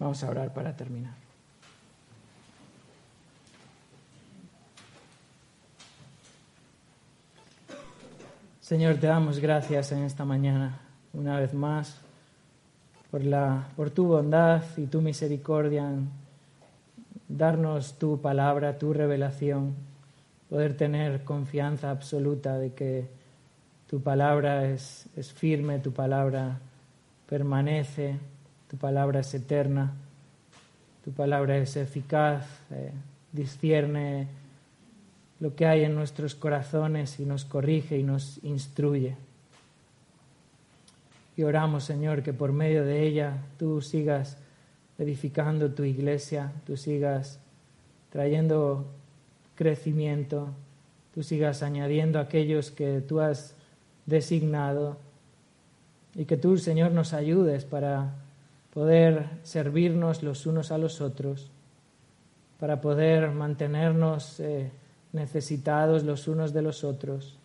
Vamos 0.00 0.24
a 0.24 0.30
orar 0.30 0.52
para 0.52 0.76
terminar. 0.76 1.21
Señor, 8.72 8.94
te 8.96 9.06
damos 9.06 9.38
gracias 9.38 9.92
en 9.92 10.02
esta 10.02 10.24
mañana, 10.24 10.80
una 11.12 11.38
vez 11.38 11.52
más, 11.52 12.00
por, 13.10 13.22
la, 13.22 13.68
por 13.76 13.90
tu 13.90 14.06
bondad 14.06 14.62
y 14.78 14.86
tu 14.86 15.02
misericordia 15.02 15.86
en 15.86 16.08
darnos 17.28 17.98
tu 17.98 18.18
palabra, 18.22 18.78
tu 18.78 18.94
revelación 18.94 19.74
poder 20.48 20.74
tener 20.74 21.22
confianza 21.22 21.90
absoluta 21.90 22.56
de 22.56 22.72
que 22.72 23.10
tu 23.90 24.00
palabra 24.00 24.64
es, 24.64 25.06
es 25.16 25.30
firme, 25.34 25.78
tu 25.78 25.92
palabra 25.92 26.58
permanece, 27.28 28.16
tu 28.70 28.78
palabra 28.78 29.20
es 29.20 29.34
eterna, 29.34 29.92
tu 31.04 31.12
palabra 31.12 31.58
es 31.58 31.76
eficaz, 31.76 32.46
eh, 32.70 32.90
discierne 33.32 34.28
lo 35.42 35.56
que 35.56 35.66
hay 35.66 35.82
en 35.82 35.96
nuestros 35.96 36.36
corazones 36.36 37.18
y 37.18 37.24
nos 37.24 37.44
corrige 37.44 37.98
y 37.98 38.04
nos 38.04 38.38
instruye. 38.44 39.16
Y 41.36 41.42
oramos, 41.42 41.82
Señor, 41.82 42.22
que 42.22 42.32
por 42.32 42.52
medio 42.52 42.84
de 42.84 43.04
ella 43.04 43.38
tú 43.58 43.80
sigas 43.80 44.38
edificando 44.98 45.72
tu 45.72 45.82
iglesia, 45.82 46.52
tú 46.64 46.76
sigas 46.76 47.40
trayendo 48.10 48.86
crecimiento, 49.56 50.50
tú 51.12 51.24
sigas 51.24 51.64
añadiendo 51.64 52.20
aquellos 52.20 52.70
que 52.70 53.00
tú 53.00 53.18
has 53.18 53.56
designado 54.06 54.96
y 56.14 56.24
que 56.24 56.36
tú, 56.36 56.56
Señor, 56.56 56.92
nos 56.92 57.14
ayudes 57.14 57.64
para 57.64 58.14
poder 58.72 59.28
servirnos 59.42 60.22
los 60.22 60.46
unos 60.46 60.70
a 60.70 60.78
los 60.78 61.00
otros, 61.00 61.50
para 62.60 62.80
poder 62.80 63.32
mantenernos 63.32 64.38
eh, 64.38 64.70
necesitados 65.12 66.04
los 66.04 66.28
unos 66.28 66.52
de 66.52 66.62
los 66.62 66.84
otros, 66.84 67.38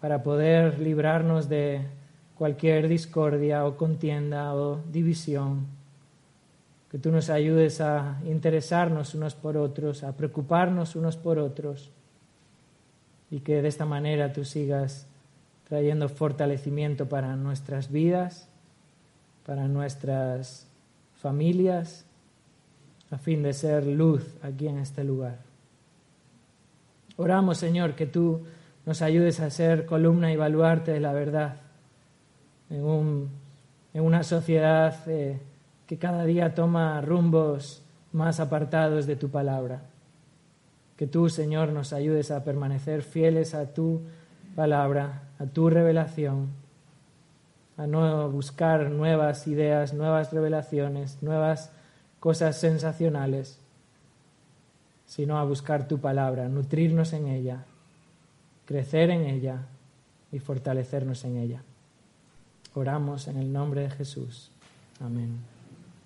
para 0.00 0.22
poder 0.22 0.78
librarnos 0.78 1.48
de 1.48 1.82
cualquier 2.36 2.88
discordia 2.88 3.64
o 3.66 3.76
contienda 3.76 4.54
o 4.54 4.80
división 4.92 5.66
que 6.90 6.98
tú 6.98 7.10
nos 7.10 7.30
ayudes 7.30 7.80
a 7.80 8.20
interesarnos 8.24 9.14
unos 9.14 9.34
por 9.34 9.56
otros, 9.56 10.04
a 10.04 10.12
preocuparnos 10.12 10.96
unos 10.96 11.16
por 11.16 11.38
otros 11.38 11.90
y 13.30 13.40
que 13.40 13.60
de 13.60 13.68
esta 13.68 13.84
manera 13.84 14.32
tú 14.32 14.44
sigas 14.44 15.06
trayendo 15.68 16.08
fortalecimiento 16.08 17.08
para 17.08 17.34
nuestras 17.36 17.90
vidas, 17.90 18.48
para 19.44 19.66
nuestras 19.66 20.68
familias, 21.20 22.04
a 23.10 23.18
fin 23.18 23.42
de 23.42 23.52
ser 23.52 23.84
luz 23.86 24.24
aquí 24.42 24.68
en 24.68 24.78
este 24.78 25.02
lugar. 25.02 25.45
Oramos, 27.16 27.58
Señor, 27.58 27.94
que 27.94 28.06
tú 28.06 28.44
nos 28.84 29.02
ayudes 29.02 29.40
a 29.40 29.50
ser 29.50 29.86
columna 29.86 30.32
y 30.32 30.36
baluarte 30.36 30.92
de 30.92 31.00
la 31.00 31.12
verdad 31.12 31.56
en, 32.70 33.30
en 33.94 34.02
una 34.02 34.22
sociedad 34.22 34.96
eh, 35.08 35.40
que 35.86 35.98
cada 35.98 36.24
día 36.24 36.54
toma 36.54 37.00
rumbos 37.00 37.82
más 38.12 38.40
apartados 38.40 39.06
de 39.06 39.16
tu 39.16 39.30
palabra. 39.30 39.82
Que 40.96 41.06
tú, 41.06 41.28
Señor, 41.28 41.72
nos 41.72 41.92
ayudes 41.92 42.30
a 42.30 42.44
permanecer 42.44 43.02
fieles 43.02 43.54
a 43.54 43.72
tu 43.72 44.02
palabra, 44.54 45.30
a 45.38 45.46
tu 45.46 45.68
revelación, 45.68 46.48
a 47.76 47.86
no 47.86 48.30
buscar 48.30 48.90
nuevas 48.90 49.46
ideas, 49.46 49.92
nuevas 49.92 50.32
revelaciones, 50.32 51.22
nuevas 51.22 51.70
cosas 52.20 52.58
sensacionales, 52.58 53.60
sino 55.06 55.38
a 55.38 55.44
buscar 55.44 55.88
tu 55.88 55.98
palabra, 55.98 56.48
nutrirnos 56.48 57.12
en 57.12 57.28
ella, 57.28 57.64
crecer 58.64 59.10
en 59.10 59.22
ella 59.22 59.66
y 60.32 60.38
fortalecernos 60.38 61.24
en 61.24 61.36
ella. 61.38 61.62
Oramos 62.74 63.28
en 63.28 63.38
el 63.38 63.52
nombre 63.52 63.82
de 63.82 63.90
Jesús. 63.90 64.50
Amén. 65.00 65.55